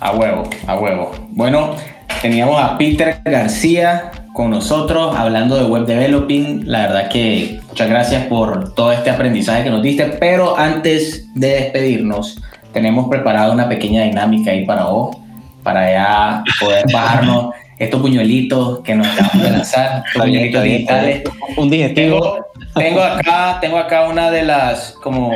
A 0.00 0.12
huevo, 0.12 0.44
a 0.66 0.78
huevo. 0.78 1.10
Bueno, 1.28 1.74
teníamos 2.22 2.58
a 2.58 2.78
Peter 2.78 3.20
García 3.26 4.12
con 4.32 4.48
nosotros 4.48 5.14
hablando 5.14 5.56
de 5.56 5.64
web 5.64 5.84
developing. 5.84 6.62
La 6.64 6.86
verdad 6.86 7.08
que 7.10 7.60
muchas 7.68 7.90
gracias 7.90 8.26
por 8.28 8.72
todo 8.72 8.92
este 8.92 9.10
aprendizaje 9.10 9.64
que 9.64 9.70
nos 9.70 9.82
diste, 9.82 10.04
pero 10.04 10.56
antes 10.56 11.26
de 11.34 11.48
despedirnos, 11.48 12.40
tenemos 12.78 13.08
preparado 13.08 13.52
una 13.52 13.68
pequeña 13.68 14.04
dinámica 14.04 14.52
ahí 14.52 14.64
para 14.64 14.84
vos, 14.84 15.16
para 15.64 15.90
ya 15.90 16.44
poder 16.60 16.84
bajarnos 16.92 17.54
estos 17.76 18.00
puñuelitos 18.00 18.80
que 18.80 18.94
nos 18.94 19.06
acabamos 19.08 19.42
de 19.42 19.50
lanzar, 19.50 20.04
estos 20.06 20.22
puñuelitos 20.22 20.62
digitales. 20.62 21.22
Un 21.56 21.70
digestivo. 21.70 22.38
Tengo, 22.74 23.02
acá, 23.02 23.58
tengo 23.60 23.78
acá 23.78 24.08
una 24.08 24.30
de 24.30 24.44
las 24.44 24.92
como 25.02 25.32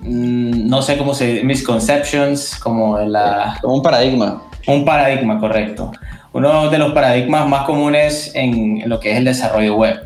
mm, 0.00 0.68
no 0.68 0.82
sé 0.82 0.98
cómo 0.98 1.14
se 1.14 1.44
misconceptions, 1.44 2.56
como 2.56 2.98
la 2.98 3.58
como 3.62 3.74
un 3.74 3.82
paradigma. 3.82 4.42
Un 4.66 4.84
paradigma, 4.84 5.38
correcto. 5.38 5.92
Uno 6.32 6.68
de 6.68 6.78
los 6.78 6.92
paradigmas 6.92 7.48
más 7.48 7.62
comunes 7.62 8.32
en 8.34 8.82
lo 8.86 8.98
que 8.98 9.12
es 9.12 9.18
el 9.18 9.24
desarrollo 9.24 9.76
web. 9.76 10.04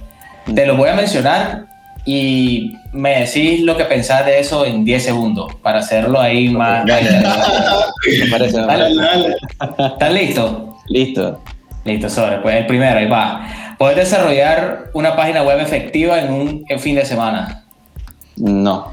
Te 0.54 0.66
lo 0.66 0.76
voy 0.76 0.90
a 0.90 0.94
mencionar 0.94 1.64
y 2.04 2.76
me 2.92 3.20
decís 3.20 3.62
lo 3.62 3.76
que 3.76 3.84
pensás 3.84 4.26
de 4.26 4.38
eso 4.38 4.66
en 4.66 4.84
10 4.84 5.02
segundos 5.02 5.54
para 5.62 5.80
hacerlo 5.80 6.20
ahí 6.20 6.50
más. 6.50 6.84
Parece. 8.30 8.60
¿Estás 9.78 10.12
listo? 10.12 10.76
Listo. 10.88 11.40
Listo, 11.84 12.10
sobre. 12.10 12.38
Pues 12.38 12.56
el 12.56 12.66
primero, 12.66 12.98
ahí 12.98 13.08
va. 13.08 13.46
¿Puedes 13.78 13.96
desarrollar 13.96 14.90
una 14.92 15.16
página 15.16 15.42
web 15.42 15.58
efectiva 15.58 16.20
en 16.20 16.32
un 16.32 16.64
en 16.68 16.78
fin 16.78 16.94
de 16.96 17.04
semana? 17.04 17.64
No. 18.36 18.92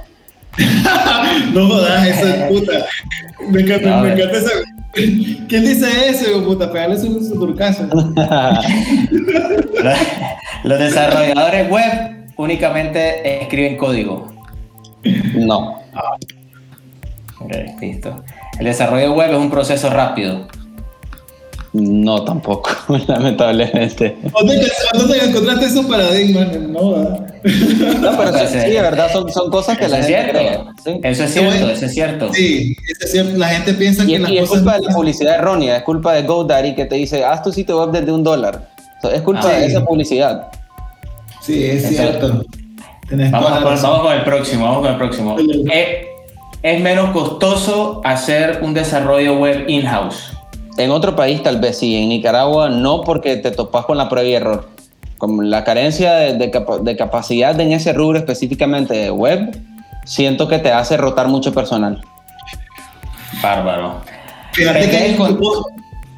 no 1.54 1.68
jodas, 1.68 2.08
eso 2.08 2.28
es 2.28 2.43
puta. 2.45 2.86
Me 3.50 3.62
encanta, 3.62 3.89
no, 3.89 4.02
me 4.02 4.14
encanta 4.14 4.38
esa. 4.38 4.50
¿Quién 4.93 5.66
dice 5.66 6.10
eso, 6.10 6.43
puta? 6.43 6.72
Pegarle 6.72 6.97
su, 6.97 7.24
su 7.24 7.39
turcaso. 7.39 7.84
Los 10.64 10.80
desarrolladores 10.80 11.70
web 11.70 12.18
únicamente 12.40 13.42
escriben 13.44 13.76
código. 13.78 14.32
No. 15.36 15.82
Ok, 17.42 17.52
listo. 17.82 18.24
El 18.60 18.66
desarrollo 18.66 19.14
web 19.14 19.32
es 19.32 19.38
un 19.38 19.50
proceso 19.52 19.90
rápido. 19.90 20.48
No, 21.74 22.24
tampoco, 22.24 22.72
lamentablemente. 23.08 24.18
¿Dónde, 24.34 25.18
encontraste 25.24 25.66
esos 25.66 25.86
paradigmas? 25.86 26.58
No, 26.58 26.98
no 26.98 28.18
pero 28.18 28.38
sí, 28.40 28.48
sí, 28.48 28.72
de 28.72 28.82
verdad, 28.82 29.12
son, 29.14 29.32
son 29.32 29.52
cosas 29.52 29.78
que 29.78 29.88
la 29.88 29.98
gente 30.02 30.32
cree. 30.32 30.60
¿sí? 30.84 31.00
Eso 31.04 31.24
es 31.26 31.32
cierto, 31.34 31.70
eso 31.70 31.86
es 31.86 31.94
cierto. 31.94 32.34
Sí, 32.34 32.76
eso 32.88 33.06
es 33.06 33.12
cierto. 33.12 33.38
La 33.38 33.50
gente 33.50 33.74
piensa 33.74 34.04
y, 34.04 34.08
que 34.08 34.20
las 34.20 34.32
y 34.32 34.38
cosas... 34.40 34.44
es 34.44 34.50
culpa 34.62 34.80
de 34.80 34.88
la 34.88 34.94
publicidad 34.96 35.36
errónea, 35.36 35.78
es 35.78 35.84
culpa 35.84 36.14
de 36.14 36.24
GoDaddy 36.24 36.74
que 36.74 36.86
te 36.86 36.96
dice, 36.96 37.24
haz 37.24 37.44
tu 37.44 37.52
sitio 37.52 37.80
web 37.80 37.92
desde 37.92 38.12
un 38.14 38.24
dólar. 38.24 38.70
es 39.14 39.22
culpa 39.22 39.42
Ah, 39.44 39.50
de 39.60 39.66
sí. 39.66 39.72
esa 39.72 39.86
publicidad. 39.86 40.48
Sí, 41.42 41.64
es 41.66 41.88
cierto. 41.90 42.44
Tenés 43.08 43.32
Vamos, 43.32 43.50
con, 43.52 43.64
vamos 43.82 44.00
con 44.02 44.14
el 44.14 44.24
próximo, 44.24 44.66
vamos 44.66 44.82
con 44.82 44.92
el 44.92 44.98
próximo. 44.98 45.36
Eh, 45.72 46.08
es 46.62 46.82
menos 46.82 47.12
costoso 47.12 48.02
hacer 48.04 48.60
un 48.62 48.74
desarrollo 48.74 49.38
web 49.38 49.66
in-house. 49.68 50.34
En 50.78 50.92
otro 50.92 51.16
país 51.16 51.42
tal 51.42 51.60
vez 51.60 51.78
sí, 51.80 51.96
en 51.96 52.10
Nicaragua 52.10 52.70
no 52.70 53.02
porque 53.02 53.38
te 53.38 53.52
topas 53.52 53.86
con 53.86 53.98
la 53.98 54.08
prueba 54.10 54.28
y 54.30 54.34
error. 54.34 54.70
Como 55.18 55.42
la 55.42 55.64
carencia 55.64 56.14
de, 56.14 56.34
de 56.34 56.52
capa- 56.52 56.78
de 56.80 56.96
capacidad 56.96 57.60
en 57.60 57.72
ese 57.74 57.92
rubro 57.94 58.18
específicamente 58.20 58.94
de 58.94 59.12
web, 59.12 59.58
siento 60.06 60.48
que 60.48 60.60
te 60.60 60.72
hace 60.72 60.96
rotar 60.96 61.28
mucho 61.28 61.54
personal. 61.54 62.02
Bárbaro. 63.42 63.96
Fíjate 64.54 64.90
que 64.90 65.06
es 65.12 65.18
con- 65.18 65.40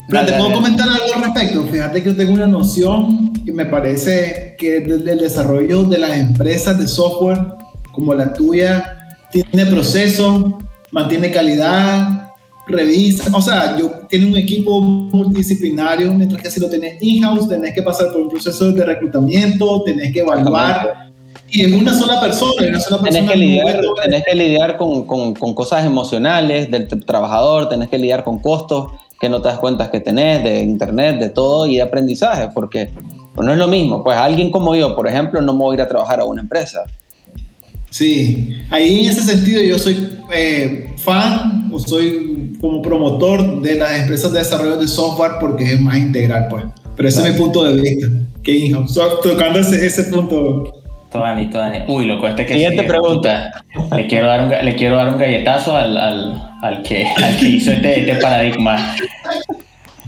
Dale, 0.08 0.32
te 0.32 0.38
puedo 0.38 0.54
comentar 0.54 0.88
algo 0.90 1.16
al 1.16 1.24
respecto. 1.24 1.64
Fíjate 1.72 2.04
que 2.04 2.10
yo 2.10 2.16
tengo 2.16 2.34
una 2.34 2.48
noción 2.48 3.34
que 3.46 3.52
me 3.52 3.66
parece 3.66 4.56
que 4.58 4.82
desde 4.82 5.14
el 5.14 5.20
desarrollo 5.20 5.84
de 5.84 5.98
las 5.98 6.18
empresas 6.18 6.78
de 6.78 6.88
software 6.88 7.40
como 7.92 8.14
la 8.14 8.34
tuya 8.34 9.18
tiene 9.32 9.66
proceso, 9.66 10.60
mantiene 10.92 11.32
calidad, 11.32 12.32
revisa. 12.68 13.36
O 13.36 13.42
sea, 13.42 13.78
yo 13.78 13.92
tiene 14.10 14.28
un 14.28 14.38
equipo 14.38 14.82
multidisciplinario, 14.82 16.14
mientras 16.14 16.42
que 16.42 16.52
si 16.52 16.60
lo 16.60 16.70
tenés 16.70 17.02
in-house, 17.02 17.48
tenés 17.48 17.74
que 17.74 17.82
pasar 17.82 18.12
por 18.12 18.22
un 18.22 18.30
proceso 18.30 18.72
de 18.72 18.86
reclutamiento, 18.86 19.84
tenés 19.84 20.12
que 20.14 20.20
evaluar. 20.20 21.11
Y 21.54 21.64
en 21.66 21.74
una 21.76 21.94
sola 21.94 22.20
persona, 22.22 22.54
en 22.60 22.70
una 22.70 22.80
sola 22.80 23.02
persona. 23.02 23.20
Tenés 23.28 23.32
que 23.32 23.38
lidiar, 23.38 23.82
tenés 24.04 24.24
que 24.26 24.36
lidiar 24.36 24.78
con, 24.78 25.06
con- 25.06 25.34
con 25.34 25.54
cosas 25.54 25.86
emocionales 25.86 26.72
del 26.72 26.88
trabajador, 27.06 27.68
tenés 27.70 27.90
que 27.90 27.98
lidiar 27.98 28.24
con 28.24 28.40
costos 28.40 28.92
que 29.20 29.30
no 29.30 29.42
te 29.42 29.50
das 29.50 29.60
cuenta 29.60 29.92
que 29.92 30.00
tenés, 30.00 30.44
de 30.44 30.62
internet, 30.62 31.20
de 31.20 31.30
todo 31.30 31.68
y 31.68 31.76
de 31.76 31.82
aprendizaje, 31.84 32.50
porque 32.56 32.90
pues, 33.36 33.46
no 33.46 33.52
es 33.52 33.58
lo 33.60 33.68
mismo. 33.68 34.04
Pues 34.04 34.18
alguien 34.18 34.50
como 34.50 34.76
yo, 34.76 34.96
por 34.96 35.08
ejemplo, 35.08 35.42
no 35.42 35.54
me 35.54 35.60
voy 35.60 35.74
a 35.74 35.76
ir 35.76 35.82
a 35.82 35.88
trabajar 35.88 36.20
a 36.22 36.26
una 36.26 36.42
empresa. 36.42 36.84
Sí, 37.90 38.56
ahí 38.70 39.04
en 39.06 39.12
ese 39.12 39.22
sentido 39.22 39.62
yo 39.62 39.78
soy 39.78 40.18
eh, 40.34 40.94
fan 40.98 41.70
o 41.74 41.78
soy 41.80 42.58
como 42.62 42.82
promotor 42.82 43.62
de 43.62 43.76
las 43.76 44.00
empresas 44.00 44.32
de 44.32 44.40
desarrollo 44.40 44.78
de 44.78 44.88
software 44.88 45.34
porque 45.42 45.74
es 45.74 45.82
más 45.82 45.98
integral, 45.98 46.48
pues. 46.50 46.64
Pero 46.96 47.10
ese 47.10 47.28
es 47.28 47.34
mi 47.34 47.40
punto 47.40 47.64
de 47.66 47.82
vista. 47.82 48.08
Que 48.42 48.74
tocando 49.24 49.60
ese, 49.60 49.86
ese 49.86 50.06
punto. 50.06 50.81
Todani, 51.12 51.48
Todani. 51.50 51.80
Uy, 51.88 52.06
loco, 52.06 52.28
este 52.28 52.46
que 52.46 52.54
Siguiente 52.54 52.84
pregunta. 52.84 53.64
puta. 53.74 53.96
Le 53.98 54.08
quiero 54.08 54.28
dar 54.28 54.42
un, 54.44 54.50
ga- 54.52 54.62
le 54.62 54.76
quiero 54.76 54.96
dar 54.96 55.10
un 55.10 55.18
galletazo 55.20 55.76
al, 55.76 55.98
al, 55.98 56.42
al 56.62 56.82
que, 56.84 57.06
al 57.06 57.38
que 57.38 57.46
hizo 57.46 57.72
este, 57.72 58.00
este 58.00 58.16
paradigma. 58.22 58.96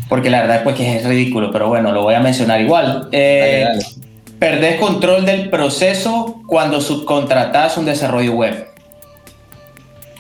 Porque 0.08 0.30
la 0.30 0.41
verdad 0.41 0.64
pues 0.64 0.76
que 0.76 0.95
es 0.97 1.06
ridículo, 1.06 1.51
pero 1.51 1.68
bueno, 1.68 1.91
lo 1.91 2.04
voy 2.04 2.14
a 2.14 2.20
mencionar 2.20 2.62
igual. 2.62 3.10
Eh, 3.12 3.64
Dale, 3.66 3.80
dale. 3.80 3.86
Perdés 4.39 4.80
control 4.80 5.26
del 5.26 5.49
proceso 5.49 6.41
cuando 6.47 6.82
subcontratas 6.82 7.78
un 7.78 7.86
desarrollo 7.86 8.34
web. 8.34 8.68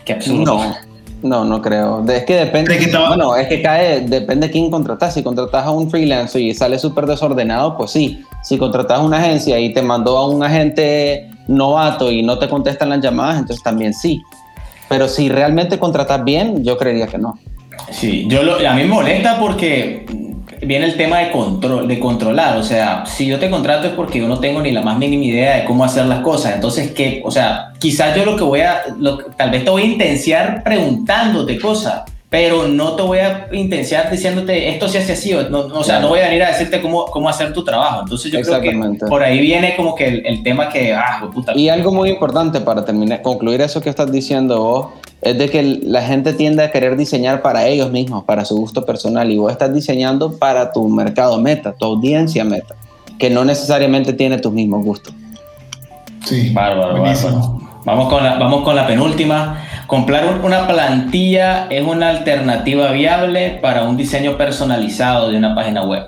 Qué 0.05 0.13
absurdo. 0.13 0.43
No, 0.63 0.75
no, 1.23 1.45
no 1.45 1.61
creo. 1.61 2.05
Es 2.07 2.23
que 2.25 2.35
depende. 2.35 2.77
De 2.77 2.97
Bueno, 3.07 3.35
es 3.35 3.47
que 3.47 3.61
cae, 3.61 4.01
depende 4.01 4.47
de 4.47 4.51
quién 4.51 4.69
contratas. 4.69 5.13
Si 5.13 5.23
contratas 5.23 5.65
a 5.65 5.71
un 5.71 5.89
freelancer 5.89 6.41
y 6.41 6.53
sale 6.53 6.77
súper 6.77 7.05
desordenado, 7.05 7.77
pues 7.77 7.91
sí. 7.91 8.23
Si 8.43 8.57
contratas 8.57 8.99
a 8.99 9.01
una 9.01 9.17
agencia 9.17 9.59
y 9.59 9.73
te 9.73 9.81
mandó 9.81 10.17
a 10.17 10.27
un 10.27 10.43
agente 10.43 11.29
novato 11.47 12.11
y 12.11 12.21
no 12.23 12.37
te 12.37 12.49
contestan 12.49 12.89
las 12.89 13.01
llamadas, 13.01 13.39
entonces 13.39 13.63
también 13.63 13.93
sí. 13.93 14.21
Pero 14.89 15.07
si 15.07 15.29
realmente 15.29 15.79
contratas 15.79 16.23
bien, 16.23 16.63
yo 16.63 16.77
creería 16.77 17.07
que 17.07 17.17
no. 17.17 17.39
Sí, 17.91 18.27
yo 18.27 18.43
lo, 18.43 18.55
a 18.55 18.73
mí 18.73 18.83
me 18.83 18.87
molesta 18.87 19.39
porque 19.39 20.05
viene 20.65 20.85
el 20.85 20.97
tema 20.97 21.19
de 21.19 21.31
control, 21.31 21.87
de 21.87 21.99
controlar. 21.99 22.57
O 22.57 22.63
sea, 22.63 23.05
si 23.05 23.25
yo 23.25 23.39
te 23.39 23.49
contrato 23.49 23.87
es 23.87 23.93
porque 23.93 24.19
yo 24.19 24.27
no 24.27 24.39
tengo 24.39 24.61
ni 24.61 24.71
la 24.71 24.81
más 24.81 24.97
mínima 24.97 25.23
idea 25.23 25.57
de 25.57 25.65
cómo 25.65 25.83
hacer 25.83 26.05
las 26.05 26.19
cosas. 26.19 26.55
Entonces, 26.55 26.91
¿qué? 26.91 27.21
O 27.23 27.31
sea, 27.31 27.73
quizás 27.79 28.15
yo 28.15 28.25
lo 28.25 28.35
que 28.35 28.43
voy 28.43 28.61
a, 28.61 28.83
tal 29.37 29.51
vez 29.51 29.63
te 29.63 29.69
voy 29.69 29.83
a 29.83 29.85
intenciar 29.85 30.63
preguntándote 30.63 31.59
cosas, 31.59 32.03
pero 32.33 32.67
no 32.67 32.95
te 32.95 33.03
voy 33.03 33.19
a 33.19 33.47
intenciar 33.51 34.09
diciéndote 34.09 34.67
esto 34.67 34.89
se 34.89 34.97
hace 34.97 35.13
así. 35.13 35.35
O, 35.35 35.51
no, 35.51 35.67
o 35.67 35.83
sea, 35.83 35.99
no 35.99 36.07
voy 36.07 36.19
a 36.19 36.23
venir 36.23 36.41
a 36.41 36.47
decirte 36.47 36.81
cómo, 36.81 37.05
cómo 37.05 37.29
hacer 37.29 37.53
tu 37.53 37.63
trabajo. 37.63 38.01
Entonces, 38.01 38.31
yo 38.31 38.41
creo 38.41 38.59
que 38.59 38.97
por 39.07 39.21
ahí 39.21 39.39
viene 39.39 39.75
como 39.75 39.93
que 39.93 40.07
el, 40.07 40.25
el 40.25 40.41
tema 40.41 40.67
que, 40.69 40.95
ah, 40.95 41.29
puta. 41.31 41.55
Y 41.55 41.69
algo 41.69 41.91
muy 41.91 42.09
importante 42.09 42.59
para 42.59 42.83
terminar, 42.83 43.21
concluir 43.21 43.61
eso 43.61 43.81
que 43.81 43.91
estás 43.91 44.11
diciendo 44.11 44.59
vos, 44.59 44.87
es 45.21 45.37
de 45.37 45.47
que 45.47 45.61
la 45.83 46.01
gente 46.01 46.33
tiende 46.33 46.63
a 46.63 46.71
querer 46.71 46.97
diseñar 46.97 47.43
para 47.43 47.67
ellos 47.67 47.91
mismos, 47.91 48.23
para 48.23 48.45
su 48.45 48.57
gusto 48.57 48.83
personal, 48.83 49.29
y 49.29 49.37
vos 49.37 49.51
estás 49.51 49.71
diseñando 49.71 50.39
para 50.39 50.71
tu 50.71 50.89
mercado 50.89 51.39
meta, 51.39 51.73
tu 51.73 51.85
audiencia 51.85 52.43
meta, 52.43 52.73
que 53.19 53.29
no 53.29 53.45
necesariamente 53.45 54.11
tiene 54.11 54.39
tus 54.39 54.51
mismos 54.51 54.83
gustos. 54.83 55.13
Sí. 56.25 56.49
Bárbaro, 56.51 56.97
Buenísimo. 56.97 57.31
bárbaro. 57.31 57.73
Vamos 57.85 58.09
con, 58.09 58.23
la, 58.23 58.35
vamos 58.37 58.63
con 58.63 58.75
la 58.75 58.87
penúltima. 58.87 59.61
Comprar 59.93 60.25
un- 60.25 60.43
una 60.43 60.65
plantilla 60.65 61.67
es 61.69 61.85
una 61.85 62.09
alternativa 62.09 62.91
viable 62.93 63.59
para 63.61 63.83
un 63.83 63.95
diseño 63.95 64.35
personalizado 64.37 65.29
de 65.29 65.37
una 65.37 65.53
página 65.53 65.83
web. 65.83 66.07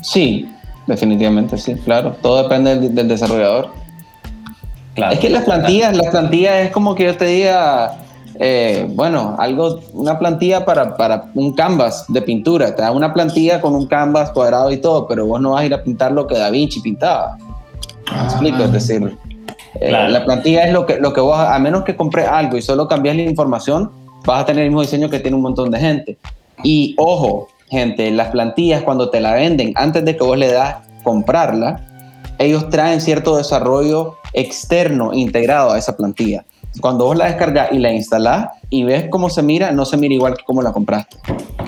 Sí, 0.00 0.48
definitivamente 0.86 1.58
sí, 1.58 1.74
claro. 1.74 2.14
Todo 2.22 2.44
depende 2.44 2.78
del, 2.78 2.94
del 2.94 3.08
desarrollador. 3.08 3.70
Claro. 4.94 5.12
Es 5.12 5.18
que 5.18 5.28
las 5.28 5.42
plantillas, 5.42 5.96
las 5.96 6.06
plantillas 6.06 6.66
es 6.66 6.70
como 6.70 6.94
que 6.94 7.02
yo 7.02 7.16
te 7.16 7.24
diga, 7.24 7.96
eh, 8.38 8.86
bueno, 8.90 9.34
algo, 9.40 9.80
una 9.92 10.16
plantilla 10.16 10.64
para, 10.64 10.96
para, 10.96 11.24
un 11.34 11.52
canvas 11.52 12.04
de 12.06 12.22
pintura. 12.22 12.76
Te 12.76 12.82
da 12.82 12.92
una 12.92 13.12
plantilla 13.12 13.60
con 13.60 13.74
un 13.74 13.88
canvas 13.88 14.30
cuadrado 14.30 14.70
y 14.70 14.76
todo, 14.76 15.08
pero 15.08 15.26
vos 15.26 15.40
no 15.40 15.50
vas 15.50 15.62
a 15.62 15.66
ir 15.66 15.74
a 15.74 15.82
pintar 15.82 16.12
lo 16.12 16.28
que 16.28 16.38
Da 16.38 16.48
Vinci 16.48 16.80
pintaba. 16.80 17.36
¿Me 18.12 18.22
explico? 18.22 18.62
Es 18.62 18.72
decir, 18.72 19.18
eh, 19.80 19.90
la 19.90 20.24
plantilla 20.24 20.66
es 20.66 20.72
lo 20.72 20.84
que, 20.86 20.98
lo 20.98 21.12
que 21.12 21.20
vos, 21.20 21.38
a 21.38 21.58
menos 21.58 21.84
que 21.84 21.96
compres 21.96 22.28
algo 22.28 22.56
y 22.56 22.62
solo 22.62 22.86
cambias 22.86 23.16
la 23.16 23.22
información, 23.22 23.90
vas 24.26 24.42
a 24.42 24.46
tener 24.46 24.64
el 24.64 24.70
mismo 24.70 24.82
diseño 24.82 25.08
que 25.08 25.20
tiene 25.20 25.36
un 25.36 25.42
montón 25.42 25.70
de 25.70 25.78
gente. 25.78 26.18
Y 26.62 26.94
ojo, 26.98 27.48
gente, 27.68 28.10
las 28.10 28.28
plantillas 28.28 28.82
cuando 28.82 29.10
te 29.10 29.20
la 29.20 29.32
venden, 29.32 29.72
antes 29.76 30.04
de 30.04 30.16
que 30.16 30.22
vos 30.22 30.36
le 30.36 30.52
das 30.52 30.76
comprarla, 31.02 31.86
ellos 32.38 32.68
traen 32.68 33.00
cierto 33.00 33.36
desarrollo 33.36 34.16
externo 34.32 35.12
integrado 35.14 35.72
a 35.72 35.78
esa 35.78 35.96
plantilla. 35.96 36.44
Cuando 36.80 37.06
vos 37.06 37.16
la 37.16 37.26
descargas 37.26 37.72
y 37.72 37.78
la 37.78 37.92
instalás 37.92 38.50
y 38.68 38.84
ves 38.84 39.06
cómo 39.10 39.28
se 39.28 39.42
mira, 39.42 39.72
no 39.72 39.84
se 39.84 39.96
mira 39.96 40.14
igual 40.14 40.36
que 40.36 40.44
como 40.44 40.62
la 40.62 40.72
compraste. 40.72 41.16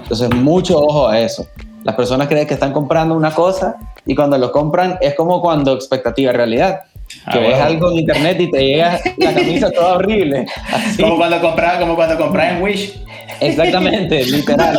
Entonces, 0.02 0.30
mucho 0.34 0.78
ojo 0.78 1.08
a 1.08 1.18
eso. 1.18 1.46
Las 1.82 1.96
personas 1.96 2.28
creen 2.28 2.46
que 2.46 2.54
están 2.54 2.72
comprando 2.72 3.14
una 3.14 3.34
cosa 3.34 3.76
y 4.06 4.14
cuando 4.14 4.38
lo 4.38 4.52
compran 4.52 4.98
es 5.00 5.14
como 5.14 5.40
cuando 5.40 5.72
expectativa 5.72 6.32
realidad. 6.32 6.82
Que 7.32 7.38
ves 7.38 7.60
algo 7.60 7.90
en 7.92 7.98
internet 7.98 8.40
y 8.40 8.50
te 8.50 8.58
llega 8.58 9.00
la 9.18 9.34
camisa 9.34 9.70
toda 9.70 9.94
horrible. 9.94 10.46
Como 10.98 11.16
cuando 11.16 11.40
compras 11.40 11.78
como 11.78 11.94
cuando 11.94 12.16
compras 12.16 12.52
en 12.52 12.62
Wish. 12.62 13.02
Exactamente, 13.40 14.24
literal. 14.26 14.78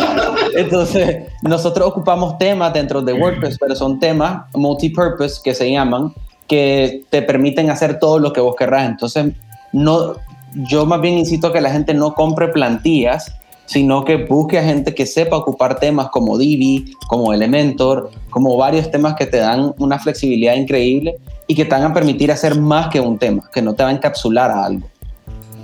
Entonces, 0.55 1.23
nosotros 1.41 1.89
ocupamos 1.89 2.37
temas 2.37 2.73
dentro 2.73 3.01
de 3.01 3.13
WordPress, 3.13 3.57
pero 3.59 3.75
son 3.75 3.99
temas 3.99 4.43
multipurpose 4.53 5.41
que 5.43 5.53
se 5.53 5.71
llaman, 5.71 6.13
que 6.47 7.03
te 7.09 7.21
permiten 7.21 7.69
hacer 7.69 7.99
todo 7.99 8.19
lo 8.19 8.31
que 8.33 8.41
vos 8.41 8.55
querrás. 8.55 8.87
Entonces, 8.87 9.33
no, 9.71 10.15
yo 10.53 10.85
más 10.85 11.01
bien 11.01 11.17
insisto 11.17 11.47
a 11.47 11.53
que 11.53 11.61
la 11.61 11.71
gente 11.71 11.93
no 11.93 12.13
compre 12.13 12.47
plantillas, 12.49 13.33
sino 13.65 14.03
que 14.03 14.17
busque 14.17 14.59
a 14.59 14.63
gente 14.63 14.93
que 14.93 15.05
sepa 15.05 15.37
ocupar 15.37 15.79
temas 15.79 16.09
como 16.09 16.37
Divi, 16.37 16.93
como 17.07 17.33
Elementor, 17.33 18.11
como 18.29 18.57
varios 18.57 18.91
temas 18.91 19.15
que 19.15 19.25
te 19.25 19.37
dan 19.37 19.73
una 19.77 19.99
flexibilidad 19.99 20.55
increíble 20.55 21.15
y 21.47 21.55
que 21.55 21.65
te 21.65 21.71
van 21.71 21.83
a 21.83 21.93
permitir 21.93 22.31
hacer 22.31 22.59
más 22.59 22.87
que 22.87 22.99
un 22.99 23.17
tema, 23.17 23.49
que 23.53 23.61
no 23.61 23.73
te 23.73 23.83
va 23.83 23.89
a 23.89 23.93
encapsular 23.93 24.51
a 24.51 24.65
algo. 24.65 24.87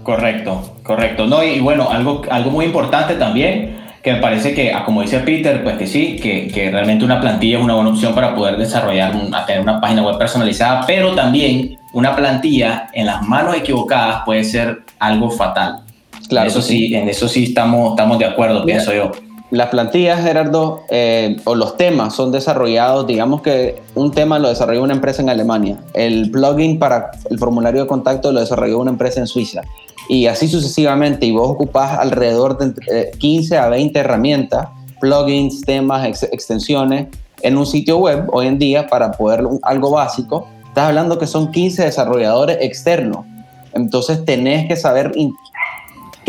Correcto, 0.04 0.74
correcto. 0.84 1.28
No, 1.28 1.44
y, 1.44 1.60
bueno, 1.60 1.90
algo, 1.90 2.22
algo 2.30 2.52
muy 2.52 2.66
importante 2.66 3.16
también, 3.16 3.78
que 4.02 4.14
me 4.14 4.20
parece 4.20 4.54
que, 4.54 4.74
ah, 4.74 4.86
como 4.86 5.02
dice 5.02 5.20
Peter, 5.20 5.62
pues 5.62 5.78
que 5.78 5.86
sí, 5.86 6.16
que, 6.16 6.48
que 6.48 6.72
realmente 6.72 7.04
una 7.04 7.20
plantilla 7.20 7.58
es 7.58 7.64
una 7.64 7.76
buena 7.76 7.92
opción 7.92 8.16
para 8.16 8.34
poder 8.34 8.58
desarrollar, 8.58 9.12
tener 9.46 9.62
una 9.62 9.82
página 9.82 10.02
web 10.02 10.18
personalizada, 10.18 10.86
pero 10.88 11.14
también 11.14 11.78
una 11.94 12.16
plantilla 12.16 12.88
en 12.94 13.06
las 13.06 13.22
manos 13.28 13.56
equivocadas 13.56 14.24
puede 14.26 14.44
ser 14.44 14.84
algo 15.00 15.30
fatal. 15.30 15.82
Claro, 16.30 16.48
eso 16.48 16.62
sí, 16.62 16.94
en 16.94 17.10
eso 17.10 17.28
sí 17.28 17.46
estamos, 17.46 17.92
estamos 17.92 18.20
de 18.20 18.26
acuerdo, 18.26 18.64
pienso 18.64 18.94
yo. 18.94 19.12
Las 19.52 19.70
plantillas, 19.70 20.22
Gerardo, 20.22 20.84
eh, 20.92 21.38
o 21.44 21.56
los 21.56 21.76
temas 21.76 22.14
son 22.14 22.32
desarrollados, 22.32 23.08
digamos 23.08 23.42
que 23.42 23.82
un 23.96 24.12
tema 24.12 24.38
lo 24.38 24.48
desarrolló 24.48 24.84
una 24.84 24.94
empresa 24.94 25.24
en 25.24 25.30
Alemania, 25.30 25.80
el 25.96 26.30
plugin 26.30 26.78
para 26.78 27.10
el 27.32 27.40
formulario 27.40 27.82
de 27.82 27.88
contacto 27.88 28.32
lo 28.32 28.40
desarrolló 28.42 28.78
una 28.78 28.92
empresa 28.92 29.20
en 29.20 29.26
Suiza, 29.26 29.64
y 30.08 30.28
así 30.28 30.48
sucesivamente, 30.48 31.26
y 31.26 31.32
vos 31.32 31.50
ocupás 31.50 31.98
alrededor 31.98 32.60
de 32.60 33.10
15 33.18 33.58
a 33.58 33.70
20 33.70 34.00
herramientas, 34.00 34.68
plugins, 35.00 35.62
temas, 35.62 36.24
extensiones, 36.24 37.08
en 37.42 37.58
un 37.58 37.66
sitio 37.66 37.98
web 37.98 38.28
hoy 38.32 38.48
en 38.48 38.60
día 38.60 38.88
para 38.88 39.12
poder 39.12 39.44
algo 39.64 39.92
básico, 39.92 40.48
estás 40.68 40.90
hablando 40.90 41.18
que 41.18 41.26
son 41.26 41.52
15 41.52 41.86
desarrolladores 41.86 42.58
externos. 42.62 43.26
Entonces 43.74 44.26
tenés 44.26 44.68
que 44.68 44.76
saber 44.76 45.12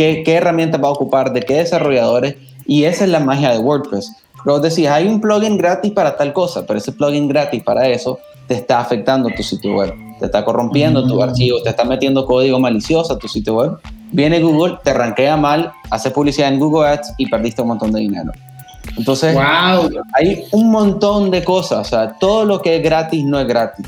qué, 0.01 0.23
qué 0.25 0.35
herramientas 0.37 0.83
va 0.83 0.89
a 0.89 0.93
ocupar, 0.93 1.33
de 1.35 1.43
qué 1.43 1.57
desarrolladores, 1.57 2.37
y 2.67 2.85
esa 2.85 3.05
es 3.05 3.11
la 3.11 3.21
magia 3.21 3.51
de 3.51 3.59
WordPress. 3.59 4.11
Pero 4.43 4.57
vos 4.57 4.63
decís, 4.63 4.89
hay 4.89 5.07
un 5.07 5.21
plugin 5.21 5.59
gratis 5.59 5.93
para 5.93 6.17
tal 6.17 6.33
cosa, 6.33 6.67
pero 6.67 6.79
ese 6.79 6.93
plugin 6.93 7.29
gratis 7.29 7.63
para 7.63 7.87
eso 7.87 8.19
te 8.47 8.55
está 8.55 8.81
afectando 8.81 9.29
tu 9.37 9.43
sitio 9.43 9.77
web, 9.77 9.93
te 10.19 10.25
está 10.25 10.43
corrompiendo 10.43 11.07
tu 11.07 11.17
mm. 11.17 11.23
archivo, 11.23 11.63
te 11.63 11.69
está 11.69 11.85
metiendo 11.85 12.25
código 12.25 12.59
malicioso 12.59 13.13
a 13.13 13.19
tu 13.19 13.29
sitio 13.29 13.57
web. 13.57 13.73
Viene 14.11 14.41
Google, 14.41 14.79
te 14.83 14.95
rankea 14.95 15.37
mal, 15.37 15.71
hace 15.91 16.11
publicidad 16.11 16.49
en 16.49 16.59
Google 16.59 16.89
Ads 16.89 17.13
y 17.19 17.29
perdiste 17.29 17.61
un 17.61 17.69
montón 17.69 17.93
de 17.93 18.01
dinero. 18.01 18.33
Entonces, 18.97 19.37
hay 20.15 20.45
un 20.53 20.71
montón 20.71 21.31
de 21.31 21.45
cosas, 21.45 21.87
o 21.87 21.91
sea, 21.91 22.15
todo 22.19 22.47
lo 22.47 22.63
que 22.63 22.77
es 22.77 22.83
gratis 22.83 23.23
no 23.25 23.39
es 23.39 23.47
gratis. 23.47 23.87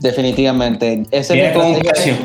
Definitivamente. 0.00 1.04
Ese 1.10 1.40
es 1.40 1.56
el 1.56 2.16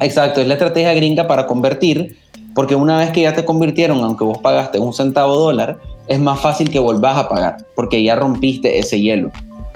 Exacto, 0.00 0.40
es 0.40 0.48
la 0.48 0.54
estrategia 0.54 0.92
gringa 0.94 1.26
para 1.26 1.46
convertir, 1.46 2.18
porque 2.54 2.74
una 2.74 2.98
vez 2.98 3.10
que 3.10 3.22
ya 3.22 3.34
te 3.34 3.44
convirtieron, 3.44 4.02
aunque 4.02 4.24
vos 4.24 4.38
pagaste 4.38 4.78
un 4.78 4.92
centavo 4.92 5.36
dólar, 5.36 5.78
es 6.06 6.18
más 6.18 6.40
fácil 6.40 6.70
que 6.70 6.78
volvás 6.78 7.16
a 7.16 7.28
pagar, 7.28 7.58
porque 7.74 8.02
ya 8.02 8.16
rompiste 8.16 8.78
ese 8.78 9.00
hielo, 9.00 9.30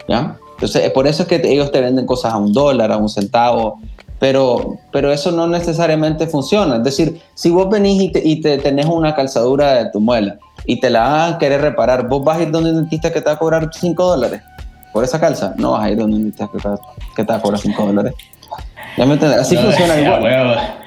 ¿ya? 0.09 0.37
Entonces, 0.55 0.91
por 0.91 1.07
eso 1.07 1.23
es 1.23 1.29
que 1.29 1.41
ellos 1.45 1.71
te 1.71 1.81
venden 1.81 2.07
cosas 2.07 2.33
a 2.33 2.37
un 2.37 2.53
dólar, 2.53 2.91
a 2.93 2.97
un 2.97 3.09
centavo, 3.09 3.81
pero, 4.19 4.79
pero 4.93 5.13
eso 5.13 5.33
no 5.33 5.47
necesariamente 5.47 6.27
funciona. 6.27 6.77
Es 6.77 6.85
decir, 6.85 7.21
si 7.35 7.51
vos 7.51 7.69
venís 7.69 8.01
y, 8.03 8.13
te, 8.13 8.27
y 8.27 8.41
te 8.41 8.59
tenés 8.59 8.87
una 8.87 9.15
calzadura 9.15 9.75
de 9.75 9.91
tu 9.91 10.01
muela 10.01 10.39
y 10.65 10.81
te 10.81 10.91
la 10.91 11.01
vas 11.01 11.35
a 11.35 11.39
querer 11.39 11.61
reparar, 11.61 12.09
vos 12.09 12.25
vas 12.25 12.39
a 12.39 12.43
ir 12.43 12.51
donde 12.51 12.71
un 12.71 12.77
dentista 12.77 13.13
que 13.13 13.21
te 13.21 13.27
va 13.27 13.33
a 13.33 13.39
cobrar 13.39 13.71
5 13.73 14.03
dólares 14.03 14.43
por 14.93 15.05
esa 15.05 15.21
calza, 15.21 15.55
no 15.59 15.73
vas 15.73 15.85
a 15.85 15.91
ir 15.91 15.99
donde 15.99 16.17
un 16.17 16.23
dentista 16.23 16.49
que 16.53 16.59
te, 16.59 16.69
que 17.17 17.25
te 17.25 17.33
va 17.33 17.39
a 17.39 17.43
cobrar 17.43 17.61
5 17.61 17.87
dólares. 17.87 18.15
¿Ya 18.97 19.07
me 19.07 19.15
entiendes? 19.15 19.41
Así 19.41 19.57
funciona 19.57 20.01
igual. 20.01 20.84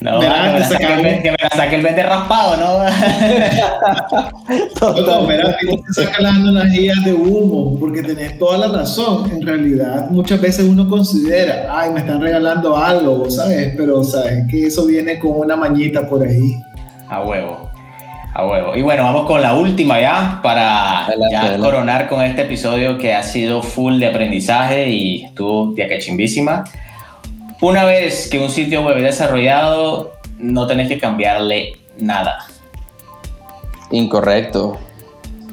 No, 0.00 0.18
que, 0.18 0.28
me 0.28 0.64
saque, 0.64 1.36
la 1.42 1.50
saque 1.50 1.76
el 1.76 1.82
vende 1.82 2.02
raspado, 2.02 2.56
¿no? 2.56 2.78
no, 5.06 5.22
mira, 5.26 5.54
te 5.58 5.74
estás 5.74 5.94
sacando 5.94 6.52
las 6.52 6.72
guías 6.72 7.04
de 7.04 7.12
humo, 7.12 7.78
porque 7.78 8.02
tenés 8.02 8.38
toda 8.38 8.66
la 8.66 8.78
razón. 8.78 9.30
En 9.30 9.46
realidad, 9.46 10.08
muchas 10.10 10.40
veces 10.40 10.66
uno 10.66 10.88
considera, 10.88 11.68
ay, 11.70 11.90
me 11.90 12.00
están 12.00 12.22
regalando 12.22 12.78
algo, 12.78 13.30
¿sabes? 13.30 13.74
Pero, 13.76 14.02
¿sabes? 14.02 14.46
Que 14.50 14.68
eso 14.68 14.86
viene 14.86 15.18
con 15.18 15.32
una 15.32 15.54
mañita 15.54 16.08
por 16.08 16.26
ahí. 16.26 16.56
A 17.08 17.22
huevo. 17.22 17.68
A 18.32 18.46
huevo. 18.46 18.74
Y 18.74 18.80
bueno, 18.80 19.02
vamos 19.02 19.26
con 19.26 19.42
la 19.42 19.54
última 19.54 20.00
ya 20.00 20.40
para 20.42 21.08
ya 21.30 21.58
coronar 21.58 22.08
con 22.08 22.22
este 22.22 22.40
episodio 22.42 22.96
que 22.96 23.12
ha 23.12 23.22
sido 23.22 23.62
full 23.62 23.98
de 23.98 24.06
aprendizaje 24.06 24.88
y 24.88 25.24
estuvo 25.24 25.74
que 25.74 25.98
chimbísima. 25.98 26.64
Una 27.60 27.84
vez 27.84 28.28
que 28.30 28.38
un 28.38 28.48
sitio 28.48 28.82
web 28.82 28.96
es 28.96 29.02
desarrollado, 29.02 30.14
no 30.38 30.66
tenés 30.66 30.88
que 30.88 30.98
cambiarle 30.98 31.74
nada. 31.98 32.46
Incorrecto. 33.90 34.78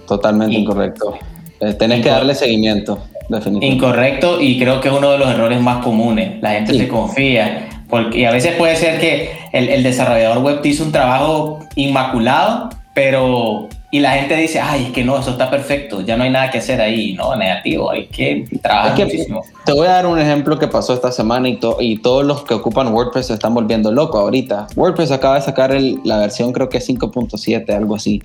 Totalmente 0.08 0.56
incorrecto. 0.56 1.18
Eh, 1.60 1.74
tenés 1.74 2.02
que 2.02 2.10
darle 2.10 2.34
seguimiento, 2.34 3.00
definitivamente. 3.28 3.66
Incorrecto 3.66 4.40
y 4.40 4.58
creo 4.58 4.80
que 4.80 4.88
es 4.88 4.94
uno 4.94 5.12
de 5.12 5.18
los 5.18 5.30
errores 5.30 5.60
más 5.60 5.84
comunes. 5.84 6.42
La 6.42 6.52
gente 6.52 6.76
se 6.76 6.88
confía. 6.88 7.68
Porque, 7.90 8.20
y 8.20 8.26
a 8.26 8.32
veces 8.32 8.56
puede 8.56 8.78
ser 8.78 9.02
que 9.02 9.32
el, 9.52 9.68
el 9.68 9.84
desarrollador 9.84 10.40
web 10.40 10.62
te 10.62 10.70
hizo 10.70 10.86
un 10.86 10.94
trabajo 10.94 11.60
inmaculado, 11.76 12.70
pero 12.94 13.68
y 13.98 14.00
la 14.00 14.12
gente 14.12 14.36
dice, 14.36 14.60
ay, 14.60 14.86
es 14.86 14.92
que 14.92 15.04
no, 15.04 15.18
eso 15.18 15.32
está 15.32 15.50
perfecto, 15.50 16.02
ya 16.02 16.16
no 16.16 16.24
hay 16.24 16.30
nada 16.30 16.52
que 16.52 16.60
hacer 16.60 16.80
ahí, 16.80 17.14
no, 17.14 17.36
negativo, 17.36 17.90
hay 17.90 18.06
que 18.06 18.46
trabajar 18.62 19.06
muchísimo. 19.06 19.44
Te 19.66 19.74
voy 19.74 19.88
a 19.88 19.92
dar 19.92 20.06
un 20.06 20.20
ejemplo 20.20 20.60
que 20.60 20.68
pasó 20.68 20.94
esta 20.94 21.12
semana 21.12 21.50
y, 21.50 21.60
y 21.80 21.98
todos 21.98 22.24
los 22.24 22.44
que 22.44 22.54
ocupan 22.54 22.94
WordPress 22.94 23.28
se 23.28 23.34
están 23.34 23.56
volviendo 23.56 23.92
locos 23.92 24.22
ahorita. 24.22 24.68
WordPress 24.76 25.10
acaba 25.10 25.36
de 25.36 25.42
sacar 25.42 25.76
la 26.04 26.20
versión, 26.20 26.54
creo 26.54 26.70
que 26.70 26.78
5.7, 26.78 27.74
algo 27.74 27.96
así. 27.96 28.22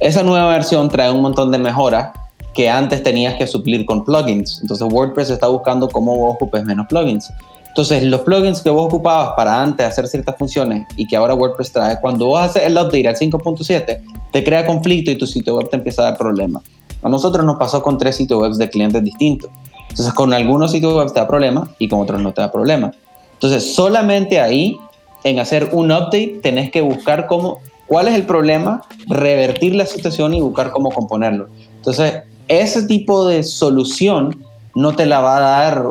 Esa 0.00 0.22
nueva 0.22 0.48
versión 0.50 0.90
trae 0.90 1.10
un 1.10 1.22
montón 1.22 1.50
de 1.50 1.58
mejoras 1.58 2.10
que 2.52 2.68
antes 2.68 3.02
tenías 3.02 3.36
que 3.36 3.46
suplir 3.46 3.86
con 3.86 4.04
plugins. 4.04 4.58
Entonces 4.60 4.86
WordPress 4.92 5.30
está 5.30 5.46
buscando 5.46 5.88
cómo 5.88 6.28
ocupes 6.28 6.62
menos 6.64 6.86
plugins. 6.88 7.32
Entonces, 7.76 8.04
los 8.04 8.22
plugins 8.22 8.62
que 8.62 8.70
vos 8.70 8.86
ocupabas 8.86 9.34
para 9.36 9.62
antes 9.62 9.84
hacer 9.86 10.08
ciertas 10.08 10.34
funciones 10.38 10.86
y 10.96 11.06
que 11.06 11.14
ahora 11.14 11.34
WordPress 11.34 11.72
trae, 11.72 12.00
cuando 12.00 12.24
vos 12.24 12.40
haces 12.40 12.62
el 12.62 12.72
update 12.72 13.06
al 13.06 13.16
5.7, 13.16 14.00
te 14.32 14.44
crea 14.44 14.64
conflicto 14.64 15.10
y 15.10 15.18
tu 15.18 15.26
sitio 15.26 15.58
web 15.58 15.68
te 15.68 15.76
empieza 15.76 16.00
a 16.00 16.04
dar 16.06 16.16
problemas. 16.16 16.62
A 17.02 17.10
nosotros 17.10 17.44
nos 17.44 17.58
pasó 17.58 17.82
con 17.82 17.98
tres 17.98 18.16
sitios 18.16 18.40
web 18.40 18.52
de 18.52 18.70
clientes 18.70 19.04
distintos. 19.04 19.50
Entonces, 19.90 20.14
con 20.14 20.32
algunos 20.32 20.72
sitios 20.72 20.94
web 20.94 21.12
te 21.12 21.20
da 21.20 21.28
problema 21.28 21.68
y 21.78 21.86
con 21.86 22.00
otros 22.00 22.18
no 22.22 22.32
te 22.32 22.40
da 22.40 22.50
problema. 22.50 22.92
Entonces, 23.34 23.74
solamente 23.74 24.40
ahí, 24.40 24.78
en 25.22 25.38
hacer 25.38 25.68
un 25.72 25.92
update, 25.92 26.40
tenés 26.42 26.70
que 26.70 26.80
buscar 26.80 27.26
cómo, 27.26 27.58
cuál 27.86 28.08
es 28.08 28.14
el 28.14 28.22
problema, 28.22 28.84
revertir 29.06 29.74
la 29.74 29.84
situación 29.84 30.32
y 30.32 30.40
buscar 30.40 30.70
cómo 30.70 30.90
componerlo. 30.90 31.48
Entonces, 31.76 32.22
ese 32.48 32.86
tipo 32.86 33.28
de 33.28 33.42
solución 33.42 34.42
no 34.74 34.96
te 34.96 35.04
la 35.04 35.20
va 35.20 35.36
a 35.36 35.40
dar 35.40 35.90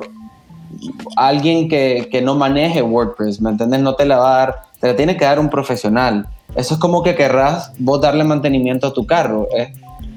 alguien 1.15 1.69
que, 1.69 2.07
que, 2.11 2.21
no 2.21 2.35
maneje 2.35 2.81
WordPress, 2.81 3.41
¿me 3.41 3.49
entiendes? 3.49 3.81
No 3.81 3.95
te 3.95 4.05
la 4.05 4.17
va 4.17 4.35
a 4.35 4.37
dar, 4.37 4.55
te 4.79 4.87
la 4.87 4.95
tiene 4.95 5.17
que 5.17 5.25
dar 5.25 5.39
un 5.39 5.49
profesional. 5.49 6.27
Eso 6.55 6.75
es 6.75 6.79
como 6.79 7.03
que 7.03 7.15
querrás 7.15 7.71
vos 7.77 8.01
darle 8.01 8.23
mantenimiento 8.23 8.87
a 8.87 8.93
tu 8.93 9.05
carro. 9.05 9.47
Es, 9.55 9.69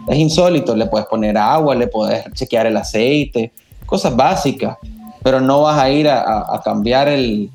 es 0.09 0.16
insólito, 0.18 0.74
le 0.74 0.86
puedes 0.86 1.07
poner 1.07 1.36
agua, 1.36 1.74
le 1.74 1.86
puedes 1.86 2.24
chequear 2.32 2.66
el 2.66 2.76
aceite, 2.76 3.53
cosas 3.86 4.14
básicas, 4.14 4.76
pero 5.22 5.40
no 5.40 5.62
vas 5.62 5.78
a 5.78 5.90
ir 5.90 6.09
a, 6.09 6.55
a, 6.55 6.62
cambiar 6.62 7.09
el, 7.09 7.51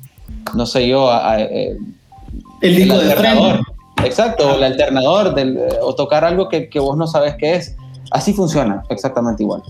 no 0.54 0.66
sé 0.66 0.88
yo, 0.88 1.10
a, 1.10 1.40
eh, 1.40 1.76
El 2.60 2.76
disco 2.76 2.98
de 2.98 3.12
alternador. 3.12 3.60
Exacto, 4.04 4.50
o 4.50 4.56
el 4.56 4.64
alternador, 4.64 5.34
del, 5.34 5.56
eh, 5.56 5.68
o 5.82 5.94
tocar 5.94 6.24
algo 6.24 6.48
que, 6.48 6.68
que 6.68 6.78
vos 6.78 6.96
no 6.96 7.06
sabes 7.06 7.36
qué 7.38 7.54
es. 7.54 7.76
Así 8.10 8.32
funciona, 8.32 8.82
exactamente 8.90 9.42
igual. 9.42 9.62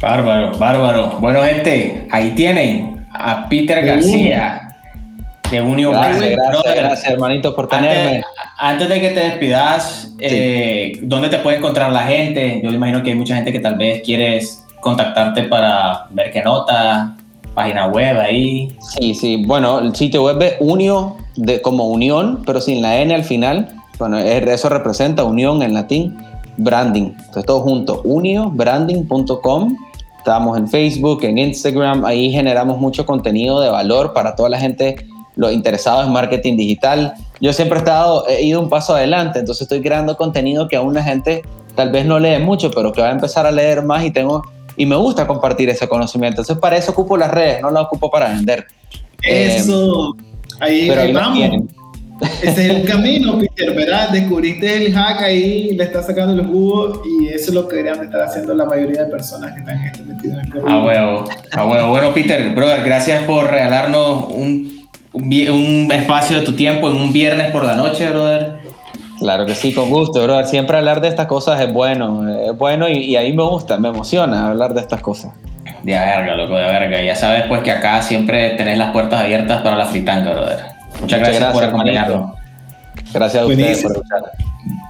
Bárbaro, 0.00 0.56
bárbaro. 0.58 1.18
Bueno, 1.20 1.42
gente, 1.42 2.06
ahí 2.10 2.30
tienen 2.30 3.06
a 3.12 3.46
Peter 3.48 3.84
García 3.84 4.70
de 5.50 5.60
Unión 5.60 5.92
Gracias, 5.92 6.36
gracias, 6.36 6.74
gracias, 6.74 7.12
hermanito, 7.12 7.54
por 7.54 7.68
tenerme. 7.68 8.22
Antes, 8.56 8.88
de 8.88 9.00
que 9.00 9.10
te 9.10 9.20
despidas, 9.20 10.14
eh, 10.18 10.98
¿dónde 11.02 11.28
te 11.28 11.38
puede 11.38 11.58
encontrar 11.58 11.92
la 11.92 12.04
gente? 12.04 12.60
Yo 12.62 12.70
imagino 12.70 13.02
que 13.02 13.10
hay 13.10 13.16
mucha 13.16 13.34
gente 13.36 13.52
que 13.52 13.60
tal 13.60 13.76
vez 13.76 14.02
quieres 14.02 14.64
contactarte 14.80 15.44
para 15.44 16.06
ver 16.10 16.32
qué 16.32 16.42
nota, 16.42 17.16
página 17.54 17.86
web 17.88 18.18
ahí. 18.20 18.74
Sí, 18.80 19.14
sí. 19.14 19.44
Bueno, 19.46 19.80
el 19.80 19.94
sitio 19.94 20.24
web 20.24 20.40
es 20.40 20.54
unio, 20.60 21.16
de, 21.36 21.60
como 21.60 21.88
unión, 21.88 22.42
pero 22.46 22.60
sin 22.60 22.80
la 22.80 22.96
N 23.00 23.14
al 23.14 23.24
final. 23.24 23.68
Bueno, 23.98 24.18
eso 24.18 24.68
representa 24.70 25.24
unión 25.24 25.62
en 25.62 25.74
latín, 25.74 26.16
branding. 26.56 27.12
Entonces 27.18 27.44
todo 27.44 27.60
junto, 27.60 28.00
uniobranding.com. 28.04 29.76
Estamos 30.20 30.58
en 30.58 30.68
Facebook, 30.68 31.24
en 31.24 31.38
Instagram, 31.38 32.04
ahí 32.04 32.30
generamos 32.30 32.78
mucho 32.78 33.06
contenido 33.06 33.58
de 33.58 33.70
valor 33.70 34.12
para 34.12 34.36
toda 34.36 34.50
la 34.50 34.60
gente, 34.60 34.96
los 35.34 35.50
interesados 35.50 36.06
en 36.06 36.12
marketing 36.12 36.58
digital. 36.58 37.14
Yo 37.40 37.54
siempre 37.54 37.78
he, 37.78 37.80
estado, 37.80 38.28
he 38.28 38.42
ido 38.42 38.60
un 38.60 38.68
paso 38.68 38.94
adelante, 38.94 39.38
entonces 39.38 39.62
estoy 39.62 39.80
creando 39.80 40.18
contenido 40.18 40.68
que 40.68 40.76
aún 40.76 40.92
la 40.92 41.02
gente 41.02 41.40
tal 41.74 41.90
vez 41.90 42.04
no 42.04 42.18
lee 42.18 42.38
mucho, 42.38 42.70
pero 42.70 42.92
que 42.92 43.00
va 43.00 43.08
a 43.08 43.12
empezar 43.12 43.46
a 43.46 43.50
leer 43.50 43.82
más 43.82 44.04
y 44.04 44.10
tengo 44.10 44.42
y 44.76 44.84
me 44.84 44.96
gusta 44.96 45.26
compartir 45.26 45.70
ese 45.70 45.88
conocimiento. 45.88 46.42
Entonces 46.42 46.60
para 46.60 46.76
eso 46.76 46.92
ocupo 46.92 47.16
las 47.16 47.30
redes, 47.30 47.62
no 47.62 47.70
las 47.70 47.84
ocupo 47.84 48.10
para 48.10 48.28
vender. 48.28 48.66
Eso, 49.22 50.14
ahí, 50.60 50.86
pero 50.86 51.14
vamos. 51.14 51.40
Ese 52.42 52.66
es 52.66 52.70
el 52.70 52.84
camino, 52.84 53.38
Peter, 53.38 53.74
¿verdad? 53.74 54.10
Descubriste 54.10 54.86
el 54.86 54.94
hack 54.94 55.22
ahí, 55.22 55.74
le 55.76 55.84
estás 55.84 56.06
sacando 56.06 56.34
el 56.34 56.46
jugo 56.46 57.02
y 57.04 57.28
eso 57.28 57.50
es 57.50 57.54
lo 57.54 57.66
que 57.66 57.76
deberían 57.76 58.04
estar 58.04 58.22
haciendo 58.22 58.54
la 58.54 58.64
mayoría 58.64 59.04
de 59.04 59.10
personas 59.10 59.52
que 59.52 59.60
están 59.60 60.06
metidas 60.06 60.46
en 60.46 60.52
el 60.52 60.68
A 60.68 60.82
huevo, 60.82 61.24
a 61.52 61.66
huevo. 61.66 61.88
Bueno, 61.88 62.12
Peter, 62.12 62.54
brother, 62.54 62.84
gracias 62.84 63.22
por 63.24 63.50
regalarnos 63.50 64.26
un, 64.30 64.88
un, 65.12 65.88
espacio 65.92 66.40
de 66.40 66.44
tu 66.44 66.52
tiempo 66.52 66.90
en 66.90 66.96
un 66.96 67.12
viernes 67.12 67.50
por 67.50 67.64
la 67.64 67.74
noche, 67.74 68.08
brother. 68.10 68.60
Claro 69.18 69.44
que 69.46 69.54
sí, 69.54 69.72
con 69.72 69.90
gusto, 69.90 70.22
brother. 70.22 70.46
Siempre 70.46 70.76
hablar 70.76 71.00
de 71.00 71.08
estas 71.08 71.26
cosas 71.26 71.60
es 71.60 71.72
bueno, 71.72 72.28
es 72.50 72.56
bueno 72.56 72.88
y, 72.88 72.98
y 72.98 73.16
a 73.16 73.22
mí 73.22 73.32
me 73.32 73.44
gusta, 73.44 73.78
me 73.78 73.88
emociona 73.88 74.48
hablar 74.48 74.74
de 74.74 74.80
estas 74.80 75.00
cosas. 75.00 75.32
De 75.82 75.92
verga, 75.92 76.36
loco, 76.36 76.56
de 76.56 76.64
verga. 76.64 77.02
Ya 77.02 77.16
sabes, 77.16 77.44
pues 77.48 77.62
que 77.62 77.70
acá 77.70 78.02
siempre 78.02 78.50
tenés 78.50 78.76
las 78.76 78.92
puertas 78.92 79.22
abiertas 79.22 79.62
para 79.62 79.76
la 79.76 79.86
fritanga, 79.86 80.32
brother. 80.32 80.79
Muchas, 81.00 81.20
gracias, 81.20 81.52
por 81.52 81.64
acompañarnos. 81.64 82.32
Gracias 83.12 83.42
a 83.42 83.46
ustedes 83.46 83.82
por 83.82 83.92
escuchar. 83.92 84.22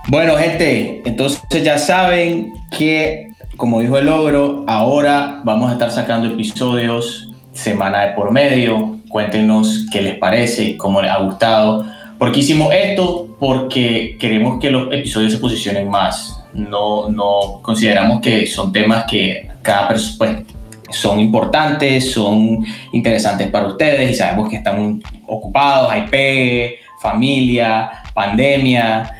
Bueno, 0.08 0.36
gente, 0.36 1.02
entonces 1.04 1.62
ya 1.62 1.78
saben 1.78 2.52
que, 2.76 3.28
como 3.56 3.80
dijo 3.80 3.96
el 3.98 4.06
logro, 4.06 4.64
ahora 4.66 5.40
vamos 5.44 5.70
a 5.70 5.74
estar 5.74 5.90
sacando 5.90 6.28
episodios 6.28 7.30
semana 7.52 8.06
de 8.06 8.12
por 8.12 8.32
medio. 8.32 8.98
Cuéntenos 9.08 9.86
qué 9.92 10.02
les 10.02 10.18
parece, 10.18 10.76
cómo 10.76 11.02
les 11.02 11.10
ha 11.10 11.18
gustado. 11.18 11.86
porque 12.18 12.40
hicimos 12.40 12.72
esto? 12.74 13.28
Porque 13.38 14.16
queremos 14.20 14.60
que 14.60 14.70
los 14.70 14.92
episodios 14.92 15.32
se 15.32 15.38
posicionen 15.38 15.88
más. 15.88 16.42
No, 16.52 17.08
no 17.08 17.60
consideramos 17.62 18.20
que 18.20 18.46
son 18.46 18.72
temas 18.72 19.04
que 19.04 19.48
cada 19.62 19.88
persona, 19.88 20.16
pues, 20.18 20.59
son 20.90 21.20
importantes, 21.20 22.12
son 22.12 22.64
interesantes 22.92 23.48
para 23.48 23.66
ustedes 23.66 24.10
y 24.10 24.14
sabemos 24.14 24.48
que 24.48 24.56
están 24.56 25.02
ocupados, 25.26 25.90
hay 25.90 26.02
pegue, 26.02 26.78
familia, 27.00 27.90
pandemia, 28.14 29.10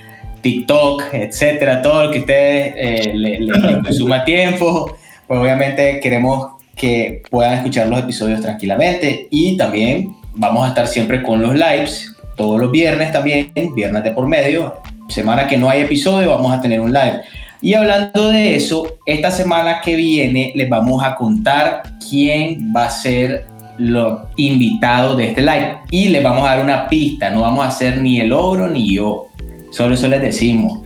TikTok, 0.41 1.05
etcétera, 1.13 1.83
todo 1.83 2.05
lo 2.05 2.11
que 2.11 2.21
ustedes 2.21 2.75
eh, 2.77 3.13
le, 3.15 3.41
le 3.41 3.83
consuma 3.85 4.25
tiempo, 4.25 4.97
pues 5.27 5.41
obviamente 5.41 6.01
queremos 6.01 6.53
que 6.77 7.23
puedan 7.31 7.55
escuchar 7.55 7.89
los 7.89 8.01
episodios 8.01 8.41
tranquilamente 8.41 9.29
y 9.31 9.57
también 9.57 10.17
vamos 10.35 10.65
a 10.65 10.69
estar 10.69 10.87
siempre 10.87 11.23
con 11.23 11.43
los 11.43 11.55
lives, 11.55 12.17
todos 12.37 12.59
los 12.59 12.71
viernes 12.71 13.13
también, 13.13 13.53
viernes 13.75 14.03
de 14.03 14.13
por 14.13 14.27
medio, 14.27 14.81
semana 15.09 15.47
que 15.47 15.57
no 15.57 15.69
hay 15.69 15.83
episodio 15.83 16.31
vamos 16.31 16.53
a 16.53 16.61
tener 16.61 16.81
un 16.81 16.93
live. 16.93 17.21
Y 17.63 17.75
hablando 17.75 18.31
de 18.31 18.57
eso, 18.57 18.99
esta 19.05 19.31
semana 19.31 19.81
que 19.85 19.95
viene 19.95 20.53
les 20.55 20.69
vamos 20.69 21.03
a 21.05 21.15
contar 21.15 21.83
quién 22.09 22.73
va 22.75 22.87
a 22.87 22.91
ser 22.91 23.45
los 23.77 24.21
invitados 24.37 25.17
de 25.17 25.29
este 25.29 25.43
live. 25.43 25.79
Y 25.91 26.09
les 26.09 26.23
vamos 26.23 26.47
a 26.47 26.55
dar 26.57 26.65
una 26.65 26.89
pista, 26.89 27.31
no 27.31 27.43
vamos 27.43 27.65
a 27.65 27.69
hacer 27.69 27.99
ni 27.99 28.21
el 28.21 28.33
ogro 28.33 28.69
ni 28.69 28.95
yo. 28.95 29.27
Solo 29.71 29.95
eso 29.95 30.09
les 30.09 30.23
decimos. 30.23 30.81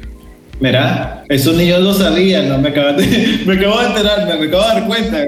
Mira, 0.61 1.25
eso 1.29 1.53
ni 1.53 1.67
yo 1.67 1.79
lo 1.79 1.93
sabía, 1.95 2.43
no 2.43 2.59
me 2.59 2.69
acabo 2.69 2.93
de, 2.93 3.41
me 3.47 3.55
acabo 3.55 3.81
de 3.81 3.87
enterar, 3.87 4.27
me, 4.27 4.47
acabo 4.47 4.63
de 4.63 4.69
dar 4.69 4.87
cuenta. 4.87 5.19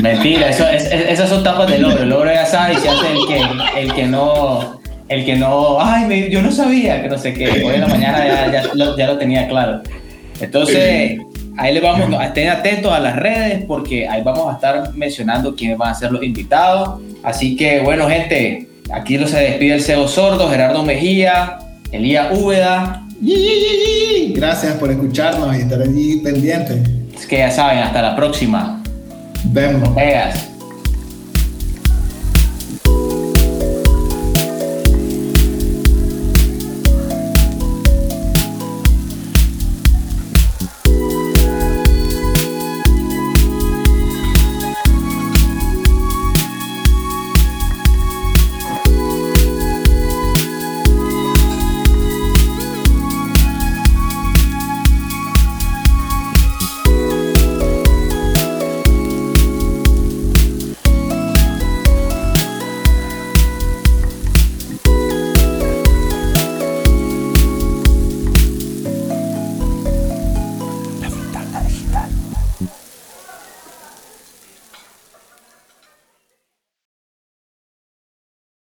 Mentira, 0.00 0.50
eso, 0.50 0.66
es, 0.68 0.90
esas 0.90 1.28
son 1.28 1.42
tapas 1.42 1.70
del 1.70 1.84
ogro. 1.84 2.02
El 2.02 2.12
ogro 2.12 2.32
ya 2.32 2.46
sabe 2.46 2.74
y 2.74 2.76
se 2.78 2.88
hace 2.88 3.12
el 3.12 3.26
que, 3.26 3.80
el 3.80 3.92
que 3.92 4.06
no, 4.06 4.80
el 5.08 5.24
que 5.24 5.36
no, 5.36 5.78
ay, 5.80 6.28
yo 6.30 6.42
no 6.42 6.50
sabía, 6.50 7.02
que 7.02 7.08
no 7.08 7.18
sé 7.18 7.32
qué. 7.32 7.48
Hoy 7.48 7.74
en 7.74 7.80
la 7.80 7.88
mañana 7.88 8.26
ya, 8.26 8.52
ya, 8.52 8.74
lo, 8.74 8.96
ya 8.96 9.06
lo 9.06 9.18
tenía 9.18 9.48
claro. 9.48 9.82
Entonces, 10.40 11.18
ahí 11.56 11.74
les 11.74 11.82
vamos, 11.82 12.22
estén 12.22 12.48
atentos 12.48 12.92
a 12.92 13.00
las 13.00 13.16
redes 13.16 13.64
porque 13.66 14.08
ahí 14.08 14.22
vamos 14.22 14.50
a 14.50 14.54
estar 14.54 14.94
mencionando 14.94 15.54
quiénes 15.54 15.78
van 15.78 15.90
a 15.90 15.94
ser 15.94 16.12
los 16.12 16.22
invitados. 16.22 17.00
Así 17.22 17.56
que, 17.56 17.80
bueno, 17.80 18.08
gente, 18.08 18.68
aquí 18.92 19.18
se 19.26 19.38
despide 19.38 19.74
el 19.74 19.82
CEO 19.82 20.08
Sordo, 20.08 20.48
Gerardo 20.48 20.82
Mejía, 20.84 21.58
Elías 21.92 22.28
Úbeda. 22.38 23.02
Gracias 24.34 24.74
por 24.74 24.90
escucharnos 24.90 25.56
y 25.56 25.60
estar 25.60 25.80
allí 25.80 26.16
pendientes. 26.18 26.88
Es 27.18 27.26
que 27.26 27.38
ya 27.38 27.50
saben, 27.50 27.78
hasta 27.78 28.02
la 28.02 28.14
próxima. 28.14 28.82
Vemos. 29.44 29.94
Veas. 29.94 30.55